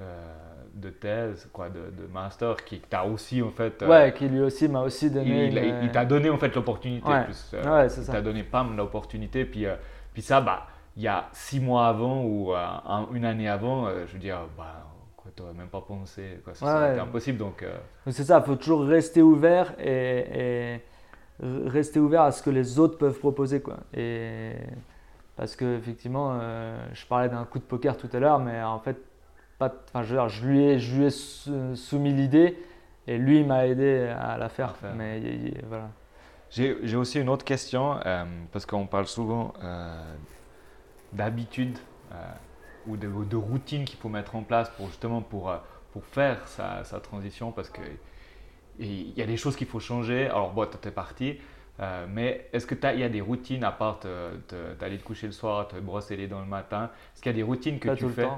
euh, 0.00 0.34
de 0.74 0.90
thèse, 0.90 1.48
quoi, 1.52 1.68
de, 1.68 1.90
de 1.90 2.06
master, 2.12 2.56
qui 2.64 2.80
t'a 2.80 3.04
aussi, 3.04 3.40
en 3.42 3.50
fait... 3.50 3.82
Euh, 3.82 3.88
ouais, 3.88 4.12
qui 4.12 4.28
lui 4.28 4.40
aussi 4.40 4.68
m'a 4.68 4.82
aussi 4.82 5.10
donné... 5.10 5.46
Il, 5.82 5.90
t'a 5.90 6.04
donné, 6.04 6.28
en 6.28 6.36
fait, 6.36 6.54
l'opportunité. 6.54 7.08
Ouais. 7.08 7.26
Ouais. 7.64 7.86
Il 7.88 8.06
t'a 8.06 8.20
donné, 8.20 8.42
pas 8.42 8.66
l'opportunité. 8.76 9.44
Puis, 9.44 9.66
puis 10.12 10.22
ça, 10.22 10.40
bah, 10.40 10.66
il 10.96 11.02
y 11.02 11.08
a 11.08 11.28
six 11.32 11.60
mois 11.60 11.88
avant 11.88 12.22
ou 12.22 12.52
une 13.14 13.24
année 13.24 13.48
avant, 13.48 13.88
je 14.06 14.12
veux 14.12 14.18
dire, 14.18 14.40
bah, 14.58 14.86
quoi, 15.16 15.30
t'aurais 15.34 15.54
même 15.54 15.68
pas 15.68 15.80
pensé, 15.80 16.40
quoi, 16.44 16.54
ça 16.54 16.92
ouais, 16.92 16.98
impossible, 16.98 17.38
donc... 17.38 17.64
C'est 18.08 18.24
ça, 18.24 18.42
il 18.44 18.46
faut 18.46 18.56
toujours 18.56 18.84
rester 18.84 19.22
ouvert 19.22 19.72
et, 19.78 20.74
et 20.74 20.80
rester 21.42 22.00
ouvert 22.00 22.22
à 22.22 22.32
ce 22.32 22.42
que 22.42 22.50
les 22.50 22.78
autres 22.78 22.98
peuvent 22.98 23.18
proposer. 23.18 23.60
Quoi. 23.60 23.78
Et 23.94 24.52
parce 25.36 25.56
que 25.56 25.76
effectivement, 25.76 26.38
euh, 26.40 26.78
je 26.92 27.06
parlais 27.06 27.28
d'un 27.28 27.44
coup 27.44 27.58
de 27.58 27.64
poker 27.64 27.96
tout 27.96 28.08
à 28.12 28.18
l'heure, 28.18 28.38
mais 28.38 28.62
en 28.62 28.78
fait, 28.78 28.96
pas, 29.58 29.72
je, 30.02 30.28
je, 30.28 30.46
lui 30.46 30.64
ai, 30.64 30.78
je 30.78 30.96
lui 30.96 31.06
ai 31.06 31.76
soumis 31.76 32.12
l'idée 32.12 32.56
et 33.06 33.18
lui 33.18 33.44
m'a 33.44 33.66
aidé 33.66 34.12
à 34.18 34.38
la 34.38 34.48
faire. 34.48 34.74
Mais 34.96 35.20
voilà. 35.68 35.90
J'ai 36.50 36.96
aussi 36.96 37.20
une 37.20 37.28
autre 37.28 37.44
question 37.44 37.98
euh, 38.04 38.24
parce 38.52 38.66
qu'on 38.66 38.86
parle 38.86 39.06
souvent 39.06 39.52
euh, 39.62 40.14
d'habitude 41.12 41.78
ou 42.88 42.96
de, 42.96 43.06
de 43.06 43.36
routine 43.36 43.84
qu'il 43.84 43.98
faut 43.98 44.08
mettre 44.08 44.34
en 44.34 44.42
place 44.42 44.68
pour 44.70 44.88
justement 44.88 45.20
pour, 45.20 45.54
pour 45.92 46.04
faire 46.06 46.48
sa, 46.48 46.82
sa 46.82 46.98
transition 46.98 47.52
parce 47.52 47.70
que 47.70 47.82
il 48.80 49.18
y 49.18 49.22
a 49.22 49.26
des 49.26 49.36
choses 49.36 49.56
qu'il 49.56 49.66
faut 49.66 49.80
changer. 49.80 50.26
Alors, 50.26 50.52
bon, 50.52 50.66
tu 50.66 50.88
es 50.88 50.90
parti. 50.90 51.38
Euh, 51.80 52.06
mais 52.08 52.48
est-ce 52.52 52.66
que 52.66 52.74
il 52.92 53.00
y 53.00 53.04
a 53.04 53.08
des 53.08 53.22
routines 53.22 53.64
à 53.64 53.72
part 53.72 54.00
d'aller 54.78 54.98
te, 54.98 55.02
coucher 55.02 55.26
le 55.26 55.32
soir, 55.32 55.66
te 55.66 55.76
brosser 55.76 56.16
les 56.16 56.28
dents 56.28 56.40
le 56.40 56.46
matin? 56.46 56.90
Est-ce 57.14 57.22
qu'il 57.22 57.32
y 57.32 57.34
a 57.34 57.36
des 57.36 57.42
routines 57.42 57.78
que 57.78 57.94
tu 57.94 58.06
fais? 58.08 58.28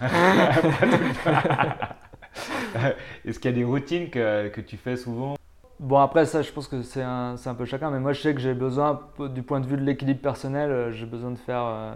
Est-ce 3.24 3.40
qu'il 3.40 3.50
y 3.50 3.54
a 3.54 3.56
des 3.56 3.64
routines 3.64 4.10
que, 4.10 4.48
que, 4.48 4.60
tu 4.60 4.76
fais 4.76 4.96
souvent? 4.96 5.36
Bon, 5.80 5.98
après, 5.98 6.26
ça, 6.26 6.42
je 6.42 6.52
pense 6.52 6.68
que 6.68 6.82
c'est 6.82 7.02
un, 7.02 7.34
un, 7.44 7.54
peu 7.54 7.64
chacun. 7.64 7.90
Mais 7.90 7.98
moi, 7.98 8.12
je 8.12 8.20
sais 8.20 8.34
que 8.34 8.40
j'ai 8.40 8.54
besoin, 8.54 9.00
du 9.34 9.42
point 9.42 9.58
de 9.60 9.66
vue 9.66 9.76
de 9.76 9.82
l'équilibre 9.82 10.20
personnel, 10.20 10.70
euh, 10.70 10.92
j'ai 10.92 11.06
besoin 11.06 11.32
de 11.32 11.38
faire 11.38 11.64
euh, 11.64 11.94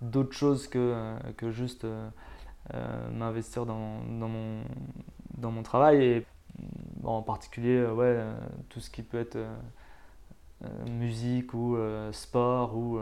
d'autres 0.00 0.36
choses 0.36 0.66
que, 0.66 1.14
que 1.36 1.52
juste 1.52 1.86
m'investir 3.12 3.66
dans, 3.66 4.00
dans, 4.18 4.28
mon, 4.28 4.62
dans 5.36 5.50
mon 5.50 5.62
travail. 5.62 6.02
Et 6.02 6.26
en 7.02 7.22
particulier 7.22 7.76
euh, 7.76 7.92
ouais, 7.92 8.06
euh, 8.06 8.32
tout 8.68 8.80
ce 8.80 8.90
qui 8.90 9.02
peut 9.02 9.18
être 9.18 9.36
euh, 9.36 9.56
musique 10.88 11.52
ou 11.54 11.76
sport 12.12 12.76
ou 12.76 12.98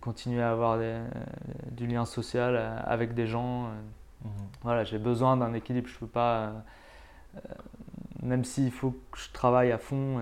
continuer 0.00 0.42
à 0.42 0.50
avoir 0.50 0.78
du 1.70 1.86
lien 1.86 2.04
social 2.04 2.56
avec 2.84 3.14
des 3.14 3.26
gens. 3.26 3.70
Mhm. 4.22 4.30
Voilà, 4.62 4.84
j'ai 4.84 4.98
besoin 4.98 5.36
d'un 5.38 5.54
équilibre. 5.54 5.88
Je 5.88 5.98
peux 5.98 6.06
pas, 6.06 6.52
même 8.22 8.44
s'il 8.44 8.70
faut 8.70 8.90
que 9.10 9.18
je 9.18 9.30
travaille 9.32 9.72
à 9.72 9.78
fond, 9.78 10.20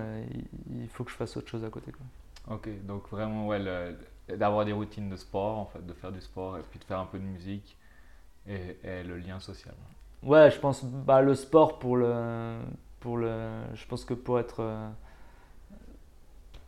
il 0.71 0.89
faut 0.89 1.03
que 1.03 1.11
je 1.11 1.17
fasse 1.17 1.37
autre 1.37 1.49
chose 1.49 1.65
à 1.65 1.71
côté. 1.71 1.91
Quoi. 1.91 2.55
Ok, 2.57 2.69
donc 2.87 3.09
vraiment 3.09 3.49
ouais, 3.49 3.61
d'avoir 4.29 4.65
des 4.65 4.73
routines 4.73 5.09
de 5.09 5.17
sport, 5.17 5.59
en 5.59 5.67
fait, 5.67 5.85
de 5.85 5.95
faire 5.95 6.13
du 6.13 6.21
sport 6.21 6.59
et 6.59 6.63
puis 6.71 6.79
de 6.79 6.85
faire 6.85 7.01
un 7.01 7.07
peu 7.07 7.19
de 7.19 7.25
musique 7.25 7.77
et, 8.47 8.77
et 8.85 9.03
le 9.03 9.19
lien 9.19 9.41
social. 9.41 9.75
Ouais, 10.25 10.51
je 10.51 10.59
pense 10.59 10.85
bah, 10.85 11.21
le 11.23 11.35
sport 11.35 11.79
pour 11.79 11.97
le, 11.97 12.59
pour 13.01 13.17
le. 13.19 13.51
Je 13.75 13.87
pense 13.87 14.05
que 14.05 14.15
pour 14.15 14.39
être. 14.39 14.61
Euh, 14.61 14.89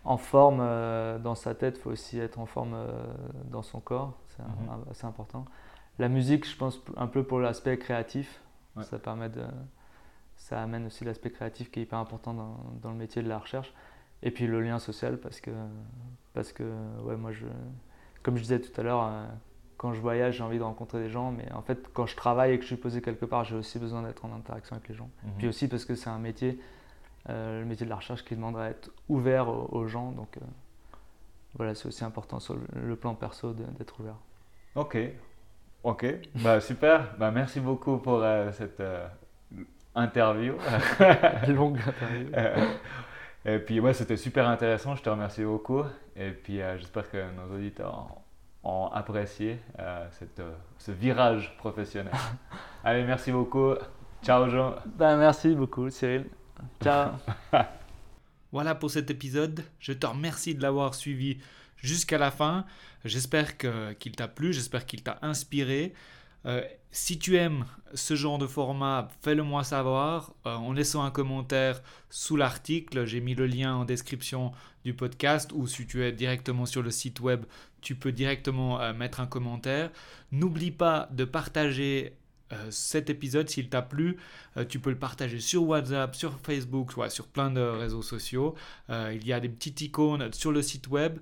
en 0.04 0.16
forme 0.18 0.58
dans 1.22 1.34
sa 1.34 1.54
tête, 1.54 1.78
il 1.78 1.80
faut 1.82 1.90
aussi 1.90 2.18
être 2.20 2.38
en 2.38 2.46
forme 2.46 2.76
dans 3.50 3.62
son 3.62 3.80
corps. 3.80 4.12
C'est 4.28 4.42
Mhm. 4.42 4.84
assez 4.90 5.04
important. 5.06 5.44
La 5.98 6.08
musique, 6.08 6.48
je 6.48 6.56
pense 6.56 6.80
un 6.96 7.08
peu 7.08 7.24
pour 7.24 7.40
l'aspect 7.40 7.76
créatif. 7.78 8.40
Ouais. 8.76 8.84
Ça 8.84 8.98
permet 9.00 9.28
de, 9.30 9.42
ça 10.36 10.62
amène 10.62 10.86
aussi 10.86 11.04
l'aspect 11.04 11.30
créatif 11.30 11.70
qui 11.72 11.80
est 11.80 11.82
hyper 11.84 11.98
important 11.98 12.34
dans, 12.34 12.56
dans 12.82 12.90
le 12.90 12.96
métier 12.96 13.22
de 13.22 13.28
la 13.28 13.38
recherche. 13.38 13.72
Et 14.22 14.30
puis 14.30 14.46
le 14.46 14.60
lien 14.60 14.78
social 14.78 15.18
parce 15.18 15.40
que, 15.40 15.50
parce 16.34 16.52
que 16.52 16.62
ouais, 17.02 17.16
moi, 17.16 17.32
je, 17.32 17.46
comme 18.22 18.36
je 18.36 18.42
disais 18.42 18.60
tout 18.60 18.78
à 18.80 18.84
l'heure, 18.84 19.02
euh, 19.02 19.26
quand 19.76 19.92
je 19.92 20.00
voyage, 20.00 20.36
j'ai 20.36 20.42
envie 20.42 20.58
de 20.58 20.62
rencontrer 20.62 21.00
des 21.00 21.10
gens. 21.10 21.30
Mais 21.30 21.50
en 21.52 21.62
fait, 21.62 21.88
quand 21.92 22.06
je 22.06 22.16
travaille 22.16 22.52
et 22.52 22.56
que 22.56 22.62
je 22.62 22.68
suis 22.68 22.76
posé 22.76 23.02
quelque 23.02 23.24
part, 23.24 23.44
j'ai 23.44 23.56
aussi 23.56 23.78
besoin 23.78 24.02
d'être 24.02 24.24
en 24.24 24.34
interaction 24.34 24.76
avec 24.76 24.88
les 24.88 24.94
gens. 24.94 25.10
Mhm. 25.24 25.32
Puis 25.38 25.48
aussi 25.48 25.68
parce 25.68 25.84
que 25.84 25.94
c'est 25.94 26.10
un 26.10 26.18
métier, 26.18 26.58
euh, 27.28 27.60
le 27.60 27.66
métier 27.66 27.84
de 27.84 27.90
la 27.90 27.96
recherche 27.96 28.24
qui 28.24 28.34
demande 28.34 28.56
à 28.56 28.70
être 28.70 28.90
ouvert 29.08 29.48
aux, 29.48 29.68
aux 29.72 29.86
gens. 29.86 30.12
Donc 30.12 30.36
euh, 30.36 30.40
voilà, 31.54 31.74
c'est 31.74 31.86
aussi 31.86 32.04
important 32.04 32.40
sur 32.40 32.56
le, 32.74 32.96
plan 32.96 33.14
perso 33.14 33.52
d'être 33.52 34.00
ouvert. 34.00 34.16
Ok, 34.74 34.98
ok, 35.84 36.06
bah 36.42 36.60
super, 36.60 37.14
bah 37.18 37.30
merci 37.30 37.60
beaucoup 37.60 37.96
pour 37.96 38.22
euh, 38.22 38.52
cette 38.52 38.82
interview. 39.94 40.54
Longue 41.48 41.78
interview. 41.86 42.28
Et 43.46 43.58
puis 43.58 43.80
ouais, 43.80 43.94
c'était 43.94 44.16
super 44.16 44.48
intéressant, 44.48 44.96
je 44.96 45.02
te 45.02 45.08
remercie 45.08 45.44
beaucoup. 45.44 45.82
Et 46.14 46.30
puis 46.30 46.58
j'espère 46.78 47.10
que 47.10 47.24
nos 47.32 47.54
auditeurs 47.54 48.08
ont 48.68 48.88
apprécié 48.92 49.58
euh, 49.78 50.06
cette, 50.18 50.40
euh, 50.40 50.52
ce 50.78 50.90
virage 50.90 51.56
professionnel. 51.58 52.12
Allez, 52.84 53.04
merci 53.04 53.30
beaucoup. 53.32 53.74
Ciao 54.22 54.48
Jean. 54.48 54.74
Ben, 54.96 55.16
merci 55.16 55.54
beaucoup, 55.54 55.88
Cyril. 55.90 56.26
Ciao. 56.82 57.10
Voilà 58.52 58.74
pour 58.74 58.90
cet 58.90 59.10
épisode. 59.10 59.64
Je 59.78 59.92
te 59.92 60.06
remercie 60.06 60.54
de 60.54 60.62
l'avoir 60.62 60.94
suivi 60.94 61.38
jusqu'à 61.76 62.16
la 62.18 62.30
fin. 62.30 62.64
J'espère 63.04 63.58
que- 63.58 63.92
qu'il 63.94 64.12
t'a 64.12 64.28
plu, 64.28 64.52
j'espère 64.52 64.86
qu'il 64.86 65.02
t'a 65.02 65.18
inspiré. 65.22 65.92
Euh, 66.46 66.62
si 66.90 67.18
tu 67.18 67.36
aimes 67.36 67.66
ce 67.92 68.14
genre 68.14 68.38
de 68.38 68.46
format, 68.46 69.08
fais-le 69.20 69.42
moi 69.42 69.64
savoir 69.64 70.32
euh, 70.46 70.54
en 70.54 70.72
laissant 70.72 71.02
un 71.04 71.10
commentaire 71.10 71.82
sous 72.08 72.36
l'article. 72.36 73.04
J'ai 73.04 73.20
mis 73.20 73.34
le 73.34 73.46
lien 73.46 73.74
en 73.74 73.84
description 73.84 74.52
du 74.84 74.94
podcast 74.94 75.50
ou 75.52 75.66
si 75.66 75.86
tu 75.86 76.04
es 76.04 76.12
directement 76.12 76.64
sur 76.64 76.82
le 76.82 76.90
site 76.90 77.20
web, 77.20 77.44
tu 77.86 77.94
peux 77.94 78.10
directement 78.10 78.80
euh, 78.80 78.92
mettre 78.92 79.20
un 79.20 79.26
commentaire. 79.26 79.90
N'oublie 80.32 80.72
pas 80.72 81.08
de 81.12 81.24
partager 81.24 82.14
euh, 82.52 82.56
cet 82.68 83.10
épisode 83.10 83.48
s'il 83.48 83.68
t'a 83.68 83.80
plu. 83.80 84.16
Euh, 84.56 84.64
tu 84.64 84.80
peux 84.80 84.90
le 84.90 84.98
partager 84.98 85.38
sur 85.38 85.62
WhatsApp, 85.62 86.16
sur 86.16 86.36
Facebook, 86.40 86.96
ouais, 86.96 87.10
sur 87.10 87.28
plein 87.28 87.48
de 87.48 87.60
réseaux 87.60 88.02
sociaux. 88.02 88.56
Il 88.88 89.24
y 89.24 89.32
a 89.32 89.38
des 89.38 89.48
petites 89.48 89.80
icônes 89.82 90.32
sur 90.32 90.50
le 90.50 90.62
site 90.62 90.88
web. 90.88 91.18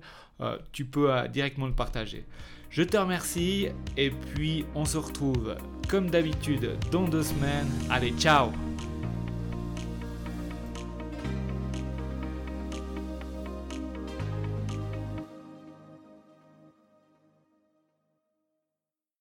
Tu 0.71 0.85
peux 0.85 1.27
directement 1.31 1.67
le 1.67 1.75
partager. 1.75 2.25
Je 2.71 2.81
te 2.81 2.97
remercie 2.97 3.67
et 3.95 4.09
puis 4.09 4.65
on 4.73 4.85
se 4.85 4.97
retrouve 4.97 5.55
comme 5.87 6.09
d'habitude 6.09 6.71
dans 6.91 7.07
deux 7.07 7.23
semaines. 7.23 7.69
Allez, 7.91 8.11
ciao 8.17 8.51